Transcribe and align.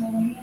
home 0.00 0.39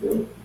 still 0.00 0.39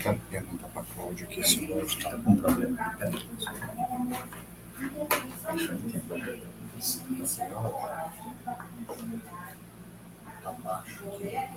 Tentar 0.00 0.16
perguntar 0.30 0.68
para 0.68 0.80
a 0.80 0.84
Cláudia 0.86 1.26
aqui 1.26 1.46
se 1.46 1.60
o 1.60 1.74
áudio 1.74 1.86
está 1.86 2.16
com 2.16 2.36
problema. 2.36 2.96
Tá 10.42 10.52
baixo 10.52 11.04
aqui. 11.06 11.49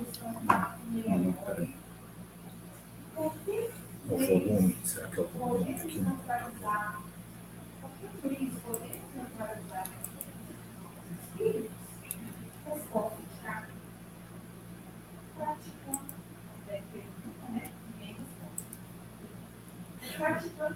practical 20.18 20.73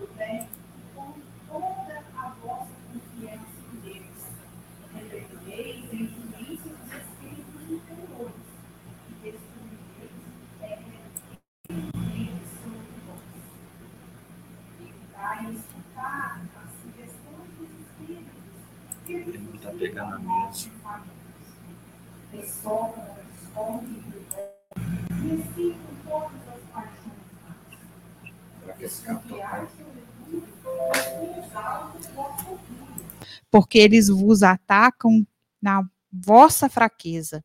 porque 33.57 33.79
eles 33.79 34.07
vos 34.07 34.43
atacam 34.43 35.25
na 35.59 35.81
vossa 36.11 36.69
fraqueza. 36.69 37.43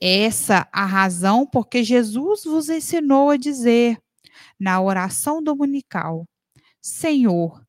Essa 0.00 0.68
a 0.72 0.84
razão 0.84 1.46
porque 1.46 1.84
Jesus 1.84 2.42
vos 2.42 2.68
ensinou 2.68 3.30
a 3.30 3.36
dizer 3.36 3.96
na 4.58 4.80
oração 4.80 5.40
dominical: 5.40 6.26
Senhor, 6.82 7.64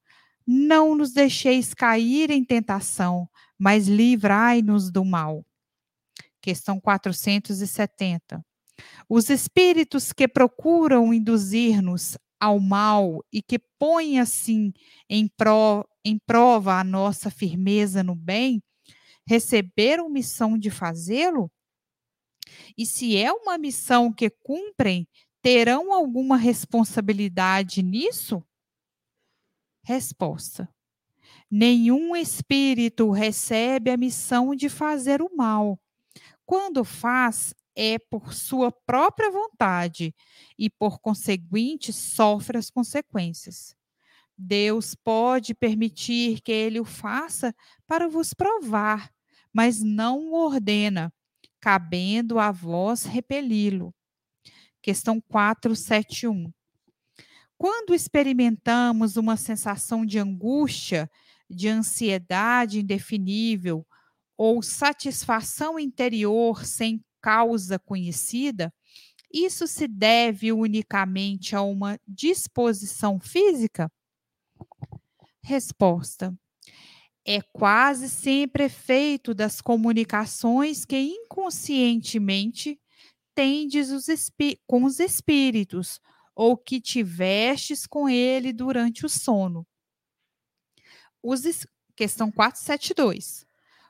não 0.45 0.95
nos 0.95 1.13
deixeis 1.13 1.71
cair 1.71 2.31
em 2.31 2.43
tentação, 2.43 3.29
mas 3.59 3.87
livrai-nos 3.87 4.89
do 4.89 5.05
mal. 5.05 5.45
Questão 6.41 6.79
470. 6.79 8.43
Os 9.07 9.29
espíritos 9.29 10.11
que 10.11 10.27
procuram 10.27 11.13
induzir-nos 11.13 12.17
ao 12.39 12.59
mal 12.59 13.23
e 13.31 13.39
que 13.39 13.59
põem 13.77 14.19
assim 14.19 14.73
em, 15.07 15.27
pro, 15.27 15.87
em 16.05 16.19
prova 16.25 16.79
a 16.79 16.83
nossa 16.83 17.31
firmeza 17.31 18.03
no 18.03 18.15
bem, 18.15 18.61
receberam 19.27 20.07
missão 20.07 20.57
de 20.57 20.69
fazê-lo? 20.69 21.51
E 22.77 22.85
se 22.85 23.17
é 23.17 23.33
uma 23.33 23.57
missão 23.57 24.13
que 24.13 24.29
cumprem, 24.29 25.07
terão 25.41 25.91
alguma 25.91 26.37
responsabilidade 26.37 27.81
nisso? 27.81 28.43
Resposta: 29.83 30.69
Nenhum 31.49 32.15
espírito 32.15 33.11
recebe 33.11 33.91
a 33.91 33.97
missão 33.97 34.55
de 34.55 34.69
fazer 34.69 35.21
o 35.21 35.35
mal. 35.35 35.79
Quando 36.45 36.83
faz, 36.83 37.53
é 37.75 37.97
por 37.99 38.33
sua 38.33 38.71
própria 38.71 39.31
vontade 39.31 40.13
e, 40.57 40.69
por 40.69 40.99
conseguinte, 40.99 41.91
sofre 41.91 42.57
as 42.57 42.69
consequências. 42.69 43.75
Deus 44.37 44.95
pode 44.95 45.53
permitir 45.53 46.41
que 46.41 46.51
ele 46.51 46.79
o 46.79 46.85
faça 46.85 47.53
para 47.87 48.07
vos 48.07 48.33
provar, 48.33 49.11
mas 49.53 49.81
não 49.81 50.31
o 50.31 50.33
ordena, 50.33 51.13
cabendo 51.61 52.37
a 52.39 52.51
vós 52.51 53.05
repeli-lo. 53.05 53.93
Questão 54.81 55.19
471. 55.21 56.51
Quando 57.57 57.95
experimentamos 57.95 59.15
uma 59.15 59.37
sensação 59.37 60.05
de 60.05 60.19
angústia, 60.19 61.09
de 61.49 61.69
ansiedade 61.69 62.79
indefinível 62.79 63.85
ou 64.37 64.61
satisfação 64.61 65.79
interior 65.79 66.65
sem 66.65 67.03
causa 67.21 67.79
conhecida, 67.79 68.73
isso 69.33 69.67
se 69.67 69.87
deve 69.87 70.51
unicamente 70.51 71.55
a 71.55 71.61
uma 71.61 71.99
disposição 72.07 73.19
física? 73.19 73.91
Resposta: 75.45 76.35
é 77.23 77.39
quase 77.39 78.09
sempre 78.09 78.63
efeito 78.63 79.31
das 79.31 79.61
comunicações 79.61 80.85
que 80.85 80.99
inconscientemente 80.99 82.81
tendes 83.35 83.91
os 83.91 84.07
com 84.65 84.83
os 84.85 84.99
espíritos 84.99 86.01
ou 86.35 86.57
que 86.57 86.81
tivestes 86.81 87.85
com 87.85 88.09
ele 88.09 88.51
durante 88.51 89.05
o 89.05 89.09
sono. 89.09 89.67
Os, 91.21 91.43
questão 91.95 92.31
472. 92.31 93.45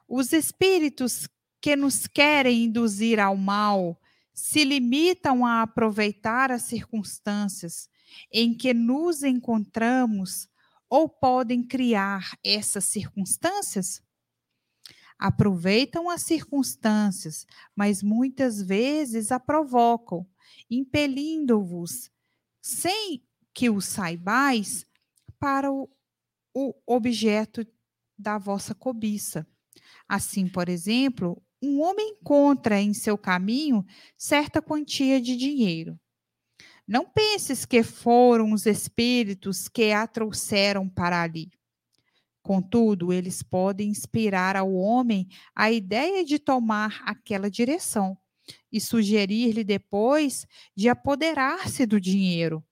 Os 0.09 0.33
espíritos 0.33 1.25
que 1.61 1.77
nos 1.77 2.05
querem 2.05 2.65
induzir 2.65 3.17
ao 3.17 3.37
mal 3.37 3.97
se 4.33 4.65
limitam 4.65 5.45
a 5.45 5.61
aproveitar 5.61 6.51
as 6.51 6.63
circunstâncias 6.63 7.87
em 8.29 8.53
que 8.53 8.73
nos 8.73 9.23
encontramos 9.23 10.49
ou 10.89 11.09
podem 11.09 11.65
criar 11.65 12.37
essas 12.43 12.85
circunstâncias? 12.85 14.01
Aproveitam 15.17 16.09
as 16.09 16.23
circunstâncias, 16.23 17.45
mas 17.75 18.03
muitas 18.03 18.61
vezes 18.61 19.31
a 19.31 19.39
provocam, 19.39 20.27
impelindo-vos, 20.69 22.11
sem 22.61 23.23
que 23.53 23.69
o 23.69 23.79
saibais, 23.79 24.85
para 25.39 25.71
o, 25.71 25.89
o 26.53 26.73
objeto 26.85 27.65
da 28.17 28.38
vossa 28.38 28.73
cobiça. 28.73 29.47
Assim, 30.07 30.47
por 30.47 30.69
exemplo, 30.69 31.41
um 31.61 31.81
homem 31.81 32.17
encontra 32.19 32.79
em 32.79 32.93
seu 32.93 33.17
caminho 33.17 33.85
certa 34.17 34.61
quantia 34.61 35.21
de 35.21 35.35
dinheiro. 35.35 35.99
Não 36.87 37.05
penses 37.05 37.65
que 37.65 37.81
foram 37.81 38.51
os 38.51 38.65
espíritos 38.65 39.67
que 39.67 39.91
a 39.91 40.05
trouxeram 40.05 40.87
para 40.87 41.21
ali. 41.21 41.49
Contudo, 42.43 43.11
eles 43.11 43.41
podem 43.41 43.89
inspirar 43.89 44.55
ao 44.55 44.71
homem 44.71 45.27
a 45.55 45.71
ideia 45.71 46.23
de 46.23 46.37
tomar 46.37 47.01
aquela 47.03 47.49
direção 47.49 48.15
e 48.71 48.79
sugerir-lhe 48.79 49.63
depois 49.63 50.45
de 50.75 50.87
apoderar-se 50.87 51.87
do 51.87 51.99
dinheiro, 51.99 52.63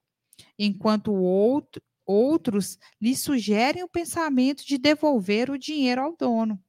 enquanto 0.60 1.12
outro, 1.12 1.82
outros 2.06 2.78
lhe 3.02 3.16
sugerem 3.16 3.82
o 3.84 3.90
pensamento 3.90 4.64
de 4.64 4.78
devolver 4.78 5.50
o 5.50 5.58
dinheiro 5.58 6.02
ao 6.02 6.16
dono. 6.16 6.62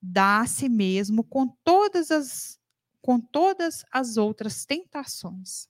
Dá 0.00 0.40
a 0.40 0.46
si 0.46 0.68
mesmo 0.68 1.22
com 1.22 1.46
todas 1.62 2.10
as 2.10 2.58
com 3.02 3.18
todas 3.18 3.82
as 3.90 4.18
outras 4.18 4.66
tentações. 4.66 5.69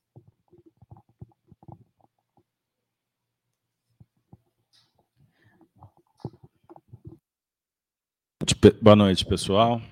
Boa 8.81 8.96
noite, 8.96 9.26
pessoal. 9.26 9.82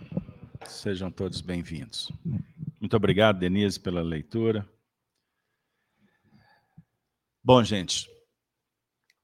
Sejam 0.67 1.11
todos 1.11 1.43
bem-vindos. 1.43 2.11
Muito 2.81 2.97
obrigado, 2.97 3.39
Denise, 3.39 3.79
pela 3.79 4.01
leitura. 4.01 4.67
Bom, 7.45 7.63
gente, 7.63 8.09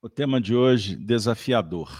o 0.02 0.10
tema 0.10 0.38
de 0.38 0.54
hoje, 0.54 0.94
desafiador. 0.94 1.90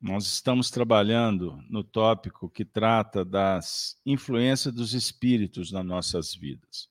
Nós 0.00 0.26
estamos 0.26 0.70
trabalhando 0.70 1.60
no 1.68 1.82
tópico 1.82 2.48
que 2.48 2.64
trata 2.64 3.24
das 3.24 4.00
influências 4.06 4.72
dos 4.72 4.94
espíritos 4.94 5.72
nas 5.72 5.84
nossas 5.84 6.36
vidas, 6.36 6.88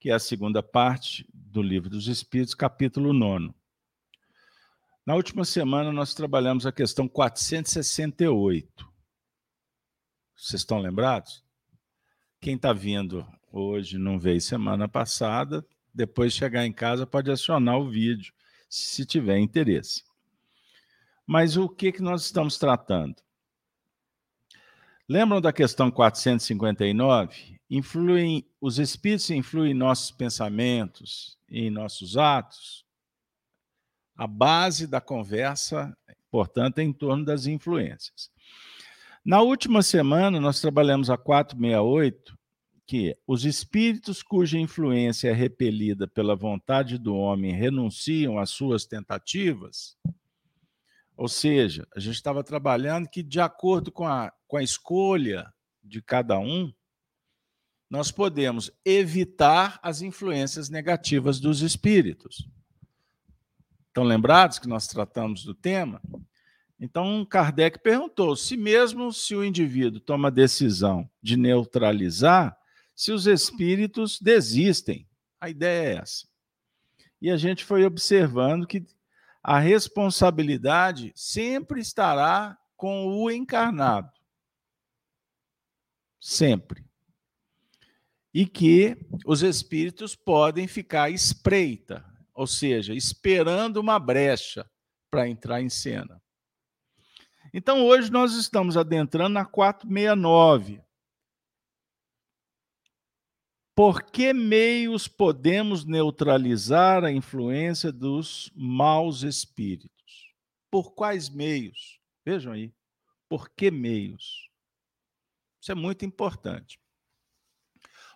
que 0.00 0.10
é 0.10 0.14
a 0.14 0.18
segunda 0.18 0.60
parte 0.60 1.24
do 1.32 1.62
Livro 1.62 1.88
dos 1.88 2.08
Espíritos, 2.08 2.52
capítulo 2.52 3.12
9. 3.12 3.54
Na 5.06 5.14
última 5.14 5.44
semana, 5.44 5.92
nós 5.92 6.14
trabalhamos 6.14 6.66
a 6.66 6.72
questão 6.72 7.06
468. 7.06 8.92
Vocês 10.34 10.62
estão 10.62 10.80
lembrados? 10.80 11.44
Quem 12.40 12.56
está 12.56 12.72
vindo 12.72 13.24
hoje 13.52 13.98
não 13.98 14.18
veio 14.18 14.40
semana 14.40 14.88
passada, 14.88 15.64
depois 15.94 16.32
chegar 16.32 16.66
em 16.66 16.72
casa 16.72 17.06
pode 17.06 17.30
acionar 17.30 17.78
o 17.78 17.88
vídeo, 17.88 18.34
se 18.68 19.06
tiver 19.06 19.38
interesse. 19.38 20.02
Mas 21.24 21.56
o 21.56 21.68
que, 21.68 21.92
que 21.92 22.02
nós 22.02 22.24
estamos 22.24 22.58
tratando? 22.58 23.14
Lembram 25.08 25.40
da 25.40 25.52
questão 25.52 25.88
459? 25.88 27.60
Influem, 27.70 28.44
os 28.60 28.80
espíritos 28.80 29.30
influem 29.30 29.70
em 29.70 29.74
nossos 29.74 30.10
pensamentos 30.10 31.38
e 31.48 31.66
em 31.66 31.70
nossos 31.70 32.16
atos? 32.16 32.85
A 34.16 34.26
base 34.26 34.86
da 34.86 35.00
conversa, 35.00 35.96
portanto, 36.30 36.78
é 36.78 36.82
em 36.82 36.92
torno 36.92 37.24
das 37.24 37.46
influências. 37.46 38.30
Na 39.24 39.42
última 39.42 39.82
semana, 39.82 40.40
nós 40.40 40.60
trabalhamos 40.60 41.10
a 41.10 41.16
468, 41.16 42.38
que 42.86 43.18
os 43.26 43.44
espíritos 43.44 44.22
cuja 44.22 44.58
influência 44.58 45.28
é 45.28 45.32
repelida 45.32 46.06
pela 46.06 46.36
vontade 46.36 46.96
do 46.96 47.16
homem 47.16 47.52
renunciam 47.52 48.38
às 48.38 48.50
suas 48.50 48.86
tentativas. 48.86 49.96
Ou 51.16 51.28
seja, 51.28 51.86
a 51.94 51.98
gente 51.98 52.14
estava 52.14 52.44
trabalhando 52.44 53.08
que, 53.08 53.22
de 53.22 53.40
acordo 53.40 53.90
com 53.90 54.06
a, 54.06 54.32
com 54.46 54.56
a 54.56 54.62
escolha 54.62 55.52
de 55.82 56.00
cada 56.00 56.38
um, 56.38 56.72
nós 57.90 58.10
podemos 58.10 58.70
evitar 58.84 59.80
as 59.82 60.02
influências 60.02 60.68
negativas 60.68 61.40
dos 61.40 61.62
espíritos. 61.62 62.48
Estão 63.96 64.04
lembrados 64.04 64.58
que 64.58 64.68
nós 64.68 64.86
tratamos 64.86 65.42
do 65.42 65.54
tema? 65.54 66.02
Então, 66.78 67.24
Kardec 67.24 67.78
perguntou 67.78 68.36
se, 68.36 68.54
mesmo 68.54 69.10
se 69.10 69.34
o 69.34 69.42
indivíduo 69.42 69.98
toma 69.98 70.28
a 70.28 70.30
decisão 70.30 71.08
de 71.22 71.34
neutralizar, 71.34 72.54
se 72.94 73.10
os 73.10 73.26
espíritos 73.26 74.20
desistem. 74.20 75.08
A 75.40 75.48
ideia 75.48 75.88
é 75.88 75.94
essa. 75.94 76.28
E 77.22 77.30
a 77.30 77.38
gente 77.38 77.64
foi 77.64 77.86
observando 77.86 78.66
que 78.66 78.84
a 79.42 79.58
responsabilidade 79.58 81.10
sempre 81.16 81.80
estará 81.80 82.58
com 82.76 83.06
o 83.06 83.30
encarnado. 83.30 84.12
Sempre. 86.20 86.84
E 88.34 88.44
que 88.44 88.94
os 89.24 89.42
espíritos 89.42 90.14
podem 90.14 90.68
ficar 90.68 91.08
espreita, 91.08 92.04
ou 92.36 92.46
seja, 92.46 92.94
esperando 92.94 93.78
uma 93.78 93.98
brecha 93.98 94.70
para 95.10 95.26
entrar 95.26 95.62
em 95.62 95.70
cena. 95.70 96.22
Então, 97.52 97.84
hoje 97.86 98.12
nós 98.12 98.34
estamos 98.34 98.76
adentrando 98.76 99.30
na 99.30 99.46
469. 99.46 100.82
Por 103.74 104.02
que 104.02 104.32
meios 104.32 105.08
podemos 105.08 105.84
neutralizar 105.84 107.04
a 107.04 107.10
influência 107.10 107.90
dos 107.90 108.50
maus 108.54 109.22
espíritos? 109.22 110.34
Por 110.70 110.94
quais 110.94 111.30
meios? 111.30 111.98
Vejam 112.24 112.52
aí. 112.52 112.74
Por 113.28 113.48
que 113.50 113.70
meios? 113.70 114.50
Isso 115.60 115.72
é 115.72 115.74
muito 115.74 116.04
importante. 116.04 116.78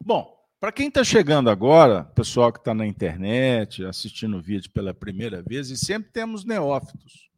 Bom, 0.03 0.40
para 0.61 0.71
quem 0.71 0.89
está 0.89 1.03
chegando 1.03 1.49
agora, 1.49 2.05
pessoal 2.05 2.53
que 2.53 2.59
está 2.59 2.75
na 2.75 2.87
internet, 2.87 3.83
assistindo 3.83 4.37
o 4.37 4.43
vídeo 4.43 4.71
pela 4.71 4.93
primeira 4.93 5.43
vez, 5.43 5.71
e 5.71 5.77
sempre 5.77 6.13
temos 6.13 6.45
neófitos, 6.45 7.31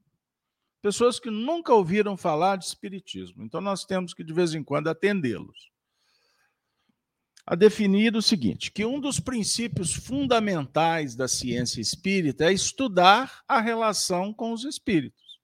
pessoas 0.83 1.21
que 1.21 1.31
nunca 1.31 1.73
ouviram 1.73 2.17
falar 2.17 2.57
de 2.57 2.65
espiritismo. 2.65 3.45
Então 3.45 3.61
nós 3.61 3.85
temos 3.85 4.13
que 4.13 4.25
de 4.25 4.33
vez 4.33 4.55
em 4.55 4.65
quando 4.65 4.89
atendê-los. 4.89 5.71
A 7.47 7.55
definir 7.55 8.17
o 8.17 8.23
seguinte: 8.23 8.73
que 8.73 8.85
um 8.85 9.01
dos 9.01 9.21
princípios 9.21 9.95
fundamentais 9.95 11.15
da 11.15 11.29
ciência 11.29 11.81
espírita 11.81 12.47
é 12.47 12.53
estudar 12.53 13.43
a 13.47 13.61
relação 13.61 14.35
com 14.35 14.53
os 14.53 14.65
espíritos. 14.65 15.41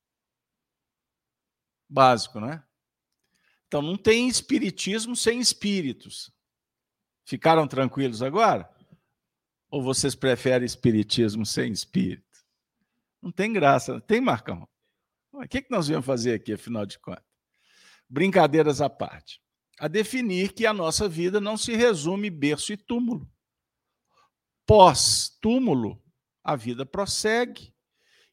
Básico, 1.88 2.40
né? 2.40 2.62
Então 3.68 3.82
não 3.82 3.96
tem 3.96 4.28
espiritismo 4.28 5.14
sem 5.14 5.38
espíritos. 5.40 6.32
Ficaram 7.28 7.68
tranquilos 7.68 8.22
agora? 8.22 8.66
Ou 9.70 9.82
vocês 9.82 10.14
preferem 10.14 10.64
espiritismo 10.64 11.44
sem 11.44 11.70
espírito? 11.70 12.24
Não 13.20 13.30
tem 13.30 13.52
graça. 13.52 14.00
Tem, 14.00 14.18
Marcão? 14.18 14.66
O 15.30 15.46
que, 15.46 15.60
que 15.60 15.70
nós 15.70 15.88
viemos 15.88 16.06
fazer 16.06 16.32
aqui, 16.32 16.54
afinal 16.54 16.86
de 16.86 16.98
contas? 16.98 17.22
Brincadeiras 18.08 18.80
à 18.80 18.88
parte. 18.88 19.42
A 19.78 19.88
definir 19.88 20.54
que 20.54 20.64
a 20.64 20.72
nossa 20.72 21.06
vida 21.06 21.38
não 21.38 21.58
se 21.58 21.76
resume 21.76 22.30
berço 22.30 22.72
e 22.72 22.78
túmulo. 22.78 23.30
Pós-túmulo, 24.64 26.02
a 26.42 26.56
vida 26.56 26.86
prossegue 26.86 27.74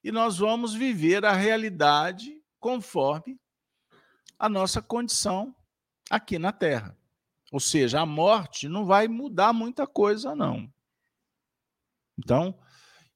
e 0.02 0.10
nós 0.10 0.38
vamos 0.38 0.74
viver 0.74 1.26
a 1.26 1.34
realidade 1.34 2.42
conforme 2.62 3.38
a 4.40 4.48
nossa 4.48 4.82
condição 4.82 5.54
aqui 6.10 6.40
na 6.40 6.54
Terra. 6.54 6.98
Ou 7.52 7.60
seja, 7.60 8.02
a 8.02 8.06
morte 8.06 8.68
não 8.68 8.86
vai 8.86 9.08
mudar 9.08 9.54
muita 9.54 9.86
coisa, 9.86 10.36
não. 10.36 10.72
Então, 12.18 12.58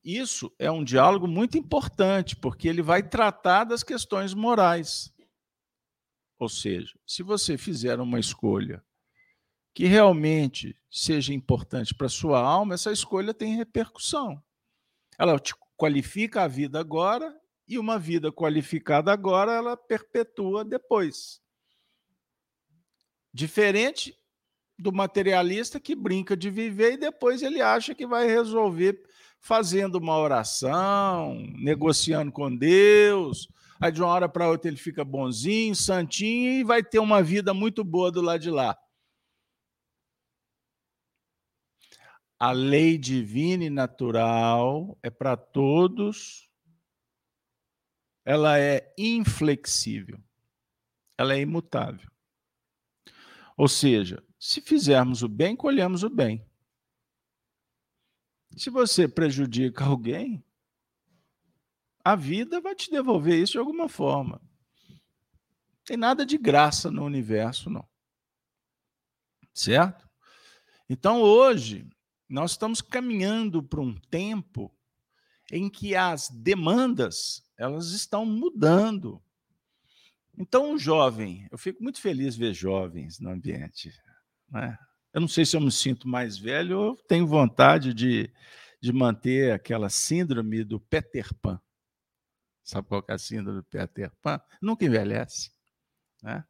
isso 0.03 0.53
é 0.57 0.69
um 0.71 0.83
diálogo 0.83 1.27
muito 1.27 1.57
importante, 1.57 2.35
porque 2.35 2.67
ele 2.67 2.81
vai 2.81 3.01
tratar 3.03 3.65
das 3.65 3.83
questões 3.83 4.33
morais. 4.33 5.13
Ou 6.37 6.47
seja, 6.47 6.97
se 7.05 7.21
você 7.21 7.57
fizer 7.57 7.99
uma 7.99 8.19
escolha 8.19 8.83
que 9.73 9.85
realmente 9.85 10.77
seja 10.89 11.33
importante 11.33 11.93
para 11.93 12.09
sua 12.09 12.39
alma, 12.39 12.73
essa 12.73 12.91
escolha 12.91 13.33
tem 13.33 13.55
repercussão. 13.55 14.41
Ela 15.17 15.37
te 15.39 15.53
qualifica 15.77 16.43
a 16.43 16.47
vida 16.47 16.79
agora 16.79 17.37
e 17.67 17.77
uma 17.77 17.99
vida 17.99 18.31
qualificada 18.31 19.11
agora, 19.11 19.53
ela 19.53 19.77
perpetua 19.77 20.65
depois. 20.65 21.41
Diferente 23.33 24.18
do 24.79 24.91
materialista 24.91 25.79
que 25.79 25.95
brinca 25.95 26.35
de 26.35 26.49
viver 26.49 26.93
e 26.93 26.97
depois 26.97 27.41
ele 27.41 27.61
acha 27.61 27.93
que 27.93 28.07
vai 28.07 28.25
resolver 28.25 29.01
fazendo 29.39 29.95
uma 29.95 30.17
oração, 30.17 31.35
negociando 31.57 32.31
com 32.31 32.55
Deus. 32.55 33.47
Aí 33.81 33.91
de 33.91 34.01
uma 34.01 34.09
hora 34.09 34.27
para 34.27 34.49
outra 34.49 34.69
ele 34.69 34.77
fica 34.77 35.03
bonzinho, 35.03 35.75
santinho 35.75 36.51
e 36.51 36.63
vai 36.63 36.83
ter 36.83 36.99
uma 36.99 37.21
vida 37.21 37.53
muito 37.53 37.83
boa 37.83 38.11
do 38.11 38.21
lado 38.21 38.41
de 38.41 38.49
lá. 38.49 38.77
A 42.39 42.51
lei 42.51 42.97
divina 42.97 43.65
e 43.65 43.69
natural 43.69 44.97
é 45.03 45.09
para 45.09 45.35
todos 45.35 46.49
ela 48.29 48.59
é 48.59 48.93
inflexível, 48.95 50.21
ela 51.17 51.33
é 51.33 51.41
imutável. 51.41 52.07
Ou 53.57 53.67
seja, 53.67 54.23
se 54.39 54.61
fizermos 54.61 55.21
o 55.21 55.27
bem, 55.27 55.55
colhemos 55.55 56.01
o 56.01 56.09
bem. 56.09 56.45
Se 58.55 58.69
você 58.69 59.07
prejudica 59.07 59.83
alguém, 59.83 60.43
a 62.03 62.15
vida 62.15 62.61
vai 62.61 62.73
te 62.73 62.89
devolver 62.89 63.37
isso 63.37 63.53
de 63.53 63.57
alguma 63.59 63.89
forma. 63.89 64.41
Tem 65.83 65.97
nada 65.97 66.25
de 66.25 66.37
graça 66.37 66.89
no 66.89 67.03
universo, 67.03 67.69
não. 67.69 67.87
Certo? 69.53 70.09
Então, 70.89 71.21
hoje, 71.21 71.87
nós 72.27 72.51
estamos 72.51 72.81
caminhando 72.81 73.61
para 73.61 73.81
um 73.81 73.95
tempo 74.09 74.73
em 75.51 75.69
que 75.69 75.95
as 75.95 76.29
demandas 76.29 77.43
elas 77.57 77.89
estão 77.91 78.25
mudando. 78.25 79.21
Então, 80.37 80.73
o 80.73 80.77
jovem, 80.77 81.47
eu 81.51 81.57
fico 81.57 81.83
muito 81.83 81.99
feliz 81.99 82.35
ver 82.35 82.53
jovens 82.53 83.19
no 83.19 83.29
ambiente. 83.29 83.91
Né? 84.51 84.77
Eu 85.13 85.21
não 85.21 85.27
sei 85.27 85.45
se 85.45 85.55
eu 85.55 85.61
me 85.61 85.71
sinto 85.71 86.07
mais 86.07 86.37
velho 86.37 86.79
ou 86.79 86.95
tenho 86.95 87.25
vontade 87.25 87.93
de, 87.93 88.31
de 88.81 88.93
manter 88.93 89.51
aquela 89.51 89.89
síndrome 89.89 90.63
do 90.63 90.79
Peter 90.79 91.33
Pan. 91.35 91.59
Sabe 92.63 92.87
qual 92.87 93.03
é 93.07 93.13
a 93.13 93.17
síndrome 93.17 93.59
do 93.59 93.63
Peter 93.63 94.11
Pan? 94.21 94.39
Nunca 94.61 94.85
envelhece. 94.85 95.51
Né? 96.21 96.43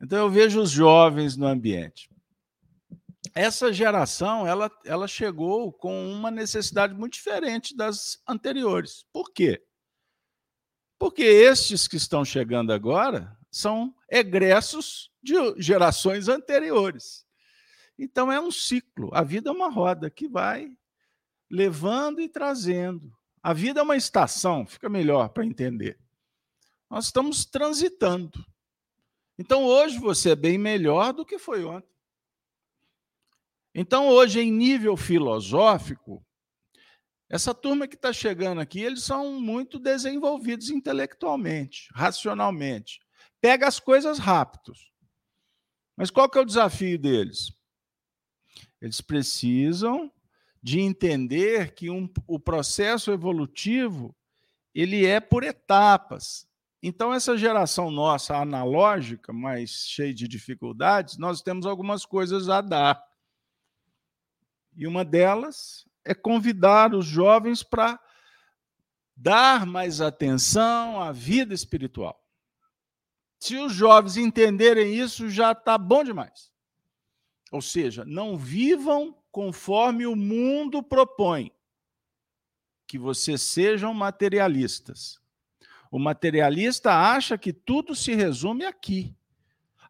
Então, 0.00 0.18
eu 0.18 0.30
vejo 0.30 0.60
os 0.60 0.70
jovens 0.70 1.36
no 1.36 1.46
ambiente. 1.46 2.08
Essa 3.34 3.72
geração 3.72 4.46
ela, 4.46 4.70
ela 4.84 5.08
chegou 5.08 5.72
com 5.72 6.12
uma 6.12 6.30
necessidade 6.30 6.94
muito 6.94 7.14
diferente 7.14 7.76
das 7.76 8.22
anteriores. 8.28 9.04
Por 9.12 9.32
quê? 9.32 9.64
Porque 10.98 11.22
estes 11.22 11.88
que 11.88 11.96
estão 11.96 12.24
chegando 12.24 12.72
agora 12.72 13.36
são 13.50 13.94
egressos 14.14 15.10
de 15.20 15.34
gerações 15.58 16.28
anteriores. 16.28 17.26
Então 17.98 18.30
é 18.30 18.40
um 18.40 18.50
ciclo. 18.50 19.10
A 19.12 19.24
vida 19.24 19.50
é 19.50 19.52
uma 19.52 19.68
roda 19.68 20.08
que 20.08 20.28
vai 20.28 20.70
levando 21.50 22.20
e 22.20 22.28
trazendo. 22.28 23.12
A 23.42 23.52
vida 23.52 23.80
é 23.80 23.82
uma 23.82 23.96
estação, 23.96 24.64
fica 24.64 24.88
melhor 24.88 25.30
para 25.30 25.44
entender. 25.44 25.98
Nós 26.88 27.06
estamos 27.06 27.44
transitando. 27.44 28.44
Então 29.36 29.64
hoje 29.64 29.98
você 29.98 30.30
é 30.30 30.36
bem 30.36 30.56
melhor 30.56 31.12
do 31.12 31.26
que 31.26 31.36
foi 31.36 31.64
ontem. 31.64 31.92
Então 33.74 34.06
hoje, 34.06 34.38
em 34.38 34.52
nível 34.52 34.96
filosófico, 34.96 36.24
essa 37.28 37.52
turma 37.52 37.88
que 37.88 37.96
está 37.96 38.12
chegando 38.12 38.60
aqui, 38.60 38.80
eles 38.80 39.02
são 39.02 39.40
muito 39.40 39.80
desenvolvidos 39.80 40.70
intelectualmente, 40.70 41.88
racionalmente. 41.92 43.03
Pega 43.44 43.68
as 43.68 43.78
coisas 43.78 44.18
rápidos. 44.18 44.90
Mas 45.94 46.10
qual 46.10 46.30
que 46.30 46.38
é 46.38 46.40
o 46.40 46.46
desafio 46.46 46.98
deles? 46.98 47.52
Eles 48.80 49.02
precisam 49.02 50.10
de 50.62 50.80
entender 50.80 51.74
que 51.74 51.90
um, 51.90 52.08
o 52.26 52.40
processo 52.40 53.12
evolutivo 53.12 54.16
ele 54.74 55.04
é 55.04 55.20
por 55.20 55.44
etapas. 55.44 56.48
Então, 56.82 57.12
essa 57.12 57.36
geração 57.36 57.90
nossa 57.90 58.34
analógica, 58.34 59.30
mais 59.30 59.88
cheia 59.90 60.14
de 60.14 60.26
dificuldades, 60.26 61.18
nós 61.18 61.42
temos 61.42 61.66
algumas 61.66 62.06
coisas 62.06 62.48
a 62.48 62.62
dar. 62.62 63.06
E 64.74 64.86
uma 64.86 65.04
delas 65.04 65.86
é 66.02 66.14
convidar 66.14 66.94
os 66.94 67.04
jovens 67.04 67.62
para 67.62 68.00
dar 69.14 69.66
mais 69.66 70.00
atenção 70.00 70.98
à 70.98 71.12
vida 71.12 71.52
espiritual. 71.52 72.23
Se 73.44 73.58
os 73.58 73.74
jovens 73.74 74.16
entenderem 74.16 74.94
isso, 74.94 75.28
já 75.28 75.52
está 75.52 75.76
bom 75.76 76.02
demais. 76.02 76.50
Ou 77.52 77.60
seja, 77.60 78.02
não 78.02 78.38
vivam 78.38 79.14
conforme 79.30 80.06
o 80.06 80.16
mundo 80.16 80.82
propõe. 80.82 81.52
Que 82.86 82.98
vocês 82.98 83.42
sejam 83.42 83.92
materialistas. 83.92 85.20
O 85.90 85.98
materialista 85.98 86.94
acha 86.94 87.36
que 87.36 87.52
tudo 87.52 87.94
se 87.94 88.14
resume 88.14 88.64
aqui. 88.64 89.14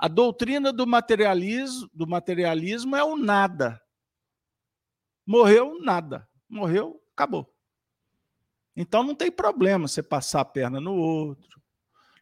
A 0.01 0.09
doutrina 0.09 0.73
do 0.73 0.85
materialismo, 0.85 1.89
do 1.95 2.09
materialismo 2.09 2.97
é 2.97 3.05
o 3.05 3.17
nada. 3.17 3.81
Morreu, 5.25 5.81
nada. 5.81 6.29
Morreu, 6.49 7.01
acabou. 7.13 7.55
Então 8.75 9.05
não 9.05 9.15
tem 9.15 9.31
problema 9.31 9.87
você 9.87 10.03
passar 10.03 10.41
a 10.41 10.45
perna 10.45 10.81
no 10.81 10.97
outro, 10.97 11.63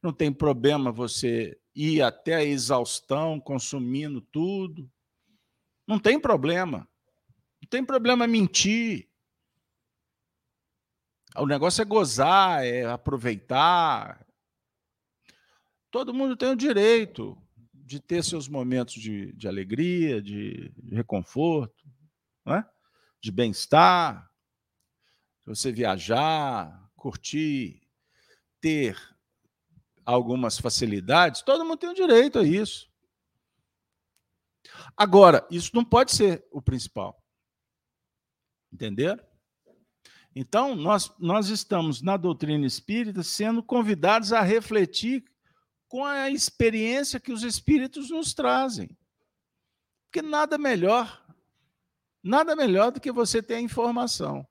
não 0.02 0.12
tem 0.12 0.32
problema 0.32 0.90
você 0.90 1.59
ir 1.75 2.02
até 2.02 2.35
a 2.35 2.44
exaustão 2.44 3.40
consumindo 3.40 4.21
tudo. 4.21 4.90
Não 5.87 5.99
tem 5.99 6.18
problema. 6.21 6.88
Não 7.61 7.68
tem 7.68 7.85
problema 7.85 8.26
mentir. 8.26 9.09
O 11.37 11.47
negócio 11.47 11.80
é 11.80 11.85
gozar, 11.85 12.64
é 12.64 12.85
aproveitar. 12.85 14.26
Todo 15.90 16.12
mundo 16.12 16.37
tem 16.37 16.50
o 16.50 16.56
direito 16.56 17.38
de 17.73 18.00
ter 18.00 18.25
seus 18.25 18.49
momentos 18.49 18.94
de, 18.94 19.32
de 19.32 19.47
alegria, 19.47 20.21
de, 20.21 20.71
de 20.71 20.94
reconforto. 20.94 21.85
Não 22.44 22.56
é? 22.56 22.68
de 23.23 23.30
bem-estar, 23.30 24.28
você 25.47 25.71
viajar, 25.71 26.90
curtir, 26.97 27.80
ter 28.61 28.99
algumas 30.04 30.59
facilidades, 30.59 31.42
todo 31.42 31.64
mundo 31.64 31.78
tem 31.78 31.90
o 31.90 31.94
direito 31.94 32.38
a 32.38 32.42
isso. 32.42 32.90
Agora, 34.97 35.47
isso 35.50 35.71
não 35.75 35.85
pode 35.85 36.12
ser 36.12 36.47
o 36.50 36.61
principal. 36.61 37.23
Entenderam? 38.73 39.25
Então, 40.35 40.75
nós, 40.75 41.12
nós 41.18 41.49
estamos 41.49 42.00
na 42.00 42.16
doutrina 42.16 42.66
espírita 42.66 43.23
sendo 43.23 43.62
convidados 43.62 44.32
a 44.32 44.40
refletir 44.40 45.25
com 45.88 46.04
a 46.04 46.30
experiência 46.30 47.21
que 47.21 47.32
os 47.32 47.42
espíritos 47.42 48.11
nos 48.11 48.32
trazem. 48.32 48.97
Porque 50.06 50.23
nada 50.23 50.56
melhor 50.56 51.23
Nada 52.23 52.54
melhor 52.54 52.92
do 52.92 53.00
que 53.00 53.11
você 53.11 53.42
ter 53.42 53.54
a 53.54 53.61
informação. 53.61 54.47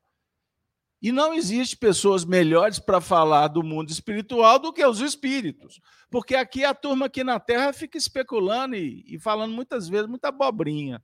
E 1.02 1.12
não 1.12 1.34
existe 1.34 1.76
pessoas 1.76 2.24
melhores 2.24 2.78
para 2.78 3.02
falar 3.02 3.48
do 3.48 3.64
mundo 3.64 3.90
espiritual 3.90 4.60
do 4.60 4.72
que 4.72 4.86
os 4.86 5.00
espíritos. 5.00 5.82
Porque 6.12 6.36
aqui 6.36 6.64
a 6.64 6.76
turma 6.76 7.08
aqui 7.08 7.24
na 7.24 7.40
Terra 7.40 7.74
fica 7.74 7.98
especulando 7.98 8.76
e, 8.76 9.04
e 9.08 9.20
falando 9.20 9.54
muitas 9.54 9.90
vezes 9.90 10.08
muita 10.08 10.28
abobrinha. 10.28 11.04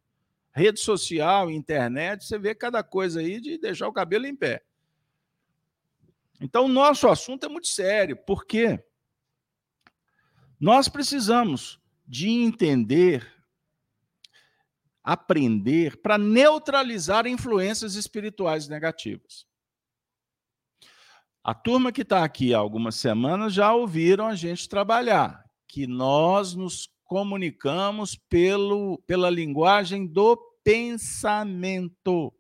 Rede 0.53 0.79
social, 0.79 1.49
internet, 1.49 2.25
você 2.25 2.37
vê 2.37 2.53
cada 2.53 2.83
coisa 2.83 3.21
aí 3.21 3.41
de 3.41 3.57
deixar 3.57 3.87
o 3.87 3.93
cabelo 3.93 4.27
em 4.27 4.35
pé. 4.35 4.63
Então, 6.39 6.65
o 6.65 6.69
nosso 6.69 7.07
assunto 7.07 7.45
é 7.45 7.49
muito 7.49 7.67
sério, 7.67 8.15
porque 8.15 8.79
nós 10.59 10.87
precisamos 10.87 11.79
de 12.07 12.29
entender 12.29 13.35
aprender 15.03 15.95
para 16.01 16.17
neutralizar 16.17 17.25
influências 17.27 17.95
espirituais 17.95 18.67
negativas. 18.67 19.46
A 21.47 21.53
turma 21.53 21.93
que 21.93 22.01
está 22.01 22.25
aqui 22.25 22.53
há 22.53 22.57
algumas 22.57 22.95
semanas 22.95 23.53
já 23.53 23.73
ouviram 23.73 24.27
a 24.27 24.35
gente 24.35 24.67
trabalhar, 24.67 25.49
que 25.65 25.87
nós 25.87 26.53
nos 26.53 26.89
comunicamos 27.05 28.17
pelo, 28.17 29.01
pela 29.07 29.29
linguagem 29.29 30.05
do 30.05 30.35
pensamento. 30.61 32.33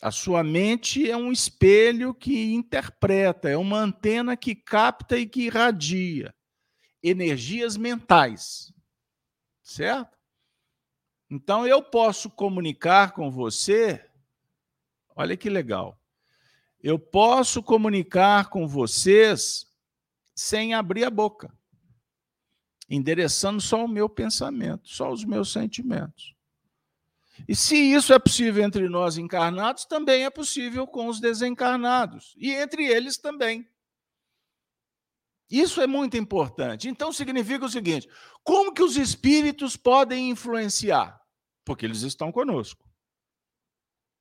A 0.00 0.12
sua 0.12 0.44
mente 0.44 1.10
é 1.10 1.16
um 1.16 1.32
espelho 1.32 2.14
que 2.14 2.54
interpreta, 2.54 3.48
é 3.48 3.56
uma 3.56 3.80
antena 3.80 4.36
que 4.36 4.54
capta 4.54 5.18
e 5.18 5.26
que 5.26 5.46
irradia 5.46 6.32
energias 7.02 7.76
mentais. 7.76 8.72
Certo? 9.60 10.16
Então 11.28 11.66
eu 11.66 11.82
posso 11.82 12.30
comunicar 12.30 13.10
com 13.10 13.28
você. 13.28 14.08
Olha 15.16 15.36
que 15.36 15.50
legal. 15.50 16.00
Eu 16.84 16.98
posso 16.98 17.62
comunicar 17.62 18.50
com 18.50 18.68
vocês 18.68 19.66
sem 20.36 20.74
abrir 20.74 21.04
a 21.04 21.10
boca, 21.10 21.50
endereçando 22.90 23.58
só 23.58 23.86
o 23.86 23.88
meu 23.88 24.06
pensamento, 24.06 24.86
só 24.86 25.10
os 25.10 25.24
meus 25.24 25.50
sentimentos. 25.50 26.34
E 27.48 27.56
se 27.56 27.74
isso 27.74 28.12
é 28.12 28.18
possível 28.18 28.62
entre 28.62 28.86
nós 28.86 29.16
encarnados, 29.16 29.86
também 29.86 30.26
é 30.26 30.30
possível 30.30 30.86
com 30.86 31.08
os 31.08 31.20
desencarnados, 31.20 32.34
e 32.36 32.52
entre 32.52 32.84
eles 32.84 33.16
também. 33.16 33.66
Isso 35.50 35.80
é 35.80 35.86
muito 35.86 36.18
importante. 36.18 36.86
Então 36.86 37.10
significa 37.14 37.64
o 37.64 37.70
seguinte: 37.70 38.06
como 38.42 38.74
que 38.74 38.82
os 38.82 38.98
espíritos 38.98 39.74
podem 39.74 40.28
influenciar? 40.28 41.18
Porque 41.64 41.86
eles 41.86 42.02
estão 42.02 42.30
conosco. 42.30 42.86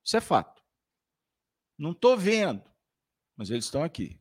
Isso 0.01 0.15
é 0.15 0.21
fato. 0.21 0.52
Não 1.83 1.91
estou 1.91 2.15
vendo, 2.15 2.63
mas 3.35 3.49
eles 3.49 3.65
estão 3.65 3.83
aqui. 3.83 4.17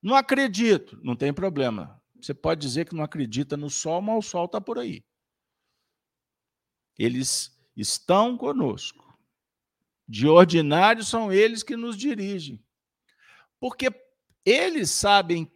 Não 0.00 0.14
acredito, 0.16 0.98
não 1.02 1.14
tem 1.14 1.30
problema. 1.30 2.02
Você 2.18 2.32
pode 2.32 2.62
dizer 2.62 2.88
que 2.88 2.94
não 2.94 3.04
acredita 3.04 3.54
no 3.54 3.68
sol, 3.68 4.00
mas 4.00 4.16
o 4.16 4.26
sol 4.26 4.46
está 4.46 4.62
por 4.62 4.78
aí. 4.78 5.04
Eles 6.98 7.54
estão 7.76 8.38
conosco. 8.38 9.14
De 10.08 10.26
ordinário, 10.26 11.04
são 11.04 11.30
eles 11.30 11.62
que 11.62 11.76
nos 11.76 11.98
dirigem. 11.98 12.64
Porque 13.60 13.90
eles 14.42 14.90
sabem, 14.90 15.52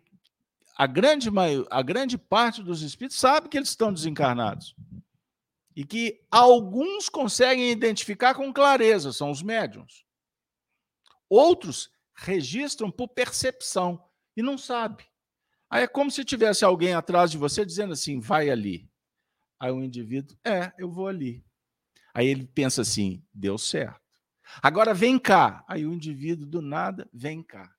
a 0.76 0.86
grande, 0.86 1.30
a 1.70 1.80
grande 1.80 2.18
parte 2.18 2.62
dos 2.62 2.82
espíritos 2.82 3.18
sabe 3.18 3.48
que 3.48 3.56
eles 3.56 3.70
estão 3.70 3.94
desencarnados. 3.94 4.76
E 5.74 5.86
que 5.86 6.22
alguns 6.30 7.08
conseguem 7.08 7.70
identificar 7.70 8.34
com 8.34 8.52
clareza, 8.52 9.10
são 9.10 9.30
os 9.30 9.42
médiums. 9.42 10.06
Outros 11.28 11.90
registram 12.14 12.90
por 12.90 13.08
percepção 13.08 14.02
e 14.36 14.42
não 14.42 14.56
sabe. 14.56 15.04
Aí 15.70 15.84
é 15.84 15.88
como 15.88 16.10
se 16.10 16.24
tivesse 16.24 16.64
alguém 16.64 16.94
atrás 16.94 17.30
de 17.30 17.38
você 17.38 17.64
dizendo 17.64 17.92
assim: 17.92 18.20
vai 18.20 18.50
ali. 18.50 18.90
Aí 19.60 19.70
o 19.70 19.82
indivíduo, 19.82 20.36
é, 20.44 20.72
eu 20.78 20.90
vou 20.90 21.08
ali. 21.08 21.44
Aí 22.14 22.26
ele 22.26 22.46
pensa 22.46 22.82
assim: 22.82 23.24
deu 23.32 23.58
certo. 23.58 24.00
Agora 24.62 24.94
vem 24.94 25.18
cá. 25.18 25.64
Aí 25.68 25.84
o 25.84 25.92
indivíduo 25.92 26.46
do 26.46 26.62
nada 26.62 27.08
vem 27.12 27.42
cá. 27.42 27.70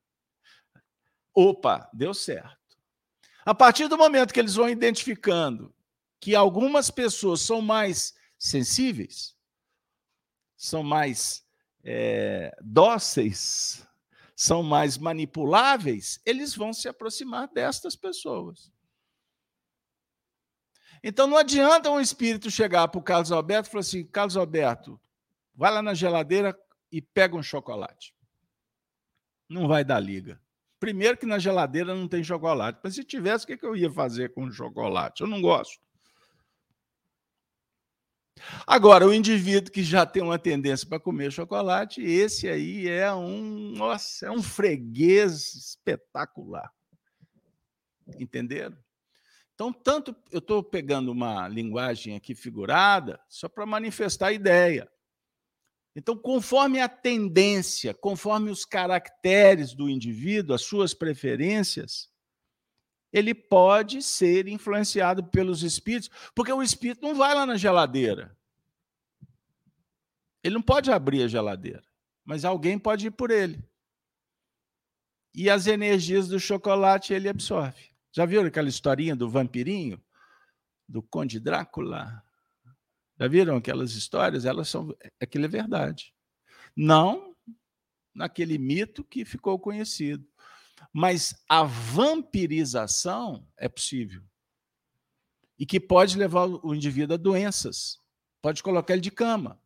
Opa, 1.33 1.89
deu 1.93 2.13
certo. 2.13 2.57
A 3.45 3.55
partir 3.55 3.87
do 3.87 3.97
momento 3.97 4.33
que 4.33 4.39
eles 4.39 4.55
vão 4.55 4.69
identificando 4.69 5.73
que 6.19 6.35
algumas 6.35 6.91
pessoas 6.91 7.41
são 7.41 7.61
mais 7.61 8.13
sensíveis, 8.37 9.35
são 10.55 10.83
mais 10.83 11.45
é, 11.83 12.55
dóceis, 12.61 13.87
são 14.35 14.63
mais 14.63 14.97
manipuláveis, 14.97 16.21
eles 16.25 16.55
vão 16.55 16.71
se 16.71 16.87
aproximar 16.87 17.47
destas 17.49 17.95
pessoas. 17.95 18.71
Então 21.03 21.27
não 21.27 21.37
adianta 21.37 21.89
um 21.89 21.99
espírito 21.99 22.51
chegar 22.51 22.87
para 22.87 22.99
o 22.99 23.03
Carlos 23.03 23.31
Alberto 23.31 23.69
e 23.69 23.71
falar 23.71 23.81
assim: 23.81 24.05
Carlos 24.05 24.35
Alberto, 24.35 24.99
vai 25.55 25.71
lá 25.71 25.81
na 25.81 25.93
geladeira 25.93 26.57
e 26.91 27.01
pega 27.01 27.35
um 27.35 27.43
chocolate. 27.43 28.13
Não 29.47 29.67
vai 29.67 29.83
dar 29.83 29.99
liga. 29.99 30.41
Primeiro 30.79 31.17
que 31.17 31.25
na 31.25 31.39
geladeira 31.39 31.93
não 31.93 32.07
tem 32.07 32.23
chocolate. 32.23 32.79
Mas 32.83 32.95
se 32.95 33.03
tivesse, 33.03 33.43
o 33.43 33.47
que 33.57 33.65
eu 33.65 33.75
ia 33.75 33.91
fazer 33.91 34.33
com 34.33 34.45
o 34.45 34.51
chocolate? 34.51 35.21
Eu 35.21 35.27
não 35.27 35.41
gosto. 35.41 35.81
Agora, 38.65 39.07
o 39.07 39.13
indivíduo 39.13 39.71
que 39.71 39.83
já 39.83 40.05
tem 40.05 40.21
uma 40.21 40.39
tendência 40.39 40.87
para 40.87 40.99
comer 40.99 41.31
chocolate, 41.31 42.01
esse 42.01 42.47
aí 42.47 42.87
é 42.87 43.13
um, 43.13 43.71
nossa, 43.75 44.27
é 44.27 44.31
um 44.31 44.41
freguês 44.41 45.53
espetacular. 45.53 46.71
Entenderam? 48.17 48.77
Então, 49.53 49.73
tanto 49.73 50.15
eu 50.31 50.39
estou 50.39 50.63
pegando 50.63 51.11
uma 51.11 51.47
linguagem 51.47 52.15
aqui 52.15 52.33
figurada 52.33 53.19
só 53.27 53.49
para 53.49 53.65
manifestar 53.65 54.27
a 54.27 54.33
ideia. 54.33 54.89
Então, 55.95 56.15
conforme 56.15 56.79
a 56.79 56.87
tendência, 56.87 57.93
conforme 57.93 58.49
os 58.51 58.63
caracteres 58.63 59.73
do 59.73 59.89
indivíduo, 59.89 60.55
as 60.55 60.61
suas 60.61 60.93
preferências, 60.93 62.08
ele 63.11 63.33
pode 63.33 64.01
ser 64.01 64.47
influenciado 64.47 65.23
pelos 65.23 65.63
espíritos, 65.63 66.09
porque 66.35 66.51
o 66.51 66.61
espírito 66.61 67.01
não 67.01 67.15
vai 67.15 67.33
lá 67.33 67.45
na 67.45 67.57
geladeira. 67.57 68.37
Ele 70.43 70.55
não 70.55 70.61
pode 70.61 70.91
abrir 70.91 71.23
a 71.23 71.27
geladeira, 71.27 71.83
mas 72.23 72.45
alguém 72.45 72.77
pode 72.77 73.07
ir 73.07 73.11
por 73.11 73.31
ele. 73.31 73.63
E 75.33 75.49
as 75.49 75.67
energias 75.67 76.27
do 76.27 76.39
chocolate 76.39 77.13
ele 77.13 77.29
absorve. 77.29 77.89
Já 78.11 78.25
viram 78.25 78.45
aquela 78.45 78.69
historinha 78.69 79.15
do 79.15 79.29
vampirinho? 79.29 80.01
Do 80.87 81.01
Conde 81.03 81.39
Drácula? 81.39 82.23
Já 83.19 83.27
viram 83.27 83.57
aquelas 83.57 83.91
histórias? 83.91 84.45
Elas 84.45 84.69
são. 84.69 84.95
Aquilo 85.19 85.45
é 85.45 85.47
verdade. 85.47 86.13
Não 86.75 87.35
naquele 88.13 88.57
mito 88.57 89.03
que 89.03 89.23
ficou 89.23 89.59
conhecido. 89.59 90.28
Mas 90.91 91.35
a 91.47 91.63
vampirização 91.63 93.47
é 93.57 93.69
possível. 93.69 94.23
E 95.57 95.65
que 95.65 95.79
pode 95.79 96.17
levar 96.17 96.47
o 96.47 96.73
indivíduo 96.73 97.13
a 97.13 97.17
doenças. 97.17 97.99
Pode 98.41 98.63
colocar 98.63 98.93
ele 98.93 99.01
de 99.01 99.11
cama. 99.11 99.61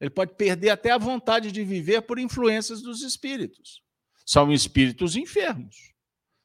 Ele 0.00 0.10
pode 0.10 0.34
perder 0.34 0.70
até 0.70 0.90
a 0.90 0.98
vontade 0.98 1.52
de 1.52 1.62
viver 1.62 2.02
por 2.02 2.18
influências 2.18 2.80
dos 2.80 3.02
espíritos. 3.02 3.82
São 4.24 4.50
espíritos 4.50 5.14
enfermos. 5.14 5.92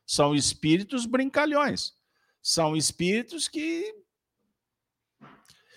São 0.06 0.36
espíritos 0.36 1.06
brincalhões. 1.06 1.94
São 2.42 2.76
espíritos 2.76 3.48
que 3.48 3.96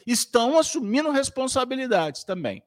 estão 0.06 0.58
assumindo 0.58 1.10
responsabilidades 1.10 2.24
também. 2.24 2.62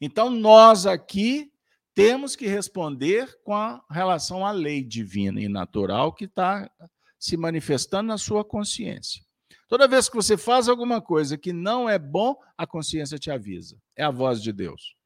Então, 0.00 0.28
nós 0.28 0.86
aqui 0.86 1.49
temos 1.94 2.36
que 2.36 2.46
responder 2.46 3.38
com 3.42 3.54
a 3.54 3.84
relação 3.90 4.46
à 4.46 4.52
lei 4.52 4.82
divina 4.82 5.40
e 5.40 5.48
natural 5.48 6.12
que 6.12 6.24
está 6.24 6.70
se 7.18 7.36
manifestando 7.36 8.08
na 8.08 8.18
sua 8.18 8.44
consciência. 8.44 9.22
Toda 9.68 9.86
vez 9.86 10.08
que 10.08 10.16
você 10.16 10.36
faz 10.36 10.68
alguma 10.68 11.00
coisa 11.00 11.38
que 11.38 11.52
não 11.52 11.88
é 11.88 11.98
bom, 11.98 12.34
a 12.56 12.66
consciência 12.66 13.18
te 13.18 13.30
avisa. 13.30 13.80
É 13.96 14.02
a 14.02 14.10
voz 14.10 14.42
de 14.42 14.52
Deus. 14.52 14.96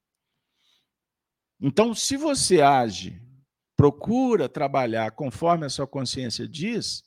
Então, 1.60 1.94
se 1.94 2.16
você 2.16 2.62
age, 2.62 3.20
procura 3.76 4.48
trabalhar 4.48 5.10
conforme 5.12 5.66
a 5.66 5.70
sua 5.70 5.86
consciência 5.86 6.48
diz, 6.48 7.02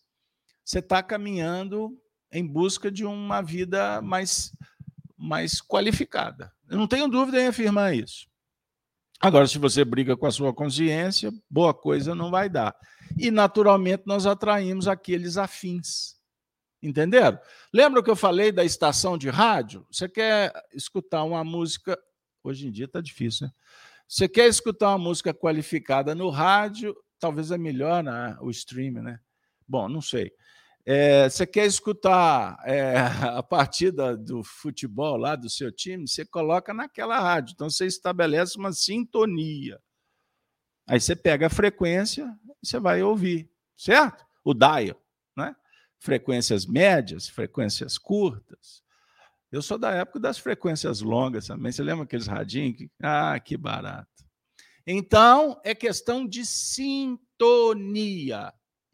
você 0.63 0.79
está 0.79 1.01
caminhando 1.01 1.97
em 2.31 2.45
busca 2.45 2.91
de 2.91 3.05
uma 3.05 3.41
vida 3.41 4.01
mais, 4.01 4.51
mais 5.17 5.61
qualificada. 5.61 6.53
Eu 6.69 6.77
não 6.77 6.87
tenho 6.87 7.07
dúvida 7.07 7.41
em 7.41 7.47
afirmar 7.47 7.95
isso. 7.95 8.27
Agora, 9.19 9.47
se 9.47 9.57
você 9.57 9.83
briga 9.83 10.15
com 10.15 10.27
a 10.27 10.31
sua 10.31 10.53
consciência, 10.53 11.31
boa 11.49 11.73
coisa 11.73 12.13
não 12.13 12.29
vai 12.29 12.47
dar. 12.47 12.75
E, 13.17 13.31
naturalmente, 13.31 14.03
nós 14.05 14.25
atraímos 14.25 14.87
aqueles 14.87 15.37
afins. 15.37 16.15
Entenderam? 16.81 17.39
Lembra 17.73 18.03
que 18.03 18.09
eu 18.09 18.15
falei 18.15 18.51
da 18.51 18.63
estação 18.63 19.17
de 19.17 19.29
rádio? 19.29 19.85
Você 19.91 20.07
quer 20.07 20.53
escutar 20.73 21.23
uma 21.23 21.43
música. 21.43 21.97
Hoje 22.43 22.67
em 22.67 22.71
dia 22.71 22.85
está 22.85 23.01
difícil, 23.01 23.47
né? 23.47 23.53
Você 24.07 24.29
quer 24.29 24.47
escutar 24.47 24.89
uma 24.89 24.97
música 24.97 25.33
qualificada 25.33 26.15
no 26.15 26.29
rádio, 26.29 26.95
talvez 27.19 27.51
é 27.51 27.57
melhor 27.57 28.01
né, 28.01 28.37
o 28.39 28.49
streaming, 28.49 29.01
né? 29.01 29.19
Bom, 29.67 29.89
não 29.89 30.01
sei. 30.01 30.31
É, 30.89 31.29
você 31.29 31.45
quer 31.45 31.65
escutar 31.65 32.57
é, 32.63 32.95
a 33.37 33.43
partida 33.43 34.15
do 34.15 34.41
futebol 34.41 35.17
lá 35.17 35.35
do 35.35 35.49
seu 35.49 35.69
time, 35.69 36.07
você 36.07 36.25
coloca 36.25 36.73
naquela 36.73 37.19
rádio. 37.19 37.51
Então 37.53 37.69
você 37.69 37.85
estabelece 37.85 38.57
uma 38.57 38.71
sintonia. 38.71 39.81
Aí 40.87 41.01
você 41.01 41.13
pega 41.13 41.47
a 41.47 41.49
frequência 41.49 42.33
e 42.63 42.65
você 42.65 42.79
vai 42.79 43.03
ouvir, 43.03 43.51
certo? 43.75 44.25
O 44.45 44.53
dial, 44.53 44.95
né? 45.35 45.53
Frequências 45.99 46.65
médias, 46.65 47.27
frequências 47.27 47.97
curtas. 47.97 48.81
Eu 49.51 49.61
sou 49.61 49.77
da 49.77 49.91
época 49.91 50.21
das 50.21 50.37
frequências 50.37 51.01
longas 51.01 51.47
também. 51.47 51.69
Você 51.69 51.83
lembra 51.83 52.05
aqueles 52.05 52.27
radinhos? 52.27 52.87
Ah, 53.03 53.37
que 53.41 53.57
barato. 53.57 54.07
Então, 54.85 55.59
é 55.65 55.75
questão 55.75 56.25
de 56.25 56.45
sintonia. 56.45 57.33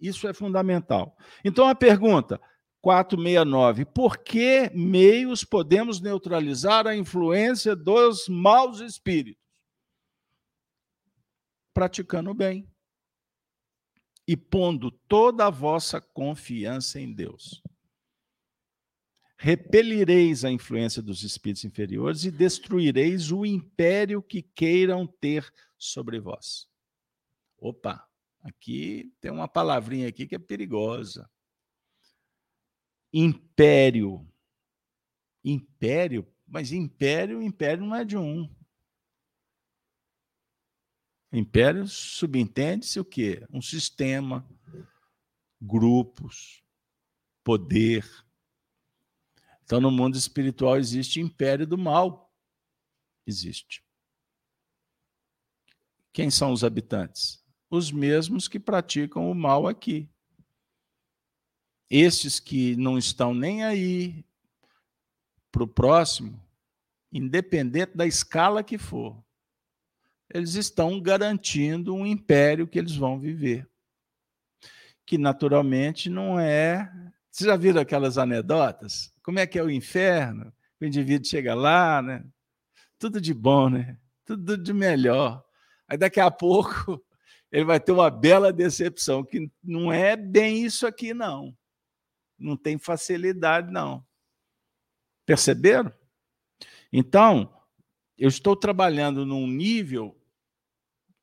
Isso 0.03 0.27
é 0.27 0.33
fundamental. 0.33 1.17
Então, 1.43 1.67
a 1.67 1.73
pergunta 1.73 2.39
469: 2.81 3.85
por 3.85 4.17
que 4.17 4.69
meios 4.73 5.43
podemos 5.43 6.01
neutralizar 6.01 6.85
a 6.85 6.95
influência 6.95 7.75
dos 7.75 8.27
maus 8.27 8.79
espíritos? 8.81 9.43
praticando 11.73 12.29
o 12.29 12.33
bem 12.33 12.69
e 14.27 14.37
pondo 14.37 14.91
toda 14.91 15.47
a 15.47 15.49
vossa 15.49 15.99
confiança 15.99 16.99
em 16.99 17.11
Deus. 17.11 17.61
Repelireis 19.35 20.45
a 20.45 20.51
influência 20.51 21.01
dos 21.01 21.23
espíritos 21.23 21.65
inferiores 21.65 22.23
e 22.23 22.31
destruireis 22.31 23.31
o 23.31 23.45
império 23.45 24.21
que 24.21 24.41
queiram 24.41 25.05
ter 25.05 25.51
sobre 25.77 26.19
vós. 26.19 26.69
Opa, 27.57 28.07
aqui 28.43 29.11
tem 29.19 29.31
uma 29.31 29.47
palavrinha 29.47 30.07
aqui 30.07 30.27
que 30.27 30.35
é 30.35 30.39
perigosa. 30.39 31.29
Império. 33.11 34.27
Império? 35.43 36.27
Mas 36.45 36.71
império, 36.71 37.41
império 37.41 37.85
não 37.85 37.95
é 37.95 38.03
de 38.03 38.17
um. 38.17 38.53
Império 41.31 41.87
subentende-se 41.87 42.99
o 42.99 43.05
quê? 43.05 43.43
Um 43.49 43.61
sistema, 43.61 44.47
grupos, 45.59 46.63
poder. 47.43 48.05
Então, 49.63 49.81
no 49.81 49.89
mundo 49.89 50.15
espiritual 50.15 50.77
existe 50.77 51.19
império 51.19 51.65
do 51.65 51.77
mal. 51.77 52.31
Existe. 53.25 53.83
Quem 56.11 56.29
são 56.29 56.51
os 56.51 56.63
habitantes? 56.63 57.42
Os 57.73 57.91
mesmos 57.91 58.47
que 58.47 58.59
praticam 58.59 59.29
o 59.31 59.33
mal 59.33 59.67
aqui. 59.67 60.07
Estes 61.89 62.39
que 62.39 62.75
não 62.75 62.97
estão 62.97 63.33
nem 63.33 63.63
aí 63.63 64.25
para 65.51 65.63
o 65.63 65.67
próximo, 65.67 66.39
independente 67.11 67.95
da 67.95 68.05
escala 68.05 68.63
que 68.63 68.77
for 68.77 69.23
eles 70.33 70.55
estão 70.55 70.99
garantindo 70.99 71.93
um 71.93 72.05
império 72.05 72.67
que 72.67 72.79
eles 72.79 72.95
vão 72.95 73.19
viver. 73.19 73.69
Que 75.05 75.17
naturalmente 75.17 76.09
não 76.09 76.39
é. 76.39 76.91
Vocês 77.29 77.47
já 77.47 77.55
viram 77.55 77.81
aquelas 77.81 78.17
anedotas? 78.17 79.13
Como 79.21 79.37
é 79.37 79.45
que 79.45 79.59
é 79.59 79.63
o 79.63 79.69
inferno? 79.69 80.51
O 80.81 80.85
indivíduo 80.85 81.27
chega 81.27 81.53
lá, 81.53 82.01
né? 82.01 82.25
Tudo 82.97 83.21
de 83.21 83.33
bom, 83.33 83.69
né? 83.69 83.97
Tudo 84.25 84.57
de 84.57 84.73
melhor. 84.73 85.43
Aí 85.87 85.97
daqui 85.97 86.19
a 86.19 86.31
pouco 86.31 87.03
ele 87.53 87.63
vai 87.65 87.79
ter 87.79 87.91
uma 87.91 88.09
bela 88.09 88.51
decepção, 88.51 89.23
que 89.23 89.47
não 89.63 89.93
é 89.93 90.17
bem 90.17 90.65
isso 90.65 90.87
aqui, 90.87 91.13
não. 91.13 91.55
Não 92.35 92.57
tem 92.57 92.79
facilidade, 92.79 93.71
não. 93.71 94.03
Perceberam? 95.23 95.93
Então, 96.91 97.55
eu 98.17 98.27
estou 98.27 98.55
trabalhando 98.55 99.23
num 99.23 99.45
nível 99.45 100.19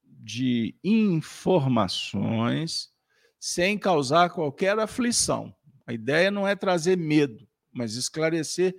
de 0.04 0.78
informações 0.84 2.94
sem 3.36 3.76
causar 3.76 4.30
qualquer 4.30 4.78
aflição. 4.78 5.52
A 5.84 5.92
ideia 5.92 6.30
não 6.30 6.46
é 6.46 6.54
trazer 6.54 6.96
medo, 6.96 7.44
mas 7.72 7.96
esclarecer 7.96 8.76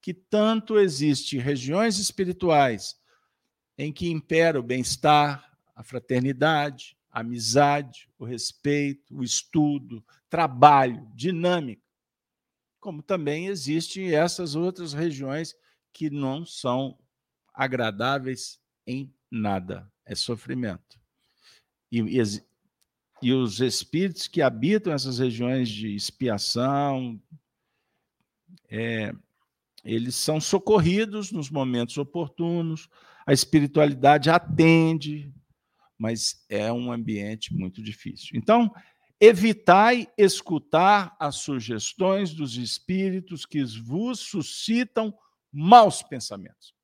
que 0.00 0.14
tanto 0.14 0.78
existe 0.78 1.36
regiões 1.36 1.98
espirituais 1.98 2.94
em 3.76 3.92
que 3.92 4.08
impera 4.08 4.60
o 4.60 4.62
bem-estar, 4.62 5.51
a 5.82 5.84
fraternidade, 5.84 6.96
a 7.10 7.20
amizade, 7.20 8.08
o 8.16 8.24
respeito, 8.24 9.14
o 9.16 9.24
estudo, 9.24 10.02
trabalho, 10.30 11.10
dinâmica, 11.12 11.82
como 12.80 13.02
também 13.02 13.48
existem 13.48 14.14
essas 14.14 14.54
outras 14.54 14.92
regiões 14.92 15.54
que 15.92 16.08
não 16.08 16.46
são 16.46 16.96
agradáveis 17.52 18.60
em 18.86 19.12
nada 19.30 19.90
é 20.06 20.14
sofrimento. 20.14 21.00
E, 21.90 22.00
e, 22.00 22.22
e 23.20 23.32
os 23.32 23.60
espíritos 23.60 24.28
que 24.28 24.40
habitam 24.40 24.92
essas 24.92 25.18
regiões 25.18 25.68
de 25.68 25.94
expiação, 25.94 27.20
é, 28.70 29.12
eles 29.84 30.14
são 30.14 30.40
socorridos 30.40 31.32
nos 31.32 31.50
momentos 31.50 31.98
oportunos, 31.98 32.88
a 33.26 33.32
espiritualidade 33.32 34.30
atende, 34.30 35.32
mas 36.02 36.44
é 36.48 36.72
um 36.72 36.90
ambiente 36.90 37.54
muito 37.54 37.80
difícil. 37.80 38.30
Então, 38.34 38.74
evitai 39.20 40.08
escutar 40.18 41.16
as 41.20 41.36
sugestões 41.36 42.34
dos 42.34 42.56
espíritos 42.56 43.46
que 43.46 43.62
vos 43.62 44.18
suscitam 44.18 45.16
maus 45.52 46.02
pensamentos 46.02 46.74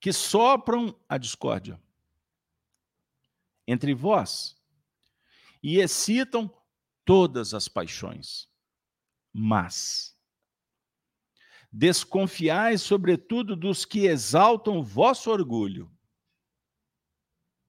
que 0.00 0.12
sopram 0.12 0.98
a 1.08 1.16
discórdia 1.18 1.80
entre 3.66 3.94
vós 3.94 4.56
e 5.62 5.78
excitam 5.78 6.52
todas 7.04 7.54
as 7.54 7.66
paixões. 7.68 8.48
Mas 9.32 10.16
desconfiai, 11.72 12.78
sobretudo, 12.78 13.56
dos 13.56 13.84
que 13.84 14.06
exaltam 14.06 14.82
vosso 14.82 15.30
orgulho, 15.30 15.95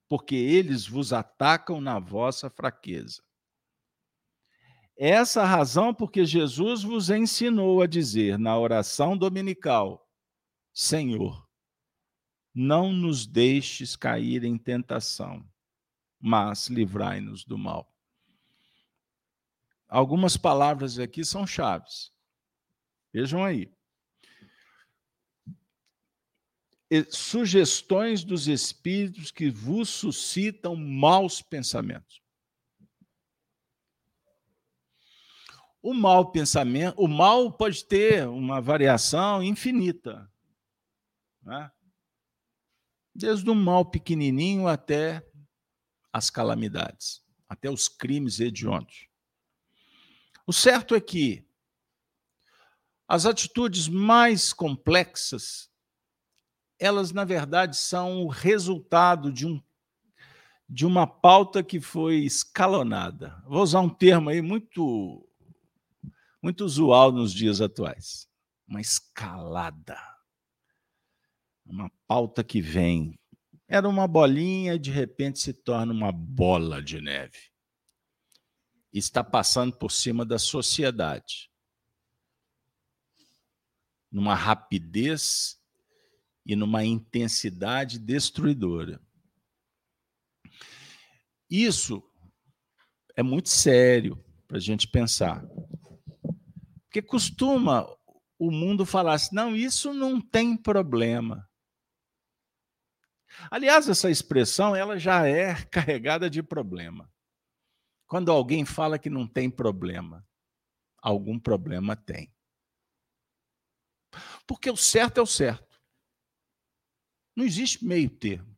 porque 0.08 0.36
eles 0.36 0.88
vos 0.88 1.14
atacam 1.14 1.82
na 1.82 2.00
vossa 2.00 2.50
fraqueza. 2.50 3.22
Essa 4.98 5.46
razão 5.46 5.94
porque 5.94 6.26
Jesus 6.26 6.84
vos 6.84 7.10
ensinou 7.10 7.82
a 7.82 7.88
dizer 7.88 8.40
na 8.40 8.58
oração 8.58 9.16
dominical: 9.16 10.10
Senhor, 10.74 11.48
não 12.54 12.92
nos 12.92 13.28
deixes 13.28 13.96
cair 13.96 14.44
em 14.44 14.58
tentação, 14.58 15.48
mas 16.20 16.68
livrai-nos 16.68 17.46
do 17.46 17.58
mal. 17.58 17.94
Algumas 19.88 20.36
palavras 20.36 20.98
aqui 20.98 21.24
são 21.24 21.46
chaves. 21.46 22.12
Vejam 23.14 23.44
aí. 23.44 23.72
Sugestões 27.10 28.24
dos 28.24 28.48
espíritos 28.48 29.32
que 29.32 29.50
vos 29.50 29.90
suscitam 29.90 30.76
maus 30.76 31.42
pensamentos. 31.42 32.22
O 35.82 35.94
mau 35.94 36.32
pensamento, 36.32 37.02
o 37.02 37.08
mal 37.08 37.52
pode 37.52 37.86
ter 37.86 38.28
uma 38.28 38.62
variação 38.62 39.44
infinita. 39.44 40.32
Né? 41.42 41.72
desde 43.18 43.50
o 43.50 43.56
mal 43.56 43.84
pequenininho 43.84 44.68
até 44.68 45.28
as 46.14 46.30
calamidades, 46.30 47.24
até 47.50 47.68
os 47.68 47.90
crimes 47.90 48.40
hediondos. 48.40 49.08
O 50.46 50.54
certo 50.54 50.94
é 50.94 51.02
que 51.02 51.44
as 53.08 53.26
atitudes 53.26 53.88
mais 53.88 54.54
complexas, 54.54 55.67
elas 56.80 57.12
na 57.12 57.24
verdade 57.24 57.78
são 57.78 58.24
o 58.24 58.28
resultado 58.28 59.32
de 59.32 59.46
um 59.48 59.62
de 60.70 60.86
uma 60.86 61.08
pauta 61.08 61.64
que 61.64 61.80
foi 61.80 62.18
escalonada. 62.18 63.42
Vou 63.48 63.64
usar 63.64 63.80
um 63.80 63.90
termo 63.90 64.30
aí 64.30 64.42
muito 64.42 65.26
muito 66.42 66.66
usual 66.66 67.12
nos 67.12 67.34
dias 67.34 67.62
atuais. 67.62 68.28
Uma 68.68 68.82
escalada 68.82 69.98
uma 71.68 71.92
pauta 72.08 72.44
que 72.44 72.62
vem. 72.62 73.20
Era 73.68 73.88
uma 73.88 74.08
bolinha 74.08 74.76
e 74.76 74.80
de 74.80 74.92
repente 74.92 75.40
se 75.40 75.54
torna 75.54 75.92
uma 75.92 76.12
bola 76.12 76.82
de 76.82 77.02
neve. 77.02 77.52
Está 78.94 79.24
passando 79.24 79.76
por 79.76 79.92
cima 79.92 80.26
da 80.26 80.40
sociedade. 80.40 81.52
Numa 84.10 84.34
rapidez 84.34 85.57
e 86.48 86.56
numa 86.56 86.86
intensidade 86.86 88.00
destruidora. 88.00 89.02
Isso 91.50 92.02
é 93.18 93.22
muito 93.22 93.50
sério 93.50 94.24
para 94.48 94.56
a 94.56 94.60
gente 94.60 94.88
pensar. 94.88 95.46
Porque 96.84 97.02
costuma 97.02 97.86
o 98.40 98.50
mundo 98.50 98.86
falar 98.86 99.16
assim: 99.16 99.36
não, 99.36 99.54
isso 99.54 99.94
não 99.94 100.22
tem 100.22 100.56
problema. 100.56 101.50
Aliás, 103.52 103.90
essa 103.90 104.10
expressão 104.10 104.74
ela 104.74 104.98
já 104.98 105.28
é 105.28 105.54
carregada 105.70 106.30
de 106.30 106.42
problema. 106.42 107.12
Quando 108.08 108.32
alguém 108.32 108.64
fala 108.64 108.98
que 108.98 109.10
não 109.10 109.28
tem 109.28 109.50
problema, 109.50 110.26
algum 111.02 111.38
problema 111.38 111.94
tem. 111.94 112.34
Porque 114.48 114.70
o 114.70 114.78
certo 114.78 115.18
é 115.18 115.22
o 115.22 115.26
certo. 115.26 115.67
Não 117.38 117.46
existe 117.46 117.86
meio 117.86 118.10
termo. 118.10 118.58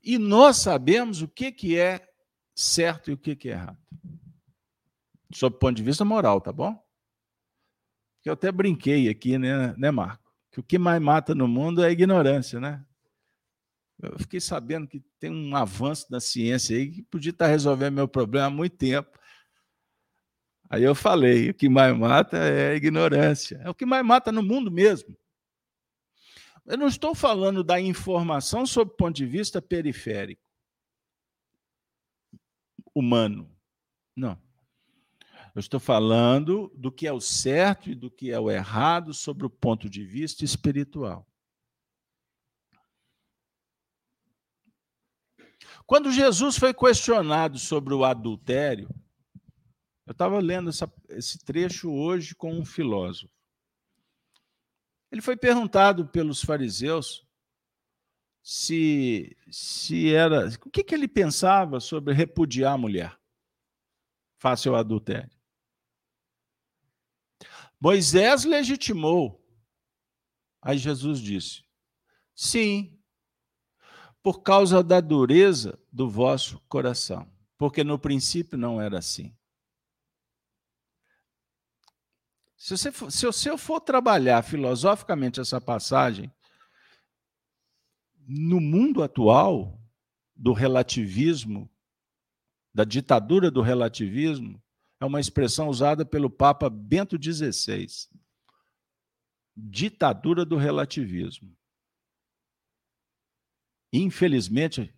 E 0.00 0.16
nós 0.18 0.58
sabemos 0.58 1.20
o 1.20 1.26
que, 1.26 1.50
que 1.50 1.76
é 1.76 2.08
certo 2.54 3.10
e 3.10 3.14
o 3.14 3.18
que, 3.18 3.34
que 3.34 3.48
é 3.48 3.52
errado. 3.52 3.78
Sob 5.34 5.56
o 5.56 5.58
ponto 5.58 5.76
de 5.76 5.82
vista 5.82 6.04
moral, 6.04 6.40
tá 6.40 6.52
bom? 6.52 6.80
Eu 8.24 8.34
até 8.34 8.52
brinquei 8.52 9.08
aqui, 9.08 9.36
né, 9.36 9.74
né 9.76 9.90
Marco? 9.90 10.22
que 10.52 10.60
o 10.60 10.62
que 10.62 10.78
mais 10.78 11.00
mata 11.00 11.34
no 11.34 11.48
mundo 11.48 11.82
é 11.82 11.88
a 11.88 11.90
ignorância, 11.90 12.60
né? 12.60 12.84
Eu 14.00 14.18
fiquei 14.18 14.40
sabendo 14.40 14.86
que 14.86 15.02
tem 15.18 15.30
um 15.30 15.56
avanço 15.56 16.10
da 16.10 16.20
ciência 16.20 16.76
aí 16.76 16.90
que 16.90 17.02
podia 17.02 17.30
estar 17.30 17.46
resolvendo 17.46 17.94
meu 17.94 18.06
problema 18.06 18.46
há 18.46 18.50
muito 18.50 18.76
tempo. 18.76 19.18
Aí 20.68 20.82
eu 20.82 20.94
falei: 20.94 21.50
o 21.50 21.54
que 21.54 21.68
mais 21.68 21.96
mata 21.96 22.36
é 22.36 22.72
a 22.72 22.74
ignorância. 22.74 23.60
É 23.64 23.70
o 23.70 23.74
que 23.74 23.86
mais 23.86 24.04
mata 24.04 24.30
no 24.30 24.42
mundo 24.42 24.70
mesmo. 24.70 25.16
Eu 26.64 26.78
não 26.78 26.86
estou 26.86 27.14
falando 27.14 27.64
da 27.64 27.80
informação 27.80 28.64
sob 28.64 28.90
o 28.90 28.96
ponto 28.96 29.16
de 29.16 29.26
vista 29.26 29.60
periférico, 29.60 30.42
humano. 32.94 33.50
Não. 34.16 34.40
Eu 35.54 35.60
estou 35.60 35.80
falando 35.80 36.72
do 36.74 36.90
que 36.90 37.06
é 37.06 37.12
o 37.12 37.20
certo 37.20 37.90
e 37.90 37.94
do 37.94 38.10
que 38.10 38.30
é 38.30 38.38
o 38.38 38.50
errado 38.50 39.12
sobre 39.12 39.44
o 39.44 39.50
ponto 39.50 39.88
de 39.88 40.04
vista 40.04 40.44
espiritual. 40.44 41.26
Quando 45.84 46.12
Jesus 46.12 46.56
foi 46.56 46.72
questionado 46.72 47.58
sobre 47.58 47.92
o 47.92 48.04
adultério, 48.04 48.88
eu 50.06 50.12
estava 50.12 50.38
lendo 50.38 50.70
essa, 50.70 50.90
esse 51.10 51.38
trecho 51.38 51.90
hoje 51.90 52.34
com 52.34 52.52
um 52.54 52.64
filósofo. 52.64 53.32
Ele 55.12 55.20
foi 55.20 55.36
perguntado 55.36 56.08
pelos 56.08 56.42
fariseus 56.42 57.22
se, 58.42 59.36
se 59.50 60.12
era. 60.12 60.48
O 60.48 60.70
que, 60.70 60.82
que 60.82 60.94
ele 60.94 61.06
pensava 61.06 61.78
sobre 61.78 62.14
repudiar 62.14 62.72
a 62.72 62.78
mulher 62.78 63.16
face 64.38 64.68
ao 64.68 64.74
adultério. 64.74 65.30
Moisés 67.78 68.44
legitimou. 68.44 69.40
Aí 70.62 70.78
Jesus 70.78 71.20
disse: 71.20 71.62
sim, 72.34 72.98
por 74.22 74.42
causa 74.42 74.82
da 74.82 75.00
dureza 75.00 75.78
do 75.92 76.08
vosso 76.08 76.58
coração, 76.68 77.30
porque 77.58 77.84
no 77.84 77.98
princípio 77.98 78.56
não 78.56 78.80
era 78.80 78.98
assim. 78.98 79.36
Se, 82.62 82.76
você 82.76 82.92
for, 82.92 83.10
se 83.10 83.48
eu 83.48 83.58
for 83.58 83.80
trabalhar 83.80 84.40
filosoficamente 84.44 85.40
essa 85.40 85.60
passagem, 85.60 86.32
no 88.24 88.60
mundo 88.60 89.02
atual 89.02 89.82
do 90.36 90.52
relativismo, 90.52 91.68
da 92.72 92.84
ditadura 92.84 93.50
do 93.50 93.62
relativismo, 93.62 94.62
é 95.00 95.04
uma 95.04 95.18
expressão 95.18 95.68
usada 95.68 96.06
pelo 96.06 96.30
Papa 96.30 96.70
Bento 96.70 97.18
XVI. 97.20 97.88
Ditadura 99.56 100.44
do 100.44 100.56
relativismo. 100.56 101.58
Infelizmente, 103.92 104.94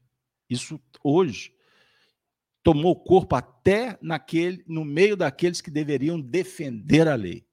isso 0.50 0.78
hoje 1.02 1.56
tomou 2.62 3.02
corpo 3.02 3.34
até 3.34 3.98
naquele, 4.02 4.62
no 4.68 4.84
meio 4.84 5.16
daqueles 5.16 5.62
que 5.62 5.70
deveriam 5.70 6.20
defender 6.20 7.08
a 7.08 7.14
lei 7.14 7.48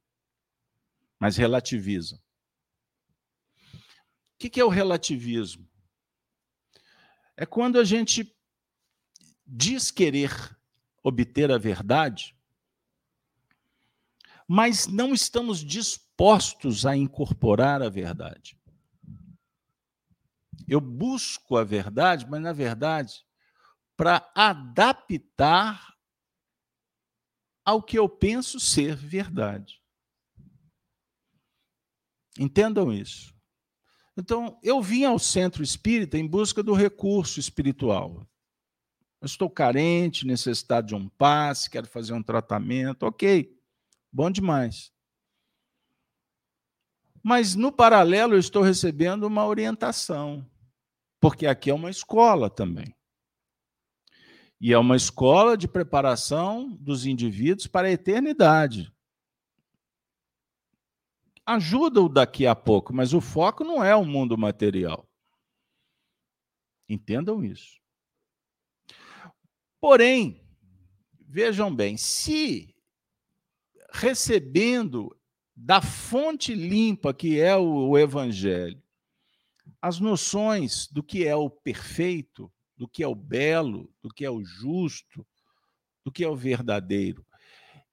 mas 1.21 1.37
relativizam. 1.37 2.17
O 4.33 4.49
que 4.49 4.59
é 4.59 4.65
o 4.65 4.69
relativismo? 4.69 5.69
É 7.37 7.45
quando 7.45 7.77
a 7.77 7.83
gente 7.83 8.35
diz 9.45 9.91
querer 9.91 10.31
obter 11.03 11.51
a 11.51 11.59
verdade, 11.59 12.35
mas 14.47 14.87
não 14.87 15.13
estamos 15.13 15.59
dispostos 15.59 16.87
a 16.87 16.97
incorporar 16.97 17.83
a 17.83 17.89
verdade. 17.89 18.59
Eu 20.67 20.81
busco 20.81 21.55
a 21.55 21.63
verdade, 21.63 22.27
mas 22.27 22.41
na 22.41 22.51
verdade, 22.51 23.23
para 23.95 24.27
adaptar 24.33 25.95
ao 27.63 27.83
que 27.83 27.99
eu 27.99 28.09
penso 28.09 28.59
ser 28.59 28.95
verdade. 28.95 29.80
Entendam 32.39 32.91
isso. 32.93 33.33
Então, 34.17 34.59
eu 34.61 34.81
vim 34.81 35.03
ao 35.03 35.17
centro 35.17 35.63
espírita 35.63 36.17
em 36.17 36.27
busca 36.27 36.61
do 36.61 36.73
recurso 36.73 37.39
espiritual. 37.39 38.27
Eu 39.21 39.25
estou 39.25 39.49
carente, 39.49 40.25
necessitado 40.25 40.87
de 40.87 40.95
um 40.95 41.07
passe, 41.07 41.69
quero 41.69 41.87
fazer 41.87 42.13
um 42.13 42.23
tratamento. 42.23 43.03
Ok, 43.03 43.55
bom 44.11 44.29
demais. 44.29 44.91
Mas, 47.23 47.55
no 47.55 47.71
paralelo, 47.71 48.33
eu 48.33 48.39
estou 48.39 48.63
recebendo 48.63 49.23
uma 49.23 49.45
orientação, 49.45 50.45
porque 51.19 51.45
aqui 51.45 51.69
é 51.69 51.73
uma 51.73 51.89
escola 51.89 52.49
também. 52.49 52.95
E 54.59 54.73
é 54.73 54.77
uma 54.77 54.95
escola 54.95 55.55
de 55.55 55.67
preparação 55.67 56.69
dos 56.79 57.05
indivíduos 57.05 57.67
para 57.67 57.87
a 57.87 57.91
eternidade 57.91 58.91
ajuda 61.45 62.01
o 62.01 62.09
daqui 62.09 62.45
a 62.45 62.55
pouco, 62.55 62.93
mas 62.93 63.13
o 63.13 63.21
foco 63.21 63.63
não 63.63 63.83
é 63.83 63.95
o 63.95 64.05
mundo 64.05 64.37
material. 64.37 65.07
Entendam 66.87 67.43
isso. 67.43 67.79
Porém, 69.79 70.45
vejam 71.19 71.73
bem, 71.73 71.97
se 71.97 72.75
recebendo 73.93 75.15
da 75.55 75.81
fonte 75.81 76.53
limpa 76.53 77.13
que 77.13 77.39
é 77.39 77.55
o 77.55 77.97
Evangelho, 77.97 78.81
as 79.81 79.99
noções 79.99 80.87
do 80.87 81.01
que 81.01 81.25
é 81.25 81.35
o 81.35 81.49
perfeito, 81.49 82.51
do 82.77 82.87
que 82.87 83.03
é 83.03 83.07
o 83.07 83.15
belo, 83.15 83.91
do 84.01 84.09
que 84.09 84.25
é 84.25 84.29
o 84.29 84.43
justo, 84.43 85.25
do 86.03 86.11
que 86.11 86.23
é 86.23 86.27
o 86.27 86.35
verdadeiro, 86.35 87.25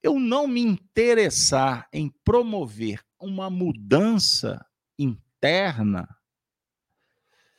eu 0.02 0.18
não 0.18 0.46
me 0.46 0.61
interessar 0.61 1.88
em 1.92 2.08
promover 2.24 3.04
uma 3.18 3.50
mudança 3.50 4.64
interna, 4.98 6.08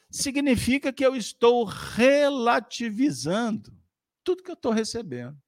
significa 0.10 0.91
que 0.91 1.06
eu 1.06 1.15
estou 1.15 1.65
relativizando 1.65 3.78
tudo 4.23 4.43
que 4.43 4.52
eu 4.52 4.56
estou 4.56 4.71
recebendo. 4.71 5.39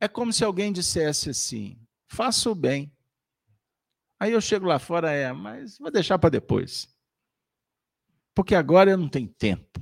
É 0.00 0.08
como 0.08 0.32
se 0.32 0.44
alguém 0.44 0.72
dissesse 0.72 1.30
assim: 1.30 1.78
faça 2.06 2.50
o 2.50 2.54
bem. 2.54 2.92
Aí 4.18 4.32
eu 4.32 4.40
chego 4.40 4.66
lá 4.66 4.78
fora, 4.78 5.10
é, 5.10 5.32
mas 5.32 5.78
vou 5.78 5.90
deixar 5.90 6.18
para 6.18 6.30
depois. 6.30 6.88
Porque 8.34 8.54
agora 8.54 8.90
eu 8.90 8.98
não 8.98 9.08
tenho 9.08 9.28
tempo. 9.28 9.80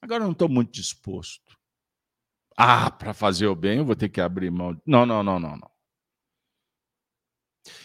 Agora 0.00 0.22
eu 0.22 0.26
não 0.26 0.32
estou 0.32 0.48
muito 0.48 0.72
disposto. 0.72 1.59
Ah, 2.62 2.90
para 2.90 3.14
fazer 3.14 3.46
o 3.46 3.56
bem 3.56 3.78
eu 3.78 3.86
vou 3.86 3.96
ter 3.96 4.10
que 4.10 4.20
abrir 4.20 4.50
mão. 4.50 4.78
Não, 4.84 5.06
não, 5.06 5.22
não, 5.22 5.40
não, 5.40 5.56
não. 5.56 5.70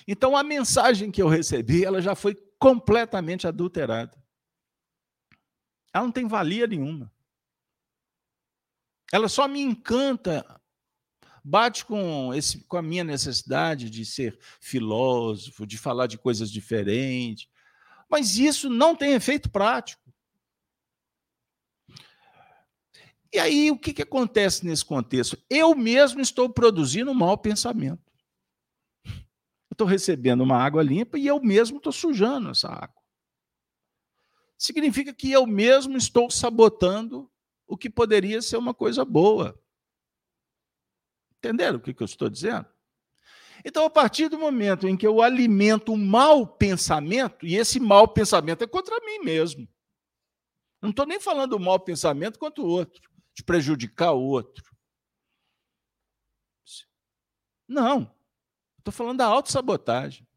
Então 0.05 0.35
a 0.35 0.43
mensagem 0.43 1.09
que 1.09 1.21
eu 1.21 1.29
recebi, 1.29 1.85
ela 1.85 2.01
já 2.01 2.13
foi 2.13 2.35
completamente 2.59 3.47
adulterada. 3.47 4.21
Ela 5.93 6.03
não 6.03 6.11
tem 6.11 6.27
valia 6.27 6.67
nenhuma. 6.67 7.09
Ela 9.13 9.29
só 9.29 9.47
me 9.47 9.61
encanta, 9.61 10.45
bate 11.41 11.85
com, 11.85 12.33
esse, 12.33 12.65
com 12.65 12.75
a 12.75 12.81
minha 12.81 13.05
necessidade 13.05 13.89
de 13.89 14.05
ser 14.05 14.37
filósofo, 14.59 15.65
de 15.65 15.77
falar 15.77 16.07
de 16.07 16.17
coisas 16.17 16.51
diferentes. 16.51 17.47
Mas 18.09 18.35
isso 18.35 18.69
não 18.69 18.93
tem 18.93 19.13
efeito 19.13 19.49
prático. 19.49 20.04
E 23.35 23.39
aí, 23.39 23.71
o 23.71 23.77
que, 23.77 23.93
que 23.93 24.01
acontece 24.01 24.65
nesse 24.65 24.83
contexto? 24.83 25.37
Eu 25.49 25.75
mesmo 25.75 26.21
estou 26.21 26.49
produzindo 26.49 27.11
um 27.11 27.15
mau 27.15 27.37
pensamento 27.37 28.05
estou 29.75 29.85
recebendo 29.85 30.41
uma 30.41 30.57
água 30.57 30.81
limpa 30.81 31.19
e 31.19 31.27
eu 31.27 31.39
mesmo 31.41 31.77
estou 31.77 31.91
sujando 31.91 32.49
essa 32.49 32.69
água. 32.69 33.01
Significa 34.57 35.13
que 35.13 35.31
eu 35.31 35.45
mesmo 35.45 35.97
estou 35.97 36.31
sabotando 36.31 37.29
o 37.67 37.77
que 37.77 37.89
poderia 37.89 38.41
ser 38.41 38.57
uma 38.57 38.73
coisa 38.73 39.03
boa. 39.03 39.59
Entenderam 41.37 41.77
o 41.77 41.81
que, 41.81 41.93
que 41.93 42.01
eu 42.01 42.05
estou 42.05 42.29
dizendo? 42.29 42.65
Então, 43.63 43.83
a 43.83 43.89
partir 43.89 44.29
do 44.29 44.39
momento 44.39 44.87
em 44.87 44.95
que 44.95 45.05
eu 45.05 45.21
alimento 45.21 45.91
um 45.91 45.97
mau 45.97 46.47
pensamento, 46.47 47.45
e 47.45 47.55
esse 47.55 47.79
mau 47.79 48.07
pensamento 48.07 48.63
é 48.63 48.67
contra 48.67 48.95
mim 49.01 49.19
mesmo. 49.19 49.67
Não 50.81 50.91
estou 50.91 51.05
nem 51.05 51.19
falando 51.19 51.51
do 51.51 51.59
mau 51.59 51.79
pensamento 51.79 52.39
contra 52.39 52.63
o 52.63 52.67
outro, 52.67 53.09
de 53.35 53.43
prejudicar 53.43 54.13
o 54.13 54.23
outro. 54.23 54.75
Não. 57.67 58.15
Estou 58.79 58.93
falando 58.93 59.17
da 59.17 59.25
autossabotagem. 59.25 60.27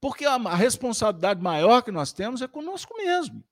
Porque 0.00 0.24
a, 0.24 0.34
a 0.34 0.54
responsabilidade 0.54 1.42
maior 1.42 1.82
que 1.82 1.90
nós 1.90 2.12
temos 2.12 2.40
é 2.40 2.48
conosco 2.48 2.96
mesmo. 2.96 3.44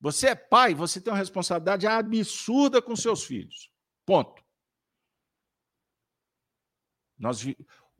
Você 0.00 0.28
é 0.28 0.34
pai, 0.34 0.74
você 0.74 1.00
tem 1.00 1.12
uma 1.12 1.18
responsabilidade 1.18 1.86
absurda 1.86 2.80
com 2.80 2.96
seus 2.96 3.24
filhos. 3.24 3.70
Ponto. 4.04 4.42
Nós, 7.18 7.44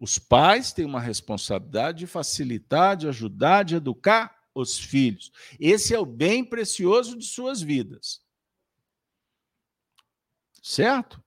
os 0.01 0.18
pais 0.18 0.72
têm 0.72 0.85
uma 0.85 1.01
responsabilidade 1.01 2.01
de 2.01 2.07
facilitar, 2.07 2.96
de 2.96 3.07
ajudar, 3.07 3.64
de 3.64 3.77
educar 3.77 4.48
os 4.55 4.79
filhos. 4.79 5.31
Esse 5.61 5.94
é 5.94 5.98
o 5.98 6.07
bem 6.07 6.44
precioso 6.44 7.16
de 7.16 7.25
suas 7.25 7.61
vidas. 7.61 8.20
Certo? 10.62 11.22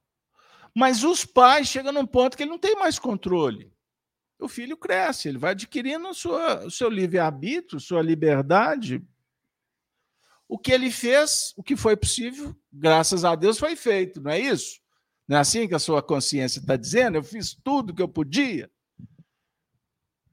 Mas 0.74 1.04
os 1.04 1.26
pais 1.26 1.68
chegam 1.68 1.92
num 1.92 2.06
ponto 2.06 2.38
que 2.38 2.44
ele 2.44 2.50
não 2.50 2.60
tem 2.60 2.76
mais 2.76 2.98
controle. 2.98 3.72
O 4.40 4.48
filho 4.48 4.76
cresce, 4.76 5.28
ele 5.28 5.38
vai 5.38 5.52
adquirindo 5.52 6.14
sua, 6.14 6.66
o 6.66 6.72
seu 6.72 6.90
livre-arbítrio, 6.90 7.80
sua 7.80 8.02
liberdade. 8.02 9.06
O 10.48 10.58
que 10.58 10.72
ele 10.72 10.92
fez, 10.92 11.54
o 11.56 11.64
que 11.64 11.76
foi 11.76 11.96
possível, 11.96 12.56
graças 12.72 13.24
a 13.26 13.36
Deus, 13.36 13.58
foi 13.58 13.76
feito, 13.76 14.22
não 14.22 14.32
é 14.32 14.40
isso? 14.40 14.80
Não 15.28 15.38
é 15.38 15.40
assim 15.40 15.68
que 15.68 15.74
a 15.74 15.80
sua 15.80 16.04
consciência 16.04 16.60
está 16.60 16.76
dizendo? 16.76 17.18
Eu 17.18 17.24
fiz 17.24 17.54
tudo 17.54 17.94
que 17.94 18.02
eu 18.02 18.08
podia. 18.08 18.70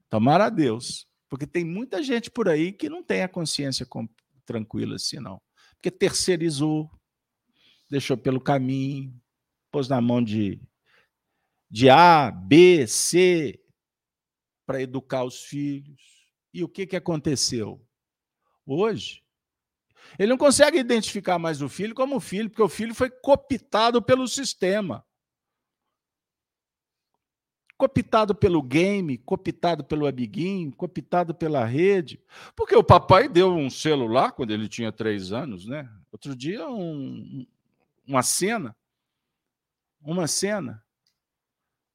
Tomara 0.09 0.45
a 0.45 0.49
Deus. 0.49 1.07
Porque 1.29 1.47
tem 1.47 1.65
muita 1.65 2.03
gente 2.03 2.29
por 2.29 2.47
aí 2.47 2.71
que 2.71 2.87
não 2.87 3.01
tem 3.01 3.23
a 3.23 3.27
consciência 3.27 3.87
tranquila 4.45 4.97
assim, 4.97 5.19
não. 5.19 5.41
Porque 5.71 5.89
terceirizou, 5.89 6.91
deixou 7.93 8.17
pelo 8.17 8.41
caminho, 8.41 9.13
pôs 9.71 9.87
na 9.87 10.01
mão 10.01 10.23
de, 10.23 10.59
de 11.69 11.89
A, 11.89 12.31
B, 12.31 12.87
C, 12.87 13.63
para 14.65 14.81
educar 14.81 15.23
os 15.23 15.43
filhos. 15.43 16.01
E 16.51 16.63
o 16.63 16.69
que, 16.69 16.87
que 16.87 16.95
aconteceu? 16.95 17.85
Hoje, 18.65 19.23
ele 20.17 20.29
não 20.29 20.37
consegue 20.37 20.79
identificar 20.79 21.37
mais 21.37 21.61
o 21.61 21.69
filho 21.69 21.93
como 21.93 22.19
filho, 22.19 22.49
porque 22.49 22.63
o 22.63 22.69
filho 22.69 22.95
foi 22.95 23.09
cooptado 23.09 24.01
pelo 24.01 24.27
sistema 24.27 25.05
cooptado 27.83 28.33
pelo 28.33 28.61
game, 28.61 29.17
cooptado 29.17 29.83
pelo 29.83 30.07
amiguinho, 30.07 30.71
cooptado 30.71 31.35
pela 31.35 31.65
rede. 31.65 32.21
Porque 32.55 32.75
o 32.75 32.83
papai 32.83 33.27
deu 33.27 33.51
um 33.51 33.69
celular 33.69 34.31
quando 34.31 34.51
ele 34.51 34.69
tinha 34.69 34.91
três 34.91 35.33
anos, 35.33 35.65
né? 35.65 35.89
Outro 36.09 36.33
dia, 36.33 36.65
um, 36.69 37.45
uma 38.05 38.23
cena. 38.23 38.75
Uma 40.01 40.27
cena. 40.27 40.85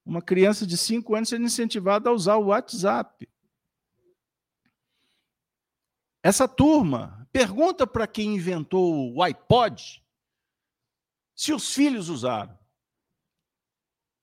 Uma 0.05 0.23
criança 0.23 0.67
de 0.67 0.77
cinco 0.77 1.15
anos 1.15 1.29
sendo 1.29 1.45
incentivada 1.45 2.09
a 2.09 2.13
usar 2.13 2.37
o 2.37 2.47
WhatsApp. 2.47 3.29
Essa 6.23 6.49
turma 6.49 7.29
pergunta 7.33 7.87
para 7.87 8.07
quem 8.07 8.35
inventou 8.35 9.15
o 9.15 9.23
iPod 9.23 10.03
se 11.35 11.53
os 11.53 11.73
filhos 11.73 12.09
usaram. 12.09 12.59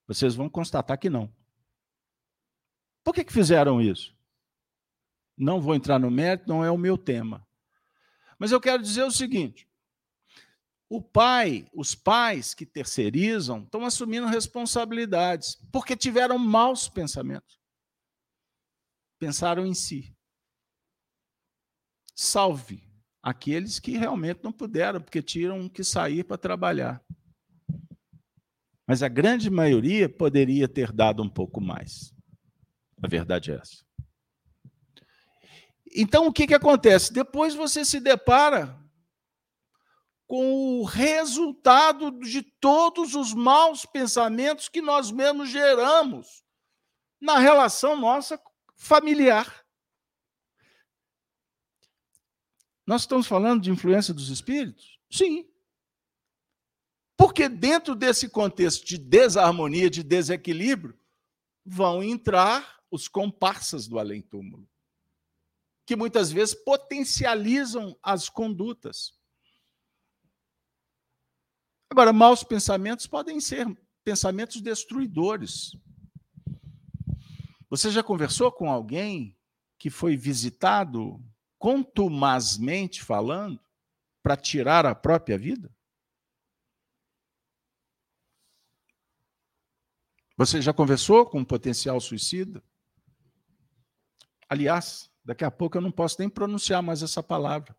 Vocês 0.07 0.35
vão 0.35 0.49
constatar 0.49 0.99
que 0.99 1.09
não. 1.09 1.33
Por 3.03 3.13
que, 3.13 3.23
que 3.23 3.31
fizeram 3.31 3.81
isso? 3.81 4.15
Não 5.37 5.61
vou 5.61 5.75
entrar 5.75 5.99
no 5.99 6.11
mérito, 6.11 6.47
não 6.47 6.63
é 6.63 6.71
o 6.71 6.77
meu 6.77 6.97
tema. 6.97 7.47
Mas 8.37 8.51
eu 8.51 8.59
quero 8.59 8.81
dizer 8.81 9.03
o 9.03 9.11
seguinte: 9.11 9.67
o 10.89 11.01
pai, 11.01 11.67
os 11.73 11.95
pais 11.95 12.53
que 12.53 12.65
terceirizam, 12.65 13.63
estão 13.63 13.85
assumindo 13.85 14.27
responsabilidades, 14.27 15.55
porque 15.71 15.95
tiveram 15.95 16.37
maus 16.37 16.87
pensamentos. 16.87 17.59
Pensaram 19.19 19.65
em 19.65 19.73
si. 19.73 20.15
Salve 22.13 22.83
aqueles 23.21 23.79
que 23.79 23.97
realmente 23.97 24.43
não 24.43 24.51
puderam, 24.51 25.01
porque 25.01 25.21
tiram 25.21 25.67
que 25.67 25.83
sair 25.83 26.23
para 26.23 26.37
trabalhar. 26.37 27.03
Mas 28.87 29.01
a 29.01 29.07
grande 29.07 29.49
maioria 29.49 30.07
poderia 30.07 30.67
ter 30.67 30.91
dado 30.91 31.23
um 31.23 31.29
pouco 31.29 31.59
mais. 31.59 32.13
A 33.01 33.07
verdade 33.07 33.51
é 33.51 33.55
essa. 33.55 33.83
Então, 35.95 36.27
o 36.27 36.33
que, 36.33 36.45
que 36.45 36.53
acontece? 36.53 37.11
Depois 37.11 37.55
você 37.55 37.83
se 37.83 37.99
depara 37.99 38.84
com 40.27 40.79
o 40.79 40.83
resultado 40.83 42.11
de 42.19 42.41
todos 42.41 43.13
os 43.15 43.33
maus 43.33 43.85
pensamentos 43.85 44.67
que 44.67 44.81
nós 44.81 45.11
mesmos 45.11 45.49
geramos 45.49 46.43
na 47.21 47.37
relação 47.37 47.95
nossa 47.95 48.39
familiar. 48.75 49.65
Nós 52.85 53.01
estamos 53.01 53.27
falando 53.27 53.61
de 53.61 53.71
influência 53.71 54.13
dos 54.13 54.29
espíritos? 54.29 54.99
Sim. 55.09 55.47
Porque 57.17 57.47
dentro 57.47 57.95
desse 57.95 58.29
contexto 58.29 58.85
de 58.85 58.97
desarmonia, 58.97 59.89
de 59.89 60.03
desequilíbrio, 60.03 60.97
vão 61.65 62.03
entrar 62.03 62.79
os 62.91 63.07
comparsas 63.07 63.87
do 63.87 63.97
além-túmulo, 63.97 64.67
que 65.85 65.95
muitas 65.95 66.31
vezes 66.31 66.53
potencializam 66.53 67.97
as 68.03 68.29
condutas. 68.29 69.17
Agora, 71.95 72.11
maus 72.11 72.43
pensamentos 72.43 73.07
podem 73.07 73.39
ser 73.39 73.65
pensamentos 74.03 74.59
destruidores. 74.59 75.77
Você 77.69 77.89
já 77.89 78.03
conversou 78.03 78.51
com 78.51 78.69
alguém 78.69 79.33
que 79.77 79.89
foi 79.89 80.17
visitado, 80.17 81.23
contumazmente 81.57 83.01
falando, 83.01 83.61
para 84.21 84.35
tirar 84.35 84.85
a 84.85 84.93
própria 84.93 85.37
vida? 85.37 85.73
Você 90.35 90.61
já 90.61 90.73
conversou 90.73 91.25
com 91.25 91.39
um 91.39 91.45
potencial 91.45 92.01
suicida? 92.01 92.61
Aliás, 94.49 95.09
daqui 95.23 95.45
a 95.45 95.49
pouco 95.49 95.77
eu 95.77 95.81
não 95.81 95.93
posso 95.93 96.17
nem 96.19 96.27
pronunciar 96.27 96.83
mais 96.83 97.01
essa 97.01 97.23
palavra. 97.23 97.73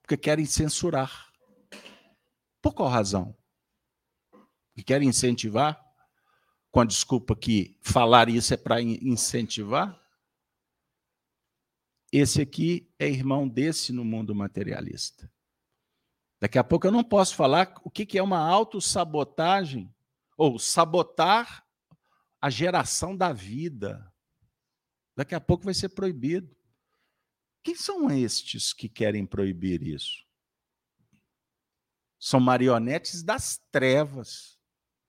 Porque 0.00 0.16
querem 0.16 0.46
censurar. 0.46 1.33
Por 2.64 2.72
qual 2.72 2.88
razão? 2.88 3.36
Porque 4.72 4.82
querem 4.82 5.10
incentivar? 5.10 5.78
Com 6.70 6.80
a 6.80 6.86
desculpa 6.86 7.36
que 7.36 7.78
falar 7.82 8.30
isso 8.30 8.54
é 8.54 8.56
para 8.56 8.80
incentivar? 8.80 10.02
Esse 12.10 12.40
aqui 12.40 12.90
é 12.98 13.06
irmão 13.06 13.46
desse 13.46 13.92
no 13.92 14.02
mundo 14.02 14.34
materialista. 14.34 15.30
Daqui 16.40 16.58
a 16.58 16.64
pouco 16.64 16.86
eu 16.86 16.90
não 16.90 17.04
posso 17.04 17.36
falar 17.36 17.74
o 17.84 17.90
que 17.90 18.16
é 18.16 18.22
uma 18.22 18.38
autossabotagem 18.38 19.94
ou 20.34 20.58
sabotar 20.58 21.68
a 22.40 22.48
geração 22.48 23.14
da 23.14 23.30
vida. 23.30 24.10
Daqui 25.14 25.34
a 25.34 25.40
pouco 25.40 25.64
vai 25.64 25.74
ser 25.74 25.90
proibido. 25.90 26.56
Quem 27.62 27.74
são 27.74 28.10
estes 28.10 28.72
que 28.72 28.88
querem 28.88 29.26
proibir 29.26 29.82
isso? 29.82 30.23
São 32.24 32.40
marionetes 32.40 33.22
das 33.22 33.60
trevas, 33.70 34.58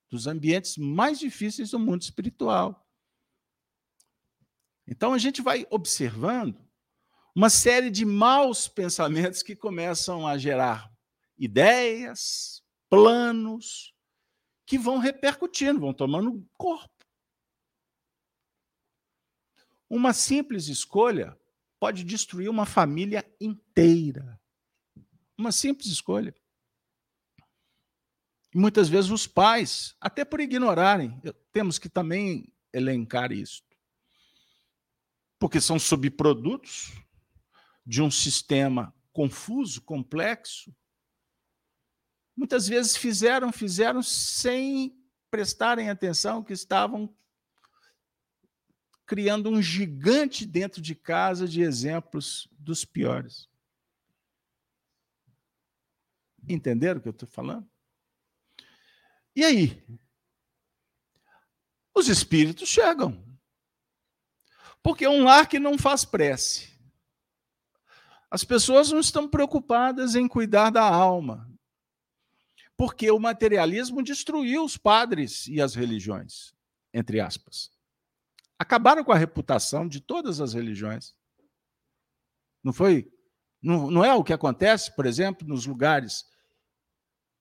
dos 0.09 0.27
ambientes 0.27 0.75
mais 0.75 1.17
difíceis 1.17 1.71
do 1.71 1.79
mundo 1.79 2.01
espiritual. 2.01 2.85
Então 4.85 5.13
a 5.13 5.17
gente 5.17 5.41
vai 5.41 5.65
observando 5.69 6.59
uma 7.33 7.49
série 7.49 7.89
de 7.89 8.03
maus 8.03 8.67
pensamentos 8.67 9.41
que 9.41 9.55
começam 9.55 10.27
a 10.27 10.37
gerar 10.37 10.93
ideias, 11.37 12.61
planos, 12.89 13.95
que 14.65 14.77
vão 14.77 14.97
repercutindo, 14.97 15.79
vão 15.79 15.93
tomando 15.93 16.45
corpo. 16.57 17.05
Uma 19.89 20.11
simples 20.11 20.67
escolha 20.67 21.39
pode 21.79 22.03
destruir 22.03 22.49
uma 22.49 22.65
família 22.65 23.25
inteira. 23.39 24.37
Uma 25.37 25.53
simples 25.53 25.87
escolha. 25.87 26.35
Muitas 28.57 28.87
vezes 28.87 29.11
os 29.11 29.27
pais, 29.27 29.97
até 29.99 30.23
por 30.23 30.39
ignorarem, 30.39 31.21
temos 31.51 31.77
que 31.77 31.89
também 31.89 32.53
elencar 32.71 33.33
isso. 33.33 33.61
Porque 35.37 35.59
são 35.59 35.77
subprodutos 35.77 36.93
de 37.85 38.01
um 38.01 38.09
sistema 38.09 38.95
confuso, 39.11 39.81
complexo. 39.81 40.73
Muitas 42.33 42.65
vezes 42.65 42.95
fizeram, 42.95 43.51
fizeram 43.51 44.01
sem 44.01 44.97
prestarem 45.29 45.89
atenção 45.89 46.41
que 46.41 46.53
estavam 46.53 47.13
criando 49.05 49.49
um 49.49 49.61
gigante 49.61 50.45
dentro 50.45 50.81
de 50.81 50.95
casa 50.95 51.45
de 51.45 51.61
exemplos 51.61 52.47
dos 52.53 52.85
piores. 52.85 53.49
Entenderam 56.47 57.01
o 57.01 57.03
que 57.03 57.09
eu 57.09 57.11
estou 57.11 57.27
falando? 57.27 57.74
E 59.35 59.43
aí? 59.43 59.83
Os 61.93 62.07
espíritos 62.07 62.69
chegam. 62.69 63.23
Porque 64.81 65.05
é 65.05 65.09
um 65.09 65.23
lar 65.23 65.47
que 65.47 65.59
não 65.59 65.77
faz 65.77 66.05
prece. 66.05 66.73
As 68.29 68.43
pessoas 68.43 68.91
não 68.91 68.99
estão 68.99 69.27
preocupadas 69.27 70.15
em 70.15 70.27
cuidar 70.27 70.69
da 70.69 70.83
alma. 70.83 71.51
Porque 72.77 73.09
o 73.09 73.19
materialismo 73.19 74.03
destruiu 74.03 74.63
os 74.63 74.77
padres 74.77 75.47
e 75.47 75.61
as 75.61 75.75
religiões, 75.75 76.53
entre 76.93 77.19
aspas 77.19 77.75
acabaram 78.57 79.03
com 79.03 79.11
a 79.11 79.17
reputação 79.17 79.87
de 79.87 79.99
todas 79.99 80.39
as 80.41 80.53
religiões. 80.53 81.13
Não 82.63 82.73
foi? 82.73 83.11
Não, 83.61 83.91
não 83.91 84.03
é 84.03 84.13
o 84.13 84.23
que 84.23 84.33
acontece, 84.33 84.95
por 84.95 85.05
exemplo, 85.05 85.47
nos 85.47 85.65
lugares 85.65 86.25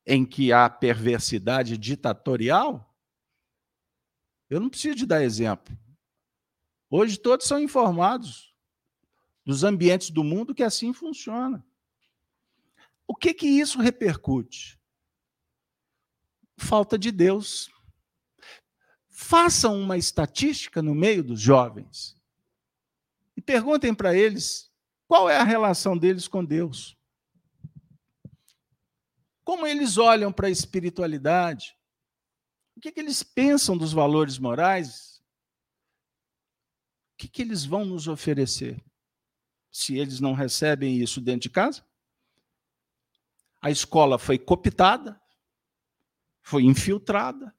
em 0.07 0.25
que 0.25 0.53
há 0.53 0.69
perversidade 0.69 1.79
ditatorial? 1.79 2.95
Eu 4.49 4.61
não 4.61 4.69
preciso 4.69 4.97
de 4.97 5.07
dar 5.07 5.23
exemplo. 5.23 5.77
Hoje 6.91 7.19
todos 7.19 7.47
são 7.47 7.59
informados 7.59 8.55
dos 9.45 9.65
ambientes 9.65 10.11
do 10.11 10.23
mundo 10.23 10.55
que 10.55 10.63
assim 10.63 10.93
funciona. 10.93 11.65
O 13.07 13.15
que 13.15 13.35
que 13.35 13.47
isso 13.47 13.81
repercute? 13.81 14.81
Falta 16.57 16.99
de 16.99 17.11
Deus. 17.11 17.71
Façam 19.09 19.81
uma 19.81 19.97
estatística 19.97 20.83
no 20.83 20.95
meio 20.95 21.23
dos 21.23 21.41
jovens 21.41 22.17
e 23.37 23.41
perguntem 23.41 23.95
para 23.95 24.15
eles 24.15 24.71
qual 25.07 25.29
é 25.29 25.37
a 25.37 25.45
relação 25.45 25.97
deles 25.97 26.27
com 26.27 26.45
Deus. 26.45 26.94
Como 29.45 29.67
eles 29.67 29.99
olham 29.99 30.33
para 30.33 30.47
a 30.47 30.51
espiritualidade? 30.51 31.77
O 32.77 32.81
que, 32.81 32.91
que 32.91 32.99
eles 32.99 33.23
pensam 33.23 33.77
dos 33.77 33.93
valores 33.93 34.39
morais? 34.39 35.23
O 37.13 37.17
que, 37.19 37.29
que 37.29 37.43
eles 37.43 37.65
vão 37.65 37.85
nos 37.85 38.09
oferecer 38.09 38.83
se 39.71 39.97
eles 39.97 40.19
não 40.19 40.33
recebem 40.33 40.97
isso 40.97 41.21
dentro 41.21 41.43
de 41.43 41.51
casa? 41.51 41.87
A 43.61 43.71
escola 43.71 44.19
foi 44.19 44.39
cooptada, 44.39 45.21
foi 46.43 46.65
infiltrada 46.65 47.55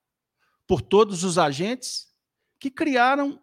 por 0.67 0.81
todos 0.81 1.23
os 1.23 1.37
agentes 1.37 2.13
que 2.59 2.69
criaram 2.69 3.41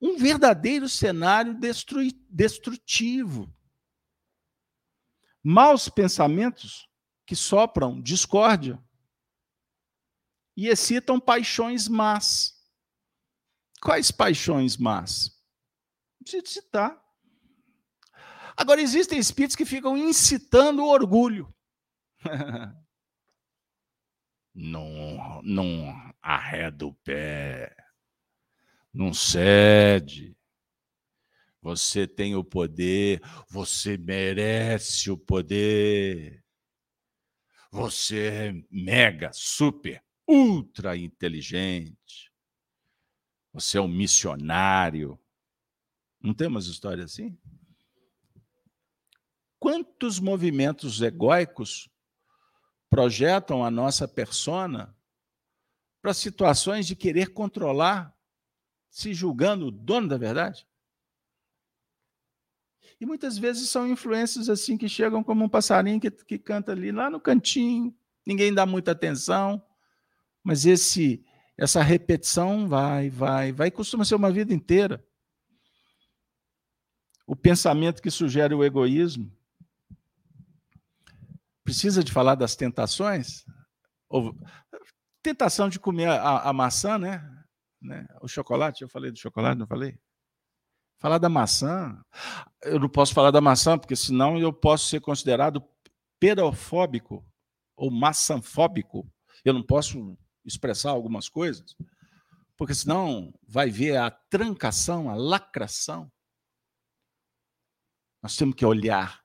um 0.00 0.16
verdadeiro 0.16 0.88
cenário 0.88 1.58
destrutivo. 2.28 3.52
Maus 5.42 5.88
pensamentos 5.88 6.88
que 7.26 7.34
sopram 7.34 8.00
discórdia 8.00 8.82
e 10.56 10.68
excitam 10.68 11.18
paixões 11.18 11.88
más. 11.88 12.60
Quais 13.80 14.10
paixões 14.10 14.76
más? 14.76 15.40
Não 16.18 16.24
preciso 16.24 16.46
citar. 16.46 17.02
Agora, 18.56 18.82
existem 18.82 19.18
espíritos 19.18 19.56
que 19.56 19.64
ficam 19.64 19.96
incitando 19.96 20.82
o 20.82 20.88
orgulho. 20.88 21.54
não, 24.54 25.40
não 25.42 26.12
arreda 26.20 26.84
o 26.84 26.94
pé, 26.96 27.74
não 28.92 29.14
cede. 29.14 30.36
Você 31.62 32.06
tem 32.06 32.34
o 32.34 32.42
poder, 32.42 33.20
você 33.48 33.98
merece 33.98 35.10
o 35.10 35.18
poder. 35.18 36.42
Você 37.70 38.26
é 38.26 38.64
mega, 38.70 39.30
super, 39.32 40.02
ultra 40.26 40.96
inteligente. 40.96 42.32
Você 43.52 43.78
é 43.78 43.80
um 43.80 43.88
missionário. 43.88 45.18
Não 46.20 46.32
tem 46.32 46.48
umas 46.48 46.66
histórias 46.66 47.12
assim? 47.12 47.38
Quantos 49.58 50.18
movimentos 50.18 51.02
egóicos 51.02 51.90
projetam 52.88 53.62
a 53.64 53.70
nossa 53.70 54.08
persona 54.08 54.96
para 56.00 56.14
situações 56.14 56.86
de 56.86 56.96
querer 56.96 57.34
controlar, 57.34 58.16
se 58.88 59.12
julgando 59.12 59.66
o 59.66 59.70
dono 59.70 60.08
da 60.08 60.16
verdade? 60.16 60.66
E 63.00 63.06
muitas 63.06 63.38
vezes 63.38 63.70
são 63.70 63.88
influências 63.88 64.48
assim 64.48 64.76
que 64.76 64.88
chegam 64.88 65.24
como 65.24 65.44
um 65.44 65.48
passarinho 65.48 65.98
que, 65.98 66.10
que 66.10 66.38
canta 66.38 66.72
ali 66.72 66.92
lá 66.92 67.08
no 67.08 67.18
cantinho, 67.18 67.94
ninguém 68.26 68.52
dá 68.52 68.66
muita 68.66 68.92
atenção, 68.92 69.62
mas 70.44 70.66
esse 70.66 71.24
essa 71.56 71.82
repetição 71.82 72.66
vai, 72.66 73.10
vai, 73.10 73.52
vai, 73.52 73.70
costuma 73.70 74.04
ser 74.04 74.14
uma 74.14 74.30
vida 74.30 74.54
inteira. 74.54 75.04
O 77.26 77.36
pensamento 77.36 78.00
que 78.00 78.10
sugere 78.10 78.54
o 78.54 78.64
egoísmo, 78.64 79.30
Precisa 81.70 82.02
de 82.02 82.10
falar 82.10 82.34
das 82.34 82.56
tentações? 82.56 83.44
Ou, 84.08 84.36
tentação 85.22 85.68
de 85.68 85.78
comer 85.78 86.08
a, 86.08 86.48
a 86.48 86.52
maçã, 86.52 86.98
né? 86.98 87.22
né? 87.80 88.06
O 88.20 88.26
chocolate, 88.26 88.82
eu 88.82 88.88
falei 88.88 89.12
do 89.12 89.18
chocolate, 89.20 89.56
não 89.56 89.68
falei? 89.68 89.96
Falar 91.00 91.18
da 91.18 91.30
maçã. 91.30 91.98
Eu 92.62 92.78
não 92.78 92.88
posso 92.88 93.14
falar 93.14 93.30
da 93.30 93.40
maçã, 93.40 93.78
porque 93.78 93.96
senão 93.96 94.38
eu 94.38 94.52
posso 94.52 94.86
ser 94.86 95.00
considerado 95.00 95.64
perofóbico 96.20 97.24
ou 97.74 97.90
maçanfóbico. 97.90 99.10
Eu 99.42 99.54
não 99.54 99.62
posso 99.62 100.16
expressar 100.44 100.90
algumas 100.90 101.28
coisas, 101.28 101.74
porque 102.56 102.74
senão 102.74 103.32
vai 103.48 103.70
ver 103.70 103.96
a 103.96 104.10
trancação, 104.10 105.08
a 105.08 105.14
lacração. 105.14 106.12
Nós 108.22 108.36
temos 108.36 108.54
que 108.54 108.66
olhar 108.66 109.22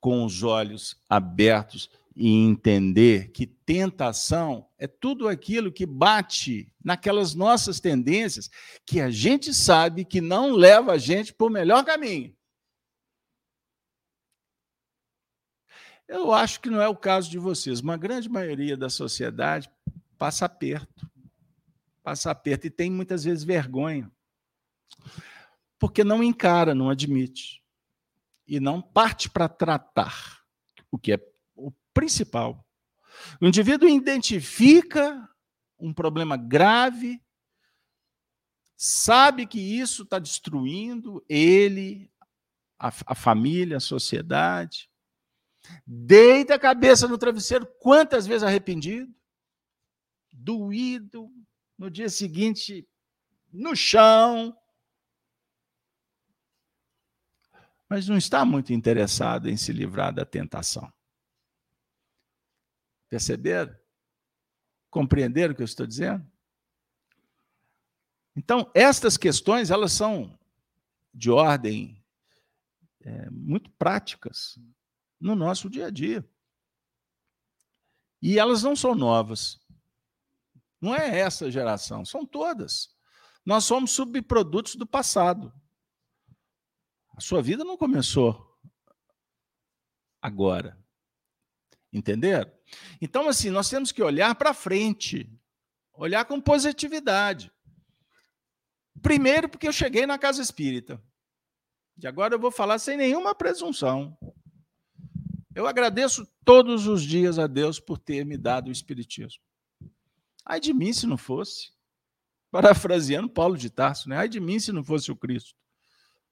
com 0.00 0.24
os 0.24 0.44
olhos 0.44 0.96
abertos 1.08 1.90
e 2.20 2.32
entender 2.34 3.30
que 3.30 3.46
tentação 3.46 4.68
é 4.76 4.88
tudo 4.88 5.28
aquilo 5.28 5.70
que 5.70 5.86
bate 5.86 6.74
naquelas 6.82 7.32
nossas 7.32 7.78
tendências 7.78 8.50
que 8.84 9.00
a 9.00 9.08
gente 9.08 9.54
sabe 9.54 10.04
que 10.04 10.20
não 10.20 10.50
leva 10.50 10.94
a 10.94 10.98
gente 10.98 11.32
para 11.32 11.46
o 11.46 11.50
melhor 11.50 11.84
caminho. 11.84 12.36
Eu 16.08 16.32
acho 16.32 16.60
que 16.60 16.68
não 16.68 16.82
é 16.82 16.88
o 16.88 16.96
caso 16.96 17.30
de 17.30 17.38
vocês. 17.38 17.78
Uma 17.78 17.96
grande 17.96 18.28
maioria 18.28 18.76
da 18.76 18.90
sociedade 18.90 19.70
passa 20.18 20.44
aperto. 20.44 21.08
Passa 22.02 22.32
aperto 22.32 22.66
e 22.66 22.70
tem 22.70 22.90
muitas 22.90 23.22
vezes 23.22 23.44
vergonha. 23.44 24.10
Porque 25.78 26.02
não 26.02 26.20
encara, 26.20 26.74
não 26.74 26.90
admite 26.90 27.62
e 28.44 28.58
não 28.58 28.82
parte 28.82 29.30
para 29.30 29.48
tratar, 29.48 30.42
o 30.90 30.98
que 30.98 31.12
é 31.12 31.37
principal. 31.98 32.64
O 33.40 33.46
indivíduo 33.46 33.88
identifica 33.88 35.28
um 35.76 35.92
problema 35.92 36.36
grave, 36.36 37.20
sabe 38.76 39.48
que 39.48 39.58
isso 39.58 40.04
está 40.04 40.20
destruindo 40.20 41.24
ele, 41.28 42.08
a, 42.78 42.92
a, 43.04 43.14
família, 43.16 43.78
a 43.78 43.80
sociedade, 43.80 44.88
deita 45.84 46.54
a 46.54 46.58
cabeça 46.58 47.08
no 47.08 47.18
travesseiro, 47.18 47.66
quantas 47.80 48.28
vezes 48.28 48.44
arrependido, 48.44 49.12
doído, 50.32 51.28
no 51.76 51.90
dia 51.90 52.08
seguinte 52.08 52.88
no 53.52 53.74
chão, 53.74 54.56
mas 57.88 58.06
não 58.06 58.16
está 58.16 58.44
muito 58.44 58.72
interessado 58.72 59.48
em 59.48 59.56
se 59.56 59.72
livrar 59.72 60.14
da 60.14 60.24
tentação. 60.24 60.92
Perceberam? 63.08 63.76
Compreenderam 64.90 65.52
o 65.52 65.56
que 65.56 65.62
eu 65.62 65.66
estou 65.66 65.86
dizendo? 65.86 66.26
Então, 68.36 68.70
estas 68.74 69.16
questões, 69.16 69.70
elas 69.70 69.92
são 69.92 70.38
de 71.12 71.30
ordem 71.30 72.04
é, 73.00 73.28
muito 73.30 73.70
práticas 73.72 74.58
no 75.20 75.34
nosso 75.34 75.68
dia 75.68 75.86
a 75.86 75.90
dia. 75.90 76.28
E 78.22 78.38
elas 78.38 78.62
não 78.62 78.76
são 78.76 78.94
novas. 78.94 79.58
Não 80.80 80.94
é 80.94 81.18
essa 81.18 81.50
geração, 81.50 82.04
são 82.04 82.24
todas. 82.24 82.94
Nós 83.44 83.64
somos 83.64 83.90
subprodutos 83.90 84.76
do 84.76 84.86
passado. 84.86 85.52
A 87.16 87.20
sua 87.20 87.42
vida 87.42 87.64
não 87.64 87.76
começou 87.76 88.56
agora. 90.22 90.78
Entenderam? 91.92 92.50
Então, 93.00 93.28
assim, 93.28 93.50
nós 93.50 93.68
temos 93.68 93.92
que 93.92 94.02
olhar 94.02 94.34
para 94.34 94.52
frente, 94.52 95.30
olhar 95.94 96.24
com 96.24 96.40
positividade. 96.40 97.50
Primeiro, 99.00 99.48
porque 99.48 99.68
eu 99.68 99.72
cheguei 99.72 100.06
na 100.06 100.18
casa 100.18 100.42
espírita. 100.42 101.02
E 102.00 102.06
agora 102.06 102.34
eu 102.34 102.38
vou 102.38 102.50
falar 102.50 102.78
sem 102.78 102.96
nenhuma 102.96 103.34
presunção. 103.34 104.16
Eu 105.54 105.66
agradeço 105.66 106.24
todos 106.44 106.86
os 106.86 107.02
dias 107.02 107.38
a 107.38 107.48
Deus 107.48 107.80
por 107.80 107.98
ter 107.98 108.24
me 108.24 108.36
dado 108.36 108.68
o 108.68 108.72
Espiritismo. 108.72 109.42
Ai 110.44 110.60
de 110.60 110.72
mim 110.72 110.92
se 110.92 111.06
não 111.06 111.16
fosse. 111.16 111.72
Parafraseando 112.50 113.28
Paulo 113.28 113.56
de 113.56 113.68
Tarso, 113.68 114.08
né? 114.08 114.16
Ai 114.16 114.28
de 114.28 114.38
mim 114.38 114.60
se 114.60 114.70
não 114.70 114.84
fosse 114.84 115.10
o 115.10 115.16
Cristo. 115.16 115.56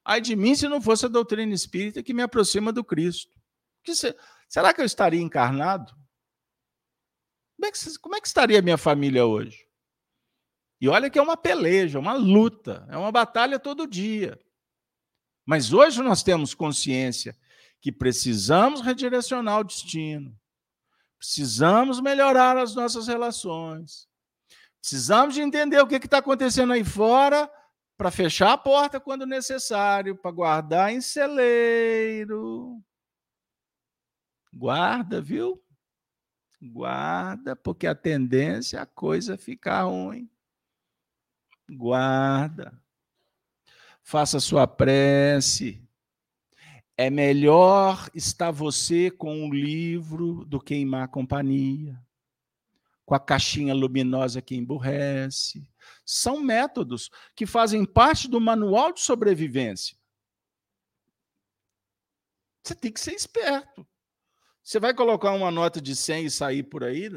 Ai 0.05 0.21
de 0.21 0.37
mim 0.37 0.55
se 0.55 0.69
não 0.69 0.81
fosse 0.81 1.07
a 1.07 1.09
doutrina 1.09 1.53
espírita 1.53 2.03
que 2.03 2.15
me 2.15 2.23
aproxima 2.23 2.73
do 2.73 2.85
Cristo. 2.85 3.33
Que 3.83 3.95
se, 3.97 4.15
será 4.49 4.73
que 4.73 4.81
eu 4.81 4.85
estaria 4.85 5.21
encarnado? 5.21 5.93
Como 7.57 7.67
é, 7.67 7.73
que, 7.73 7.99
como 7.99 8.17
é 8.17 8.21
que 8.21 8.27
estaria 8.27 8.59
a 8.59 8.63
minha 8.63 8.77
família 8.77 9.25
hoje? 9.25 9.67
E 10.81 10.89
olha 10.89 11.09
que 11.09 11.19
é 11.19 11.23
uma 11.23 11.37
peleja, 11.37 11.99
uma 11.99 12.13
luta, 12.13 12.87
é 12.91 12.97
uma 12.97 13.11
batalha 13.11 13.59
todo 13.59 13.87
dia. 13.87 14.39
Mas 15.45 15.73
hoje 15.73 16.03
nós 16.03 16.23
temos 16.23 16.55
consciência 16.55 17.37
que 17.81 17.91
precisamos 17.91 18.81
redirecionar 18.81 19.61
o 19.61 19.65
destino, 19.65 20.37
precisamos 21.19 22.01
melhorar 22.01 22.59
as 22.59 22.75
nossas 22.75 23.07
relações, 23.07 24.09
precisamos 24.81 25.35
de 25.35 25.41
entender 25.41 25.81
o 25.81 25.87
que 25.87 25.97
está 25.97 26.19
acontecendo 26.19 26.73
aí 26.73 26.85
fora 26.85 27.51
para 27.97 28.11
fechar 28.11 28.53
a 28.53 28.59
porta 28.59 29.01
quando 29.01 29.25
necessário, 29.25 30.17
para 30.17 30.31
guardar 30.31 30.93
em 30.93 31.01
celeiro. 31.01 32.83
Guarda, 34.57 35.21
viu? 35.21 35.63
Guarda, 36.63 37.55
porque 37.55 37.87
a 37.87 37.95
tendência 37.95 38.79
é 38.79 38.81
a 38.81 38.87
coisa 38.87 39.37
ficar 39.37 39.83
ruim. 39.83 40.31
Guarda. 41.69 42.81
Faça 44.03 44.41
sua 44.41 44.67
prece. 44.67 45.87
É 46.97 47.11
melhor 47.11 48.09
estar 48.15 48.51
você 48.51 49.11
com 49.11 49.45
um 49.45 49.53
livro 49.53 50.43
do 50.47 50.59
que 50.59 50.75
em 50.75 50.87
má 50.87 51.07
companhia, 51.07 52.03
com 53.05 53.15
a 53.15 53.21
caixinha 53.21 53.75
luminosa 53.75 54.41
que 54.41 54.57
emburrece. 54.57 55.71
São 56.03 56.41
métodos 56.41 57.11
que 57.35 57.45
fazem 57.45 57.85
parte 57.85 58.27
do 58.27 58.41
manual 58.41 58.91
de 58.91 59.01
sobrevivência. 59.01 59.99
Você 62.65 62.75
tem 62.75 62.91
que 62.91 63.01
ser 63.01 63.13
esperto. 63.13 63.87
Você 64.67 64.81
vai 64.81 64.93
colocar 64.93 65.31
uma 65.31 65.49
nota 65.49 65.81
de 65.81 65.95
100 65.95 66.27
e 66.27 66.31
sair 66.31 66.65
por 66.65 66.83
aí? 66.83 67.09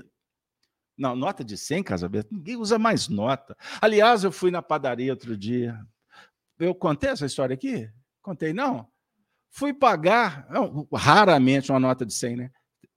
Não, 0.95 1.15
nota 1.15 1.43
de 1.43 1.57
100, 1.57 1.81
Casaberto, 1.81 2.31
ninguém 2.31 2.55
usa 2.55 2.77
mais 2.77 3.07
nota. 3.07 3.57
Aliás, 3.81 4.23
eu 4.23 4.31
fui 4.31 4.51
na 4.51 4.61
padaria 4.61 5.11
outro 5.11 5.35
dia. 5.35 5.75
Eu 6.59 6.75
contei 6.75 7.09
essa 7.09 7.25
história 7.25 7.55
aqui? 7.55 7.91
Contei, 8.21 8.53
não? 8.53 8.87
Fui 9.49 9.73
pagar, 9.73 10.47
não, 10.51 10.87
raramente 10.93 11.71
uma 11.71 11.79
nota 11.79 12.05
de 12.05 12.13
100, 12.13 12.35
né? 12.35 12.51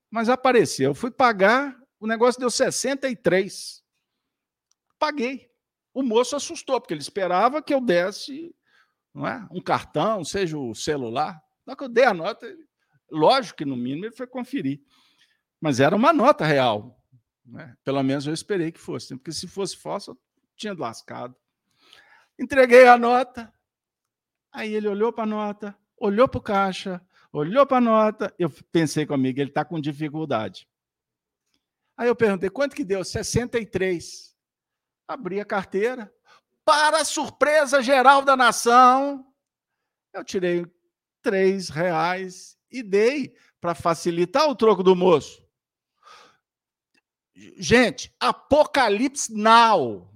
Mas 0.07 0.29
apareceu. 0.29 0.93
Fui 0.93 1.09
pagar, 1.09 1.75
o 1.99 2.05
negócio 2.05 2.39
deu 2.39 2.51
63. 2.51 3.83
Paguei. 4.99 5.49
O 5.91 6.03
moço 6.03 6.35
assustou, 6.35 6.79
porque 6.79 6.93
ele 6.93 7.01
esperava 7.01 7.59
que 7.59 7.73
eu 7.73 7.81
desse 7.81 8.55
não 9.11 9.27
é? 9.27 9.47
um 9.49 9.59
cartão, 9.59 10.23
seja 10.23 10.59
o 10.59 10.75
celular. 10.75 11.41
Na 11.65 11.75
que 11.75 11.83
eu 11.83 11.89
dei 11.89 12.03
a 12.03 12.13
nota, 12.13 12.45
ele 12.45 12.67
Lógico 13.13 13.57
que, 13.57 13.65
no 13.65 13.77
mínimo, 13.77 14.05
ele 14.05 14.15
foi 14.15 14.25
conferir. 14.25 14.81
Mas 15.61 15.79
era 15.79 15.95
uma 15.95 16.11
nota 16.11 16.43
real. 16.43 16.99
Né? 17.45 17.75
Pelo 17.83 18.01
menos 18.01 18.25
eu 18.25 18.33
esperei 18.33 18.71
que 18.71 18.79
fosse, 18.79 19.15
porque 19.15 19.31
se 19.31 19.47
fosse 19.47 19.77
falsa, 19.77 20.11
eu 20.11 20.17
tinha 20.55 20.73
lascado. 20.73 21.35
Entreguei 22.39 22.87
a 22.87 22.97
nota. 22.97 23.53
Aí 24.51 24.73
ele 24.73 24.87
olhou 24.87 25.13
para 25.13 25.23
a 25.23 25.27
nota, 25.27 25.77
olhou 25.97 26.27
para 26.27 26.37
o 26.37 26.41
caixa, 26.41 27.01
olhou 27.31 27.65
para 27.65 27.77
a 27.77 27.81
nota. 27.81 28.33
Eu 28.37 28.49
pensei 28.71 29.05
comigo, 29.05 29.39
ele 29.39 29.49
está 29.49 29.63
com 29.63 29.79
dificuldade. 29.79 30.67
Aí 31.95 32.07
eu 32.07 32.15
perguntei, 32.15 32.49
quanto 32.49 32.75
que 32.75 32.83
deu? 32.83 33.03
63. 33.03 34.35
Abri 35.07 35.39
a 35.39 35.45
carteira. 35.45 36.11
Para 36.65 37.01
a 37.01 37.05
surpresa 37.05 37.81
geral 37.81 38.23
da 38.23 38.35
nação, 38.35 39.25
eu 40.13 40.23
tirei 40.23 40.65
três 41.21 41.69
reais 41.69 42.57
e 42.73 42.81
dei 42.81 43.35
para 43.61 43.75
facilitar 43.75 44.49
o 44.49 44.55
troco 44.55 44.81
do 44.81 44.95
moço. 44.95 45.41
Gente, 47.57 48.13
Apocalipse 48.19 49.33
Now. 49.33 50.11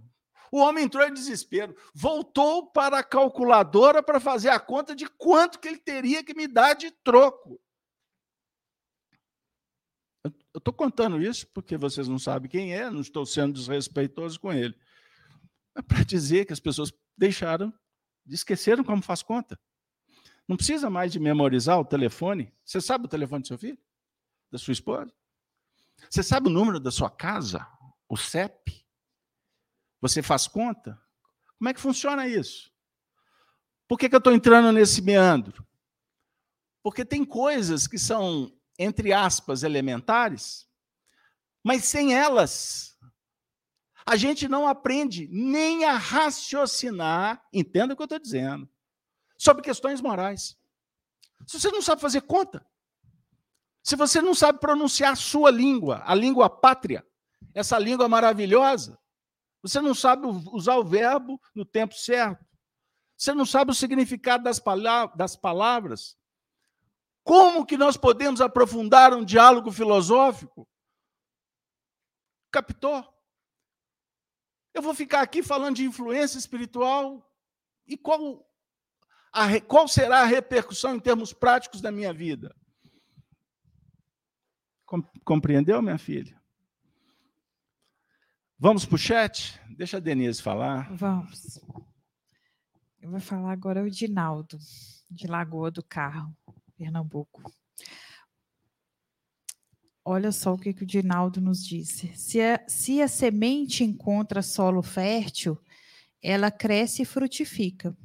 O 0.51 0.59
homem 0.59 0.85
entrou 0.85 1.05
em 1.05 1.13
desespero, 1.13 1.75
voltou 1.93 2.71
para 2.71 2.99
a 2.99 3.03
calculadora 3.03 4.01
para 4.01 4.19
fazer 4.19 4.49
a 4.49 4.59
conta 4.59 4.95
de 4.95 5.05
quanto 5.05 5.59
que 5.59 5.67
ele 5.67 5.77
teria 5.77 6.23
que 6.23 6.33
me 6.33 6.47
dar 6.47 6.73
de 6.73 6.89
troco. 6.89 7.61
Eu 10.23 10.57
estou 10.57 10.73
contando 10.73 11.21
isso 11.21 11.45
porque 11.53 11.77
vocês 11.77 12.07
não 12.07 12.17
sabem 12.17 12.49
quem 12.49 12.73
é, 12.73 12.89
não 12.89 13.01
estou 13.01 13.25
sendo 13.25 13.53
desrespeitoso 13.53 14.39
com 14.39 14.51
ele. 14.51 14.75
É 15.75 15.81
para 15.81 16.03
dizer 16.03 16.45
que 16.45 16.53
as 16.53 16.59
pessoas 16.59 16.91
deixaram, 17.15 17.73
esqueceram 18.25 18.83
como 18.83 19.01
faz 19.01 19.21
conta. 19.21 19.59
Não 20.47 20.55
precisa 20.55 20.89
mais 20.89 21.11
de 21.11 21.19
memorizar 21.19 21.79
o 21.79 21.85
telefone. 21.85 22.53
Você 22.63 22.79
sabe 22.79 23.05
o 23.05 23.09
telefone 23.09 23.41
do 23.41 23.47
seu 23.47 23.57
filho? 23.57 23.77
Da 24.49 24.57
sua 24.57 24.71
esposa? 24.71 25.11
Você 26.09 26.23
sabe 26.23 26.47
o 26.47 26.51
número 26.51 26.79
da 26.79 26.91
sua 26.91 27.09
casa? 27.09 27.67
O 28.07 28.15
CEP? 28.15 28.85
Você 29.99 30.21
faz 30.21 30.47
conta? 30.47 30.99
Como 31.57 31.69
é 31.69 31.73
que 31.73 31.79
funciona 31.79 32.27
isso? 32.27 32.71
Por 33.87 33.97
que, 33.97 34.07
que 34.07 34.15
eu 34.15 34.19
estou 34.19 34.33
entrando 34.33 34.71
nesse 34.71 35.01
meandro? 35.01 35.65
Porque 36.83 37.03
tem 37.03 37.25
coisas 37.25 37.87
que 37.87 37.97
são, 37.97 38.53
entre 38.77 39.11
aspas, 39.11 39.63
elementares, 39.63 40.67
mas 41.63 41.83
sem 41.83 42.13
elas, 42.13 42.97
a 44.05 44.15
gente 44.15 44.47
não 44.47 44.67
aprende 44.67 45.27
nem 45.29 45.83
a 45.83 45.97
raciocinar, 45.97 47.45
entenda 47.51 47.93
o 47.93 47.97
que 47.97 48.03
eu 48.03 48.05
estou 48.05 48.19
dizendo, 48.19 48.69
sobre 49.37 49.61
questões 49.61 50.01
morais. 50.01 50.57
Se 51.45 51.59
você 51.59 51.71
não 51.71 51.81
sabe 51.81 52.01
fazer 52.01 52.21
conta, 52.21 52.65
se 53.83 53.95
você 53.95 54.21
não 54.21 54.33
sabe 54.33 54.59
pronunciar 54.59 55.13
a 55.13 55.15
sua 55.15 55.51
língua, 55.51 56.01
a 56.05 56.13
língua 56.13 56.49
pátria, 56.49 57.05
essa 57.53 57.77
língua 57.77 58.09
maravilhosa, 58.09 58.99
você 59.61 59.79
não 59.79 59.93
sabe 59.93 60.27
usar 60.51 60.77
o 60.77 60.83
verbo 60.83 61.39
no 61.55 61.65
tempo 61.65 61.93
certo, 61.93 62.45
você 63.17 63.33
não 63.33 63.45
sabe 63.45 63.71
o 63.71 63.75
significado 63.75 64.43
das, 64.43 64.61
das 65.15 65.35
palavras, 65.35 66.17
como 67.23 67.65
que 67.65 67.75
nós 67.75 67.97
podemos 67.97 68.39
aprofundar 68.39 69.13
um 69.13 69.25
diálogo 69.25 69.71
filosófico? 69.71 70.65
Captou? 72.49 73.05
Eu 74.73 74.81
vou 74.81 74.93
ficar 74.93 75.21
aqui 75.21 75.43
falando 75.43 75.75
de 75.75 75.83
influência 75.83 76.37
espiritual 76.37 77.29
e 77.85 77.97
qual 77.97 78.46
a, 79.31 79.59
qual 79.61 79.87
será 79.87 80.21
a 80.21 80.25
repercussão 80.25 80.95
em 80.95 80.99
termos 80.99 81.33
práticos 81.33 81.81
da 81.81 81.91
minha 81.91 82.13
vida? 82.13 82.55
Compreendeu, 85.23 85.81
minha 85.81 85.97
filha? 85.97 86.39
Vamos 88.57 88.85
para 88.85 88.95
o 88.95 88.97
chat? 88.97 89.59
Deixa 89.75 89.97
a 89.97 89.99
Denise 89.99 90.41
falar. 90.41 90.91
Vamos. 90.95 91.59
Eu 92.99 93.11
vou 93.11 93.19
falar 93.19 93.51
agora 93.51 93.83
o 93.83 93.89
Dinaldo, 93.89 94.57
de 95.11 95.27
Lagoa 95.27 95.69
do 95.69 95.83
Carro, 95.83 96.35
Pernambuco. 96.75 97.51
Olha 100.03 100.31
só 100.31 100.53
o 100.53 100.57
que, 100.57 100.73
que 100.73 100.83
o 100.83 100.87
Dinaldo 100.87 101.41
nos 101.41 101.63
disse. 101.63 102.15
Se 102.15 102.41
a, 102.41 102.63
se 102.67 103.01
a 103.01 103.07
semente 103.07 103.83
encontra 103.83 104.41
solo 104.41 104.81
fértil, 104.81 105.59
ela 106.21 106.49
cresce 106.49 107.01
e 107.01 107.05
frutifica 107.05 107.95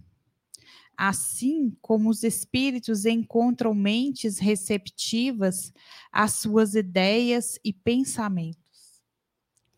assim 0.97 1.76
como 1.80 2.11
os 2.11 2.22
espíritos 2.22 3.05
encontram 3.05 3.74
mentes 3.74 4.38
receptivas 4.38 5.72
às 6.11 6.32
suas 6.34 6.74
ideias 6.74 7.59
e 7.64 7.72
pensamentos. 7.72 8.62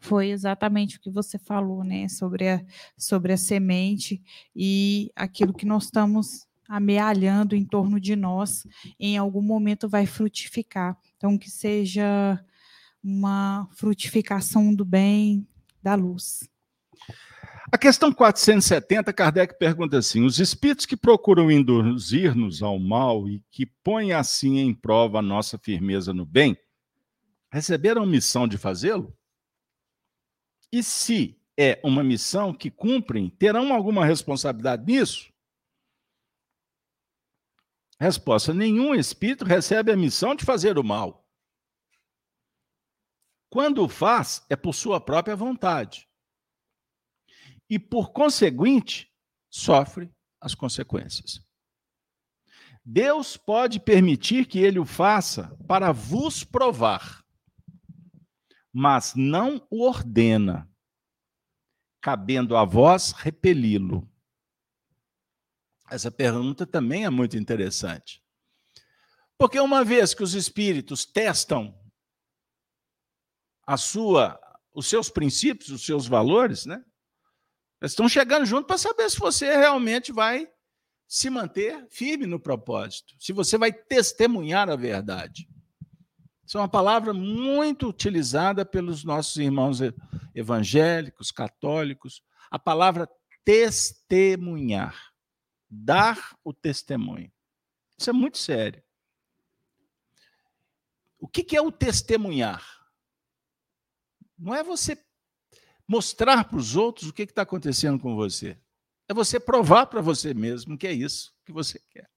Foi 0.01 0.29
exatamente 0.29 0.99
o 0.99 1.01
que 1.01 1.11
você 1.11 1.39
falou, 1.39 1.83
né, 1.83 2.09
sobre 2.09 2.49
a, 2.49 2.65
sobre 2.97 3.33
a 3.33 3.37
semente 3.37 4.23
e 4.55 5.11
aquilo 5.17 5.55
que 5.55 5.65
nós 5.65 5.85
estamos 5.85 6.47
amealhando 6.69 7.55
em 7.55 7.65
torno 7.65 8.01
de 8.01 8.17
nós, 8.17 8.67
em 8.99 9.17
algum 9.17 9.43
momento 9.43 9.89
vai 9.89 10.07
frutificar. 10.07 10.99
Então, 11.17 11.39
que 11.39 11.51
seja 11.51 12.43
uma 13.03 13.69
frutificação 13.73 14.75
do 14.75 14.85
bem, 14.85 15.47
da 15.83 15.95
luz. 15.95 16.49
A 17.73 17.79
questão 17.79 18.13
470, 18.13 19.13
Kardec 19.13 19.59
pergunta 19.59 19.99
assim: 19.99 20.25
os 20.25 20.39
espíritos 20.39 20.85
que 20.85 20.97
procuram 20.97 21.51
induzir-nos 21.51 22.63
ao 22.63 22.79
mal 22.79 23.29
e 23.29 23.43
que 23.51 23.67
põem 23.67 24.13
assim 24.13 24.59
em 24.59 24.75
prova 24.75 25.19
a 25.19 25.23
nossa 25.23 25.59
firmeza 25.59 26.13
no 26.13 26.27
bem, 26.27 26.57
receberam 27.51 28.05
missão 28.05 28.47
de 28.47 28.59
fazê-lo? 28.59 29.17
E 30.71 30.83
se 30.83 31.41
é 31.57 31.81
uma 31.83 32.05
missão 32.05 32.53
que 32.53 32.71
cumprem, 32.71 33.31
terão 33.31 33.73
alguma 33.73 34.05
responsabilidade 34.05 34.85
nisso? 34.85 35.33
Resposta: 37.99 38.53
nenhum 38.53 38.95
espírito 38.95 39.45
recebe 39.45 39.91
a 39.91 39.97
missão 39.97 40.35
de 40.35 40.45
fazer 40.45 40.79
o 40.79 40.85
mal. 40.85 41.27
Quando 43.49 43.85
o 43.85 43.89
faz, 43.89 44.45
é 44.51 44.57
por 44.57 44.75
sua 44.75 45.01
própria 45.01 45.35
vontade 45.35 46.07
e, 47.75 47.79
por 47.79 48.13
conseguinte, 48.13 49.13
sofre 49.51 50.09
as 50.41 50.55
consequências. 50.55 51.45
Deus 52.85 53.37
pode 53.37 53.81
permitir 53.81 54.47
que 54.47 54.61
ele 54.61 54.79
o 54.79 54.85
faça 54.85 55.57
para 55.67 55.91
vos 55.91 56.45
provar, 56.45 57.25
mas 58.73 59.17
não 59.17 59.67
o 59.69 59.83
ordena, 59.83 60.71
cabendo 62.01 62.57
a 62.57 62.65
vós 62.65 63.11
repeli-lo. 63.11 64.09
Essa 65.91 66.13
pergunta 66.13 66.65
também 66.65 67.05
é 67.05 67.11
muito 67.11 67.37
interessante. 67.37 68.23
Porque 69.37 69.59
uma 69.59 69.85
vez 69.85 70.15
que 70.15 70.23
os 70.23 70.35
espíritos 70.35 71.05
testam 71.05 71.77
a 73.67 73.77
sua, 73.77 74.41
os 74.73 74.87
seus 74.87 75.11
princípios, 75.11 75.71
os 75.71 75.85
seus 75.85 76.07
valores, 76.07 76.67
né? 76.67 76.85
Estão 77.93 78.09
chegando 78.09 78.47
junto 78.47 78.67
para 78.67 78.79
saber 78.79 79.11
se 79.11 79.19
você 79.19 79.57
realmente 79.57 80.13
vai 80.13 80.49
se 81.07 81.29
manter 81.29 81.87
firme 81.91 82.27
no 82.27 82.41
propósito, 82.41 83.15
se 83.19 83.33
você 83.33 83.59
vai 83.59 83.73
testemunhar 83.73 84.71
a 84.71 84.77
verdade. 84.77 85.49
Isso 86.47 86.59
é 86.59 86.61
uma 86.61 86.69
palavra 86.69 87.13
muito 87.13 87.89
utilizada 87.89 88.65
pelos 88.65 89.05
nossos 89.05 89.37
irmãos 89.37 89.79
evangélicos, 90.35 91.31
católicos, 91.31 92.23
a 92.51 92.59
palavra 92.59 93.09
testemunhar, 93.45 95.13
dar 95.69 96.37
o 96.43 96.53
testemunho. 96.53 97.33
Isso 97.99 98.11
é 98.11 98.13
muito 98.13 98.39
sério. 98.39 98.83
O 101.19 101.29
que 101.29 101.57
é 101.57 101.61
o 101.61 101.73
testemunhar? 101.73 102.65
Não 104.39 104.55
é 104.55 104.63
você 104.63 104.99
mostrar 105.87 106.45
para 106.45 106.59
os 106.59 106.77
outros 106.77 107.09
o 107.09 107.13
que 107.13 107.23
está 107.23 107.43
acontecendo 107.43 107.99
com 107.99 108.15
você. 108.15 108.59
É 109.09 109.15
você 109.15 109.39
provar 109.39 109.87
para 109.87 110.01
você 110.01 110.33
mesmo 110.33 110.79
que 110.79 110.87
é 110.87 110.93
isso 110.93 111.35
que 111.45 111.53
você 111.53 111.79
quer. 111.91 112.11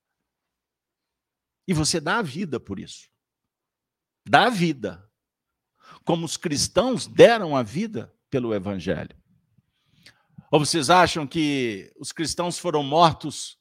E 1.68 1.74
você 1.74 1.99
dá 1.99 2.20
a 2.20 2.22
vida 2.22 2.59
por 2.59 2.80
isso. 2.80 3.09
Dá 4.26 4.47
a 4.47 4.49
vida. 4.49 5.09
Como 6.05 6.26
os 6.26 6.38
cristãos 6.38 7.07
deram 7.07 7.55
a 7.55 7.63
vida 7.63 8.13
pelo 8.30 8.53
Evangelho. 8.53 9.15
Ou 10.49 10.59
vocês 10.59 10.89
acham 10.89 11.28
que 11.28 11.93
os 11.99 12.13
cristãos 12.13 12.57
foram 12.57 12.82
mortos 12.84 13.59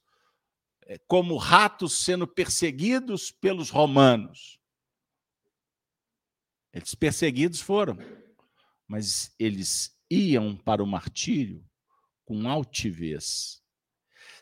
é, 0.83 0.97
como 0.99 1.35
ratos 1.35 1.97
sendo 1.97 2.25
perseguidos 2.25 3.29
pelos 3.29 3.69
romanos? 3.69 4.57
Eles 6.71 6.95
perseguidos 6.95 7.59
foram, 7.59 7.97
mas 8.87 9.33
eles 9.37 9.96
iam 10.09 10.55
para 10.55 10.83
o 10.83 10.87
martírio 10.87 11.65
com 12.25 12.47
altivez, 12.49 13.61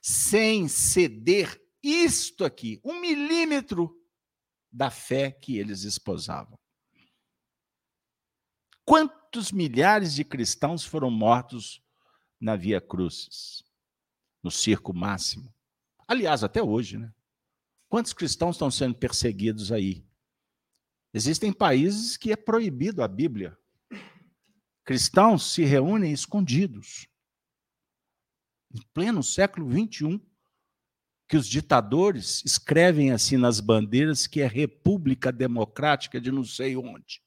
sem 0.02 0.68
ceder 0.68 1.62
isto 1.82 2.44
aqui, 2.44 2.82
um 2.84 3.00
milímetro 3.00 3.96
da 4.72 4.90
fé 4.90 5.32
que 5.32 5.58
eles 5.58 5.84
esposavam. 5.84 6.58
Quantos 8.84 9.52
milhares 9.52 10.14
de 10.14 10.24
cristãos 10.24 10.84
foram 10.84 11.10
mortos 11.10 11.82
na 12.40 12.56
Via 12.56 12.82
Crucis, 12.82 13.64
no 14.44 14.52
circo 14.52 14.94
máximo? 14.94 15.54
Aliás, 16.08 16.44
até 16.44 16.62
hoje, 16.62 16.98
né? 16.98 17.14
Quantos 17.88 18.14
cristãos 18.14 18.56
estão 18.56 18.70
sendo 18.70 18.96
perseguidos 18.96 19.72
aí? 19.72 20.06
Existem 21.14 21.54
países 21.54 22.18
que 22.18 22.32
é 22.32 22.36
proibido 22.36 23.02
a 23.02 23.08
Bíblia 23.08 23.58
cristãos 24.86 25.52
se 25.52 25.66
reúnem 25.66 26.14
escondidos. 26.14 27.08
Em 28.72 28.82
pleno 28.94 29.24
século 29.24 29.70
XXI, 29.70 30.22
que 31.28 31.36
os 31.36 31.48
ditadores 31.48 32.44
escrevem 32.46 33.12
assim 33.12 33.36
nas 33.36 33.60
bandeiras 33.60 34.28
que 34.28 34.42
é 34.42 34.48
República 34.48 35.32
Democrática 35.32 36.22
de 36.22 36.32
não 36.32 36.44
sei 36.44 36.78
onde. 36.78 37.24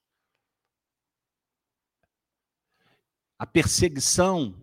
A 3.37 3.47
perseguição 3.47 4.55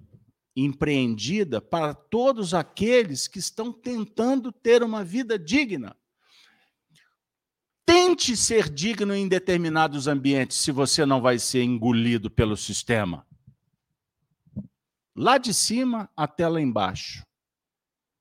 empreendida 0.56 1.60
para 1.60 1.94
todos 1.94 2.54
aqueles 2.54 3.28
que 3.28 3.40
estão 3.40 3.74
tentando 3.74 4.52
ter 4.54 4.84
uma 4.84 5.04
vida 5.04 5.38
digna. 5.38 5.98
Tente 8.06 8.38
ser 8.38 8.70
digno 8.70 9.16
em 9.16 9.28
determinados 9.28 10.06
ambientes 10.06 10.58
se 10.58 10.72
você 10.72 11.08
não 11.08 11.20
vai 11.20 11.40
ser 11.40 11.64
engolido 11.64 12.30
pelo 12.30 12.56
sistema. 12.56 13.26
Lá 15.16 15.40
de 15.40 15.52
cima 15.52 16.08
até 16.16 16.48
lá 16.48 16.62
embaixo, 16.62 17.26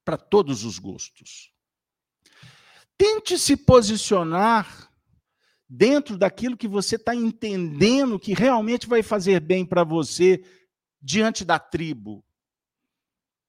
para 0.03 0.17
todos 0.17 0.63
os 0.63 0.79
gostos. 0.79 1.53
Tente 2.97 3.37
se 3.37 3.55
posicionar 3.55 4.91
dentro 5.69 6.17
daquilo 6.17 6.57
que 6.57 6.67
você 6.67 6.95
está 6.95 7.13
entendendo 7.13 8.19
que 8.19 8.33
realmente 8.33 8.87
vai 8.87 9.03
fazer 9.03 9.39
bem 9.39 9.63
para 9.63 9.83
você 9.83 10.43
diante 10.99 11.45
da 11.45 11.59
tribo, 11.59 12.25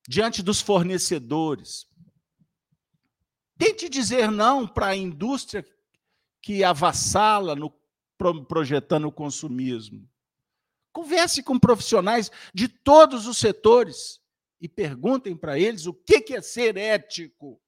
diante 0.06 0.42
dos 0.42 0.60
fornecedores. 0.60 1.86
Tente 3.56 3.88
dizer 3.88 4.30
não 4.30 4.68
para 4.68 4.88
a 4.88 4.96
indústria 4.96 5.64
que 6.46 6.62
avassala 6.62 7.56
no, 7.56 7.76
projetando 8.46 9.08
o 9.08 9.12
consumismo. 9.12 10.08
Converse 10.92 11.42
com 11.42 11.58
profissionais 11.58 12.30
de 12.54 12.68
todos 12.68 13.26
os 13.26 13.36
setores 13.36 14.20
e 14.60 14.68
perguntem 14.68 15.36
para 15.36 15.58
eles 15.58 15.86
o 15.86 15.92
que 15.92 16.32
é 16.32 16.40
ser 16.40 16.76
ético. 16.76 17.60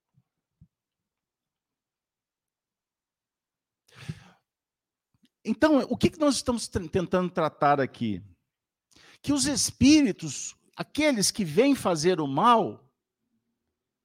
Então, 5.45 5.81
o 5.91 5.97
que 5.97 6.17
nós 6.17 6.37
estamos 6.37 6.69
tentando 6.69 7.33
tratar 7.33 7.81
aqui? 7.81 8.23
Que 9.21 9.33
os 9.33 9.47
espíritos, 9.47 10.55
aqueles 10.77 11.33
que 11.33 11.45
vêm 11.45 11.75
fazer 11.75 12.21
o 12.21 12.29
mal, 12.29 12.89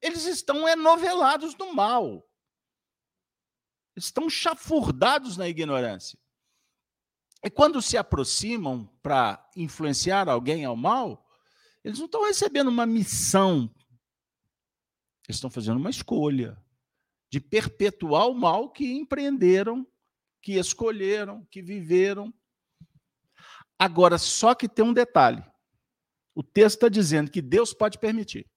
eles 0.02 0.26
estão 0.26 0.68
enovelados 0.68 1.56
no 1.58 1.76
mal 1.76 2.28
estão 3.96 4.30
chafurdados 4.30 5.38
na 5.38 5.48
ignorância. 5.48 6.18
E 7.44 7.50
quando 7.50 7.82
se 7.82 7.98
aproximam 7.98 8.88
para 9.02 9.50
influenciar 9.56 10.30
alguém 10.30 10.64
ao 10.64 10.76
mal, 10.76 11.30
eles 11.84 12.00
não 12.00 12.06
estão 12.06 12.26
recebendo 12.26 12.70
uma 12.70 12.86
missão, 12.86 13.70
eles 15.28 15.38
estão 15.38 15.50
fazendo 15.50 15.78
uma 15.78 15.90
escolha 15.90 16.58
de 17.30 17.42
perpetuar 17.42 18.28
o 18.28 18.34
mal 18.34 18.70
que 18.70 18.94
empreenderam, 18.94 19.86
que 20.42 20.54
escolheram, 20.54 21.46
que 21.46 21.62
viveram. 21.62 22.34
Agora, 23.78 24.18
só 24.18 24.56
que 24.56 24.70
tem 24.70 24.86
um 24.86 24.94
detalhe: 24.94 25.44
o 26.34 26.42
texto 26.42 26.76
está 26.76 26.90
dizendo 26.90 27.30
que 27.30 27.42
Deus 27.42 27.74
pode 27.74 27.98
permitir. 27.98 28.50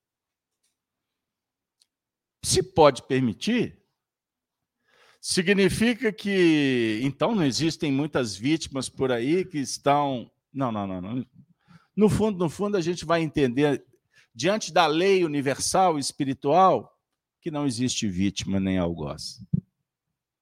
Se 2.45 2.62
pode 2.62 3.03
permitir, 3.03 3.86
Significa 5.28 6.12
que, 6.12 7.00
então, 7.02 7.34
não 7.34 7.44
existem 7.44 7.90
muitas 7.90 8.36
vítimas 8.36 8.88
por 8.88 9.10
aí 9.10 9.44
que 9.44 9.58
estão. 9.58 10.30
Não, 10.54 10.70
não, 10.70 10.86
não, 10.86 11.00
não. 11.00 11.26
No 11.96 12.08
fundo, 12.08 12.38
no 12.38 12.48
fundo, 12.48 12.76
a 12.76 12.80
gente 12.80 13.04
vai 13.04 13.22
entender, 13.22 13.84
diante 14.32 14.72
da 14.72 14.86
lei 14.86 15.24
universal 15.24 15.98
espiritual, 15.98 16.96
que 17.40 17.50
não 17.50 17.66
existe 17.66 18.08
vítima 18.08 18.60
nem 18.60 18.78
algoz. 18.78 19.44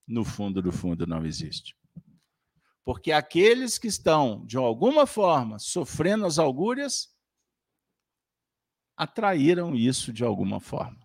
No 0.07 0.23
fundo 0.23 0.61
do 0.61 0.71
fundo, 0.71 1.07
não 1.07 1.25
existe. 1.25 1.75
Porque 2.83 3.11
aqueles 3.11 3.79
que 3.79 3.87
estão, 3.87 4.45
de 4.45 4.55
alguma 4.55 5.07
forma, 5.07 5.57
sofrendo 5.57 6.27
as 6.27 6.37
augúrias, 6.37 7.11
atraíram 8.95 9.73
isso 9.73 10.13
de 10.13 10.23
alguma 10.23 10.59
forma. 10.59 11.04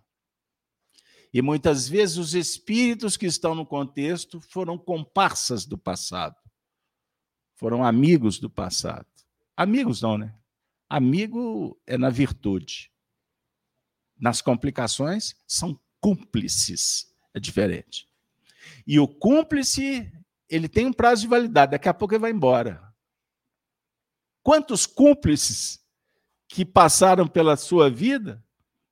E 1.33 1.41
muitas 1.41 1.87
vezes 1.87 2.17
os 2.17 2.33
espíritos 2.33 3.15
que 3.15 3.25
estão 3.25 3.55
no 3.55 3.65
contexto 3.65 4.41
foram 4.41 4.77
comparsas 4.77 5.65
do 5.65 5.77
passado, 5.77 6.35
foram 7.55 7.83
amigos 7.83 8.37
do 8.37 8.49
passado. 8.49 9.07
Amigos 9.55 10.01
não, 10.01 10.17
né? 10.17 10.35
Amigo 10.89 11.79
é 11.87 11.97
na 11.97 12.09
virtude. 12.09 12.91
Nas 14.19 14.41
complicações, 14.41 15.35
são 15.47 15.79
cúmplices. 16.01 17.15
É 17.33 17.39
diferente. 17.39 18.07
E 18.85 18.99
o 18.99 19.07
cúmplice, 19.07 20.11
ele 20.49 20.67
tem 20.67 20.85
um 20.85 20.93
prazo 20.93 21.21
de 21.21 21.27
validade, 21.27 21.71
daqui 21.71 21.87
a 21.87 21.93
pouco 21.93 22.13
ele 22.13 22.21
vai 22.21 22.31
embora. 22.31 22.93
Quantos 24.43 24.85
cúmplices 24.85 25.79
que 26.47 26.65
passaram 26.65 27.27
pela 27.27 27.55
sua 27.55 27.89
vida 27.89 28.43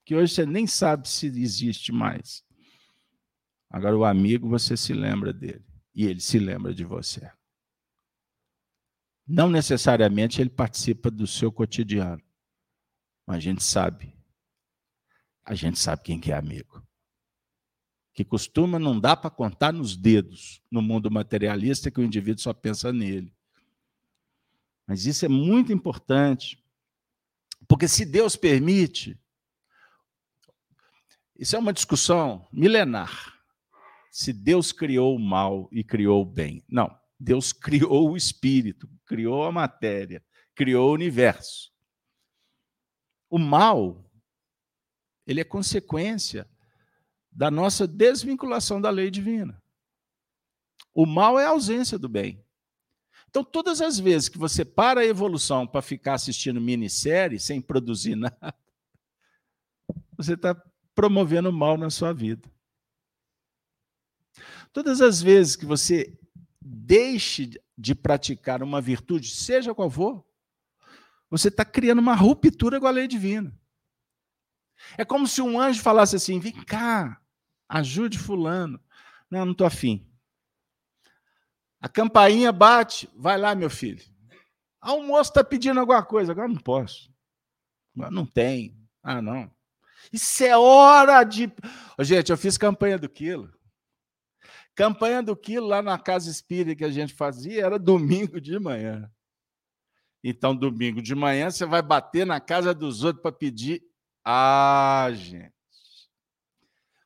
que 0.10 0.16
hoje 0.16 0.34
você 0.34 0.44
nem 0.44 0.66
sabe 0.66 1.08
se 1.08 1.28
existe 1.28 1.92
mais. 1.92 2.44
Agora, 3.70 3.96
o 3.96 4.04
amigo, 4.04 4.50
você 4.50 4.76
se 4.76 4.92
lembra 4.92 5.32
dele 5.32 5.64
e 5.94 6.08
ele 6.08 6.20
se 6.20 6.40
lembra 6.40 6.74
de 6.74 6.84
você. 6.84 7.32
Não 9.28 9.52
necessariamente 9.52 10.42
ele 10.42 10.50
participa 10.50 11.12
do 11.12 11.28
seu 11.28 11.52
cotidiano, 11.52 12.24
mas 13.24 13.38
a 13.38 13.40
gente 13.40 13.64
sabe. 13.64 14.18
A 15.46 15.54
gente 15.54 15.78
sabe 15.78 16.02
quem 16.02 16.20
que 16.20 16.32
é 16.32 16.36
amigo. 16.36 16.84
Que 18.12 18.26
costuma 18.26 18.80
não 18.80 19.00
dá 19.00 19.16
para 19.16 19.30
contar 19.30 19.72
nos 19.72 19.96
dedos 19.96 20.60
no 20.72 20.82
mundo 20.82 21.12
materialista 21.12 21.92
que 21.92 22.00
o 22.00 22.04
indivíduo 22.04 22.42
só 22.42 22.52
pensa 22.52 22.92
nele. 22.92 23.32
Mas 24.88 25.06
isso 25.06 25.24
é 25.24 25.30
muito 25.30 25.72
importante, 25.72 26.60
porque 27.68 27.88
se 27.88 28.04
Deus 28.08 28.36
permite, 28.36 29.16
Isso 31.40 31.56
é 31.56 31.60
uma 31.60 31.72
discussão 31.72 32.46
milenar. 32.52 33.40
Se 34.12 34.34
Deus 34.34 34.74
criou 34.74 35.16
o 35.16 35.20
mal 35.20 35.70
e 35.72 35.86
criou 35.86 36.22
o 36.22 36.26
bem. 36.26 36.62
Não. 36.68 36.94
Deus 37.18 37.54
criou 37.54 38.12
o 38.12 38.18
espírito, 38.18 38.90
criou 39.06 39.46
a 39.46 39.52
matéria, 39.52 40.22
criou 40.54 40.90
o 40.90 40.94
universo. 40.94 41.72
O 43.30 43.40
mal, 43.40 44.12
ele 45.26 45.40
é 45.40 45.46
consequência 45.46 46.46
da 47.32 47.50
nossa 47.50 47.88
desvinculação 47.88 48.82
da 48.82 48.90
lei 48.90 49.10
divina. 49.10 49.64
O 50.94 51.06
mal 51.06 51.40
é 51.40 51.46
a 51.46 51.52
ausência 51.52 51.98
do 51.98 52.10
bem. 52.10 52.44
Então, 53.30 53.46
todas 53.46 53.80
as 53.80 53.98
vezes 53.98 54.28
que 54.28 54.38
você 54.38 54.66
para 54.66 55.02
a 55.02 55.06
evolução 55.06 55.66
para 55.66 55.82
ficar 55.82 56.16
assistindo 56.16 56.60
minissérie 56.60 57.40
sem 57.40 57.62
produzir 57.62 58.16
nada, 58.18 58.54
você 60.18 60.34
está 60.34 60.54
promovendo 61.00 61.50
mal 61.54 61.78
na 61.78 61.90
sua 61.90 62.12
vida. 62.12 62.52
Todas 64.74 65.00
as 65.00 65.22
vezes 65.22 65.56
que 65.56 65.66
você 65.66 66.20
deixe 66.60 67.52
de 67.78 67.96
praticar 67.96 68.62
uma 68.62 68.82
virtude, 68.82 69.30
seja 69.30 69.74
qual 69.74 69.90
for, 69.90 70.26
você 71.30 71.48
está 71.48 71.64
criando 71.64 72.00
uma 72.00 72.16
ruptura 72.16 72.82
com 72.82 72.86
a 72.86 72.92
lei 72.92 73.08
divina. 73.08 73.58
É 74.98 75.06
como 75.06 75.26
se 75.26 75.42
um 75.42 75.58
anjo 75.58 75.82
falasse 75.82 76.18
assim: 76.18 76.38
vem 76.38 76.52
cá, 76.66 77.22
ajude 77.70 78.20
Fulano. 78.20 78.78
Não, 79.32 79.46
não 79.46 79.54
estou 79.54 79.66
afim. 79.66 80.06
A 81.80 81.88
campainha 81.88 82.52
bate, 82.52 83.10
vai 83.16 83.38
lá, 83.38 83.56
meu 83.56 83.70
filho. 83.70 84.04
Ah, 84.82 84.96
o 84.96 85.04
moço 85.04 85.32
está 85.32 85.46
pedindo 85.46 85.80
alguma 85.80 86.04
coisa, 86.04 86.34
agora 86.34 86.50
não 86.50 86.60
posso. 86.60 87.10
Agora 87.96 88.12
não 88.12 88.26
tem. 88.26 88.78
Ah, 89.02 89.22
não. 89.22 89.50
Isso 90.12 90.44
é 90.44 90.58
hora 90.58 91.24
de. 91.24 91.52
Gente, 92.00 92.32
eu 92.32 92.38
fiz 92.38 92.58
campanha 92.58 92.98
do 92.98 93.08
quilo. 93.08 93.54
Campanha 94.76 95.22
do 95.22 95.36
quilo 95.36 95.68
lá 95.68 95.82
na 95.82 96.00
casa 96.00 96.30
espírita 96.30 96.76
que 96.76 96.86
a 96.86 96.90
gente 96.90 97.14
fazia 97.14 97.66
era 97.66 97.78
domingo 97.78 98.40
de 98.40 98.58
manhã. 98.58 99.12
Então, 100.24 100.56
domingo 100.56 101.02
de 101.02 101.16
manhã, 101.16 101.50
você 101.50 101.66
vai 101.66 101.82
bater 101.82 102.26
na 102.26 102.40
casa 102.40 102.74
dos 102.74 103.04
outros 103.04 103.22
para 103.22 103.32
pedir. 103.32 103.84
Ah, 104.24 105.10
gente. 105.14 105.54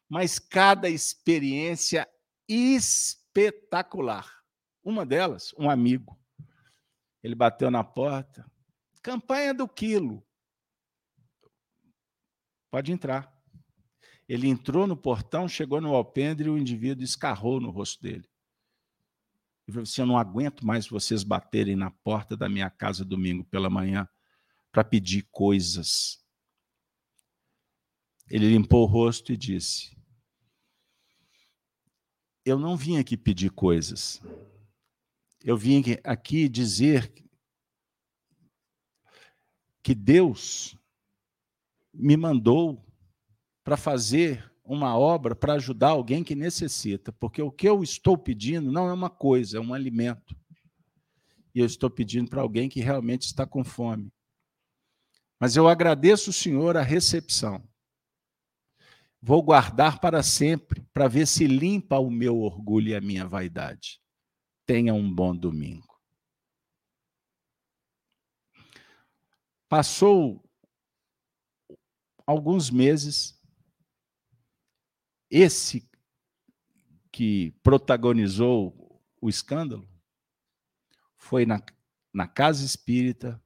Mas 0.10 0.39
cada 0.39 0.89
experiência 0.89 2.08
espetacular. 2.47 4.32
Uma 4.84 5.06
delas, 5.06 5.54
um 5.58 5.70
amigo. 5.70 6.20
Ele 7.24 7.36
bateu 7.36 7.72
na 7.72 7.84
porta. 7.84 8.45
Campanha 9.01 9.54
do 9.54 9.68
quilo. 9.68 10.26
Pode 12.74 12.91
entrar. 12.91 13.32
Ele 14.28 14.47
entrou 14.47 14.88
no 14.88 14.97
portão, 14.97 15.47
chegou 15.47 15.80
no 15.80 15.93
alpendre 15.93 16.47
e 16.47 16.49
o 16.49 16.57
indivíduo 16.57 17.03
escarrou 17.03 17.61
no 17.61 17.69
rosto 17.69 18.01
dele. 18.01 18.28
E 19.67 19.71
falou 19.71 19.84
assim: 19.84 20.01
Eu 20.01 20.07
não 20.07 20.17
aguento 20.17 20.65
mais 20.65 20.88
vocês 20.88 21.21
baterem 21.21 21.76
na 21.76 21.91
porta 21.91 22.36
da 22.36 22.49
minha 22.49 22.71
casa 22.71 23.05
domingo 23.05 23.45
pela 23.45 23.69
manhã 23.69 24.09
para 24.71 24.84
pedir 24.84 25.21
coisas. 25.30 26.19
Ele 28.28 28.49
limpou 28.49 28.82
o 28.82 28.91
rosto 28.91 29.32
e 29.32 29.38
disse: 29.38 29.95
Eu 32.43 32.57
não 32.57 32.76
vim 32.76 32.97
aqui 32.97 33.15
pedir 33.15 33.51
coisas. 33.51 34.19
Eu 35.43 35.55
vim 35.55 35.84
aqui 36.03 36.49
dizer 36.49 37.13
que 39.84 39.93
Deus 39.93 40.76
me 41.94 42.18
mandou 42.18 42.84
para 43.64 43.78
fazer 43.78 44.52
uma 44.64 44.98
obra 44.98 45.36
para 45.36 45.54
ajudar 45.54 45.89
alguém 45.89 46.24
que 46.24 46.36
necessita, 46.36 47.12
porque 47.12 47.41
o 47.41 47.52
que 47.52 47.68
eu 47.68 47.84
estou 47.84 48.18
pedindo 48.18 48.72
não 48.72 48.88
é 48.88 48.94
uma 48.94 49.10
coisa, 49.10 49.58
é 49.58 49.62
um 49.62 49.74
alimento. 49.74 50.36
E 51.54 51.60
eu 51.60 51.66
estou 51.66 51.89
pedindo 51.89 52.30
para 52.30 52.41
alguém 52.41 52.68
que 52.68 52.80
realmente 52.80 53.24
está 53.24 53.46
com 53.46 53.64
fome. 53.64 54.12
Mas 55.39 55.56
eu 55.56 55.68
agradeço 55.68 56.30
o 56.30 56.34
Senhor 56.34 56.76
a 56.78 56.82
recepção. 56.82 57.62
Vou 59.22 59.41
guardar 59.44 60.00
para 60.00 60.24
sempre, 60.24 60.82
para 60.94 61.08
ver 61.08 61.28
se 61.28 61.46
limpa 61.46 62.00
o 62.00 62.10
meu 62.10 62.39
orgulho 62.39 62.89
e 62.89 62.96
a 62.96 63.02
minha 63.02 63.28
vaidade. 63.28 64.02
Tenha 64.66 64.94
um 64.94 65.14
bom 65.14 65.36
domingo. 65.36 65.94
Passou 69.70 70.43
alguns 72.26 72.69
meses, 72.69 73.39
esse 75.30 75.89
que 77.11 77.51
protagonizou 77.63 79.01
o 79.21 79.30
escândalo 79.30 79.88
foi 81.15 81.45
na, 81.45 81.61
na 82.13 82.28
casa 82.28 82.65
espírita 82.65 83.41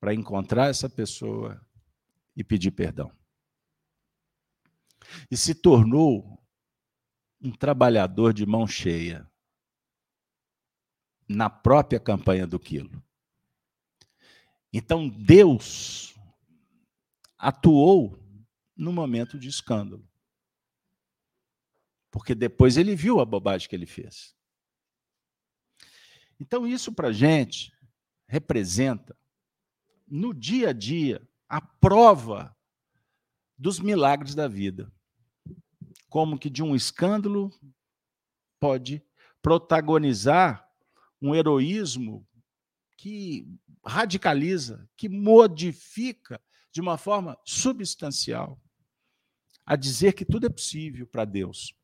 para 0.00 0.14
encontrar 0.14 0.68
essa 0.68 0.88
pessoa 0.88 1.64
e 2.36 2.42
pedir 2.42 2.72
perdão. 2.72 3.12
E 5.30 5.36
se 5.36 5.54
tornou 5.54 6.42
um 7.40 7.52
trabalhador 7.52 8.32
de 8.32 8.46
mão 8.46 8.66
cheia 8.66 9.30
na 11.28 11.50
própria 11.50 12.00
campanha 12.00 12.46
do 12.46 12.58
quilo. 12.58 13.02
Então 14.72 15.08
Deus 15.08 16.11
atuou 17.42 18.16
no 18.76 18.92
momento 18.92 19.36
de 19.36 19.48
escândalo. 19.48 20.08
Porque 22.08 22.36
depois 22.36 22.76
ele 22.76 22.94
viu 22.94 23.18
a 23.18 23.24
bobagem 23.24 23.68
que 23.68 23.74
ele 23.74 23.84
fez. 23.84 24.36
Então, 26.38 26.64
isso 26.64 26.92
para 26.92 27.08
a 27.08 27.12
gente 27.12 27.76
representa, 28.28 29.18
no 30.06 30.32
dia 30.32 30.68
a 30.68 30.72
dia, 30.72 31.20
a 31.48 31.60
prova 31.60 32.56
dos 33.58 33.80
milagres 33.80 34.36
da 34.36 34.46
vida. 34.46 34.92
Como 36.08 36.38
que 36.38 36.48
de 36.48 36.62
um 36.62 36.76
escândalo 36.76 37.50
pode 38.60 39.04
protagonizar 39.40 40.68
um 41.20 41.34
heroísmo 41.34 42.24
que 42.96 43.48
radicaliza, 43.84 44.88
que 44.96 45.08
modifica 45.08 46.40
de 46.72 46.80
uma 46.80 46.96
forma 46.96 47.38
substancial 47.44 48.60
a 49.64 49.76
dizer 49.76 50.14
que 50.14 50.24
tudo 50.24 50.46
é 50.46 50.50
possível 50.50 51.06
para 51.06 51.24
Deus. 51.24 51.74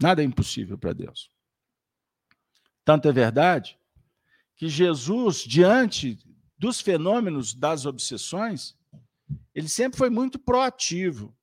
Nada 0.00 0.22
é 0.22 0.24
impossível 0.24 0.76
para 0.76 0.92
Deus. 0.92 1.30
Tanto 2.84 3.08
é 3.08 3.12
verdade 3.12 3.78
que 4.56 4.68
Jesus, 4.68 5.44
diante 5.44 6.18
dos 6.56 6.80
fenômenos 6.80 7.54
das 7.54 7.86
obsessões, 7.86 8.76
ele 9.54 9.68
sempre 9.68 9.98
foi 9.98 10.10
muito 10.10 10.38
proativo. 10.38 11.36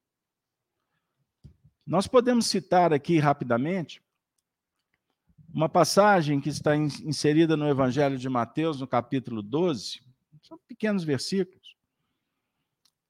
Nós 1.86 2.08
podemos 2.08 2.48
citar 2.48 2.92
aqui 2.92 3.20
rapidamente 3.20 4.02
uma 5.54 5.70
passagem 5.70 6.42
que 6.42 6.50
está 6.50 6.76
inserida 6.76 7.56
no 7.56 7.70
Evangelho 7.70 8.18
de 8.18 8.28
Mateus, 8.28 8.82
no 8.82 8.88
capítulo 8.88 9.42
12, 9.42 10.02
são 10.44 10.60
pequenos 10.68 11.04
versículos. 11.04 11.65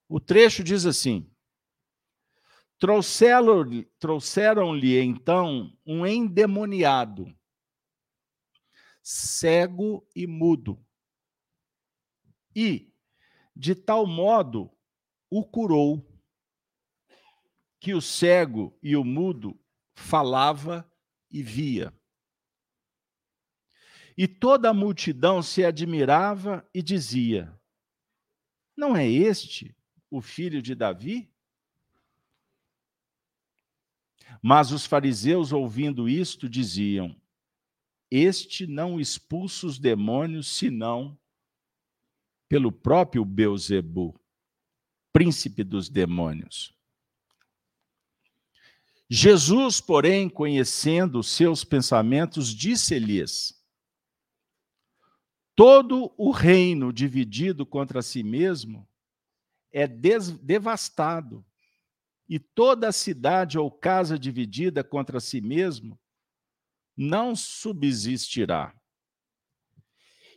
O 0.08 0.20
trecho 0.20 0.62
diz 0.62 0.86
assim: 0.86 1.28
Trouxeram-lhe 2.78 3.84
trouxeram 3.98 4.76
então 4.76 5.76
um 5.84 6.06
endemoniado, 6.06 7.36
cego 9.02 10.08
e 10.14 10.26
mudo, 10.26 10.84
e, 12.54 12.92
de 13.54 13.74
tal 13.74 14.06
modo, 14.06 14.70
o 15.28 15.44
curou, 15.44 16.06
que 17.80 17.92
o 17.92 18.00
cego 18.00 18.78
e 18.82 18.96
o 18.96 19.04
mudo 19.04 19.58
falava 19.94 20.88
e 21.30 21.42
via. 21.42 21.92
E 24.16 24.28
toda 24.28 24.70
a 24.70 24.74
multidão 24.74 25.42
se 25.42 25.64
admirava 25.64 26.68
e 26.72 26.80
dizia: 26.80 27.58
Não 28.76 28.96
é 28.96 29.06
este 29.06 29.75
o 30.10 30.20
filho 30.20 30.62
de 30.62 30.74
Davi? 30.74 31.28
Mas 34.42 34.70
os 34.72 34.86
fariseus, 34.86 35.52
ouvindo 35.52 36.08
isto, 36.08 36.48
diziam: 36.48 37.16
Este 38.10 38.66
não 38.66 39.00
expulsa 39.00 39.66
os 39.66 39.78
demônios 39.78 40.48
senão 40.48 41.18
pelo 42.48 42.70
próprio 42.70 43.24
Beuzebu, 43.24 44.14
príncipe 45.12 45.64
dos 45.64 45.88
demônios. 45.88 46.74
Jesus, 49.08 49.80
porém, 49.80 50.28
conhecendo 50.28 51.20
os 51.20 51.28
seus 51.28 51.64
pensamentos, 51.64 52.54
disse-lhes: 52.54 53.54
Todo 55.54 56.12
o 56.16 56.30
reino 56.30 56.92
dividido 56.92 57.64
contra 57.64 58.02
si 58.02 58.22
mesmo 58.22 58.86
é 59.72 59.86
devastado, 59.86 61.44
e 62.28 62.38
toda 62.38 62.90
cidade 62.92 63.58
ou 63.58 63.70
casa 63.70 64.18
dividida 64.18 64.82
contra 64.82 65.20
si 65.20 65.40
mesmo 65.40 65.98
não 66.96 67.36
subsistirá. 67.36 68.74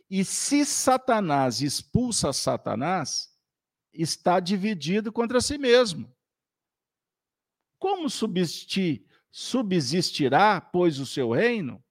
E 0.08 0.24
se 0.24 0.64
Satanás 0.64 1.60
expulsa 1.60 2.32
Satanás, 2.32 3.30
está 3.92 4.40
dividido 4.40 5.12
contra 5.12 5.40
si 5.40 5.58
mesmo. 5.58 6.14
Como 7.78 8.08
subsistirá, 9.30 10.60
pois, 10.60 10.98
o 10.98 11.06
seu 11.06 11.32
reino? 11.32 11.82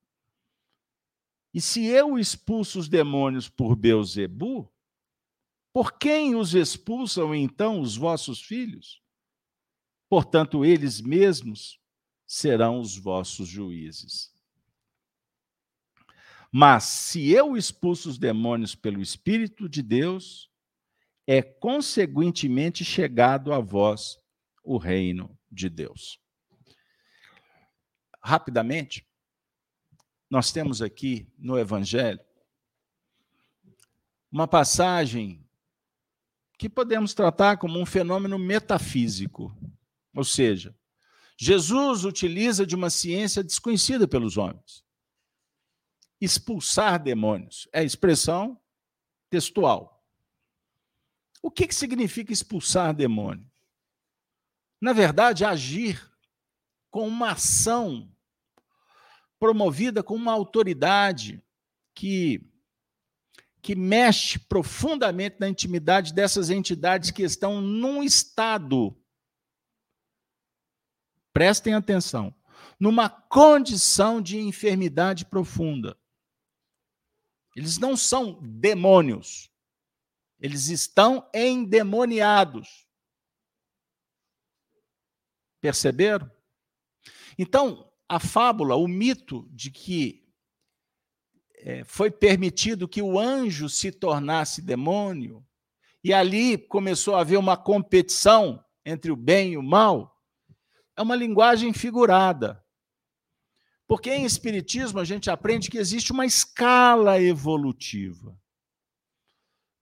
E 1.53 1.59
se 1.59 1.85
eu 1.85 2.19
expulso 2.19 2.79
os 2.79 2.87
demônios 2.87 3.49
por 3.49 3.75
Beuzebu, 3.75 4.71
por 5.71 5.97
quem 5.97 6.35
os 6.35 6.55
expulsam 6.55 7.33
então 7.33 7.79
os 7.79 7.95
vossos 7.95 8.41
filhos? 8.41 9.01
Portanto, 10.09 10.65
eles 10.65 10.99
mesmos 11.01 11.79
serão 12.25 12.79
os 12.79 12.97
vossos 12.97 13.47
juízes. 13.47 14.33
Mas 16.51 16.83
se 16.85 17.29
eu 17.29 17.55
expulso 17.55 18.09
os 18.09 18.17
demônios 18.17 18.73
pelo 18.73 19.01
Espírito 19.01 19.69
de 19.69 19.83
Deus, 19.83 20.49
é 21.27 21.43
conseguintemente 21.43 22.83
chegado 22.83 23.53
a 23.53 23.59
vós 23.59 24.17
o 24.63 24.77
reino 24.77 25.37
de 25.51 25.69
Deus. 25.69 26.19
Rapidamente, 28.23 29.07
nós 30.29 30.51
temos 30.51 30.81
aqui 30.81 31.31
no 31.37 31.57
Evangelho 31.57 32.19
uma 34.31 34.47
passagem 34.47 35.47
que 36.59 36.67
podemos 36.69 37.13
tratar 37.13 37.57
como 37.57 37.79
um 37.79 37.85
fenômeno 37.85 38.37
metafísico. 38.37 39.57
Ou 40.13 40.25
seja, 40.25 40.75
Jesus 41.37 42.03
utiliza 42.03 42.65
de 42.65 42.75
uma 42.75 42.89
ciência 42.89 43.41
desconhecida 43.41 44.05
pelos 44.05 44.35
homens. 44.35 44.83
Expulsar 46.19 47.01
demônios 47.01 47.69
é 47.71 47.79
a 47.79 47.83
expressão 47.83 48.59
textual. 49.29 50.05
O 51.41 51.49
que, 51.49 51.65
que 51.65 51.73
significa 51.73 52.33
expulsar 52.33 52.93
demônio? 52.93 53.49
Na 54.81 54.91
verdade, 54.91 55.45
agir 55.45 56.11
com 56.91 57.07
uma 57.07 57.31
ação 57.31 58.11
promovida 59.39 60.03
com 60.03 60.15
uma 60.15 60.33
autoridade 60.33 61.41
que 61.95 62.45
que 63.61 63.75
mexe 63.75 64.39
profundamente 64.39 65.37
na 65.39 65.49
intimidade 65.49 66.13
dessas 66.13 66.49
entidades 66.49 67.11
que 67.11 67.23
estão 67.23 67.61
num 67.61 68.01
estado 68.01 68.95
prestem 71.33 71.73
atenção, 71.73 72.35
numa 72.79 73.09
condição 73.09 74.21
de 74.21 74.37
enfermidade 74.37 75.25
profunda. 75.25 75.97
Eles 77.55 77.77
não 77.77 77.95
são 77.95 78.39
demônios. 78.41 79.49
Eles 80.39 80.69
estão 80.69 81.29
endemoniados. 81.33 82.87
Perceberam? 85.61 86.31
Então, 87.37 87.91
a 88.07 88.19
fábula, 88.19 88.75
o 88.75 88.87
mito 88.87 89.47
de 89.51 89.69
que 89.69 90.28
é, 91.59 91.83
foi 91.83 92.09
permitido 92.09 92.87
que 92.87 93.01
o 93.01 93.19
anjo 93.19 93.69
se 93.69 93.91
tornasse 93.91 94.61
demônio, 94.61 95.45
e 96.03 96.13
ali 96.13 96.57
começou 96.57 97.15
a 97.15 97.21
haver 97.21 97.37
uma 97.37 97.57
competição 97.57 98.63
entre 98.85 99.11
o 99.11 99.15
bem 99.15 99.53
e 99.53 99.57
o 99.57 99.63
mal, 99.63 100.17
é 100.95 101.01
uma 101.01 101.15
linguagem 101.15 101.73
figurada. 101.73 102.63
Porque 103.87 104.09
em 104.11 104.23
Espiritismo 104.23 104.99
a 104.99 105.03
gente 105.03 105.29
aprende 105.29 105.69
que 105.69 105.77
existe 105.77 106.11
uma 106.11 106.25
escala 106.25 107.21
evolutiva. 107.21 108.39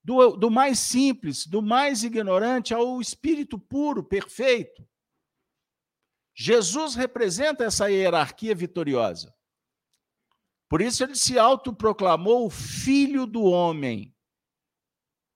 Do, 0.03 0.37
do 0.37 0.49
mais 0.49 0.79
simples, 0.79 1.45
do 1.45 1.61
mais 1.61 2.03
ignorante 2.03 2.73
ao 2.73 3.01
espírito 3.01 3.59
puro, 3.59 4.01
perfeito. 4.01 4.87
Jesus 6.33 6.95
representa 6.95 7.65
essa 7.65 7.89
hierarquia 7.89 8.55
vitoriosa. 8.55 9.35
Por 10.69 10.81
isso 10.81 11.03
ele 11.03 11.15
se 11.15 11.39
autoproclamou 11.39 12.45
o 12.45 12.49
filho 12.49 13.25
do 13.25 13.43
homem. 13.43 14.13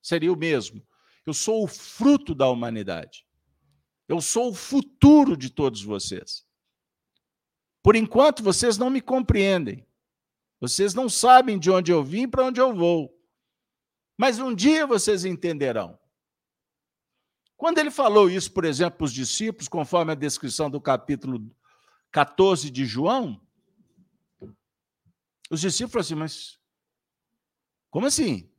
Seria 0.02 0.32
o 0.32 0.38
mesmo. 0.38 0.86
Eu 1.26 1.34
sou 1.34 1.64
o 1.64 1.68
fruto 1.68 2.36
da 2.36 2.50
humanidade. 2.50 3.26
Eu 4.08 4.20
sou 4.20 4.50
o 4.50 4.54
futuro 4.54 5.38
de 5.38 5.50
todos 5.50 5.82
vocês. 5.82 6.46
Por 7.82 7.96
enquanto, 7.96 8.44
vocês 8.44 8.78
não 8.78 8.90
me 8.90 9.02
compreendem. 9.02 9.88
Vocês 10.60 10.94
não 10.94 11.10
sabem 11.10 11.58
de 11.58 11.72
onde 11.72 11.92
eu 11.92 12.04
vim 12.04 12.28
para 12.28 12.46
onde 12.46 12.60
eu 12.60 12.76
vou. 12.76 13.12
Mas 14.18 14.38
um 14.38 14.54
dia 14.54 14.86
vocês 14.86 15.26
entenderão. 15.26 15.98
Quando 17.58 17.78
ele 17.78 17.90
falou 17.90 18.30
isso, 18.30 18.52
por 18.52 18.66
exemplo, 18.66 18.98
para 18.98 19.06
os 19.06 19.14
discípulos, 19.14 19.68
conforme 19.68 20.12
a 20.12 20.16
descrição 20.16 20.70
do 20.70 20.82
capítulo 20.82 21.40
14 22.12 22.70
de 22.70 22.86
João, 22.86 23.40
os 25.52 25.60
discípulos 25.60 26.08
falaram 26.08 26.24
assim, 26.26 26.36
mas 26.38 26.60
como 27.90 28.08
assim? 28.08 28.50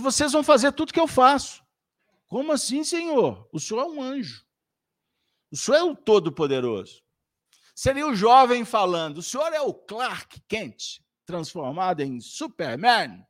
Vocês 0.00 0.32
vão 0.32 0.44
fazer 0.44 0.72
tudo 0.72 0.92
que 0.92 1.00
eu 1.00 1.08
faço. 1.08 1.64
Como 2.28 2.52
assim, 2.52 2.84
Senhor? 2.84 3.48
O 3.52 3.58
Senhor 3.58 3.80
é 3.80 3.84
um 3.84 4.00
anjo. 4.00 4.46
O 5.50 5.56
Senhor 5.56 5.78
é 5.78 5.82
o 5.82 5.96
Todo-Poderoso. 5.96 7.02
Seria 7.74 8.06
o 8.06 8.14
jovem 8.14 8.64
falando: 8.64 9.18
o 9.18 9.22
Senhor 9.22 9.52
é 9.52 9.60
o 9.60 9.74
Clark 9.74 10.40
Kent, 10.42 11.00
transformado 11.26 12.00
em 12.00 12.20
Superman. 12.20 13.26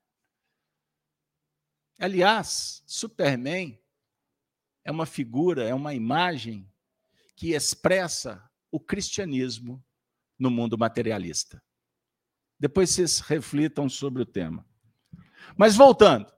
Aliás, 1.98 2.82
Superman 2.86 3.82
é 4.84 4.92
uma 4.92 5.06
figura, 5.06 5.64
é 5.64 5.74
uma 5.74 5.94
imagem 5.94 6.70
que 7.34 7.52
expressa 7.52 8.46
o 8.70 8.78
cristianismo 8.78 9.82
no 10.38 10.50
mundo 10.50 10.76
materialista. 10.76 11.62
Depois 12.64 12.88
vocês 12.88 13.20
reflitam 13.20 13.90
sobre 13.90 14.22
o 14.22 14.24
tema. 14.24 14.66
Mas 15.54 15.76
voltando. 15.76 16.32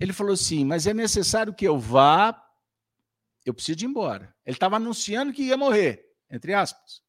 Ele 0.00 0.12
falou 0.12 0.32
assim: 0.32 0.64
Mas 0.64 0.84
é 0.84 0.92
necessário 0.92 1.54
que 1.54 1.64
eu 1.64 1.78
vá. 1.78 2.44
Eu 3.46 3.54
preciso 3.54 3.84
ir 3.84 3.86
embora. 3.86 4.34
Ele 4.44 4.56
estava 4.56 4.74
anunciando 4.74 5.32
que 5.32 5.44
ia 5.44 5.56
morrer, 5.56 6.12
entre 6.28 6.54
aspas. 6.54 7.00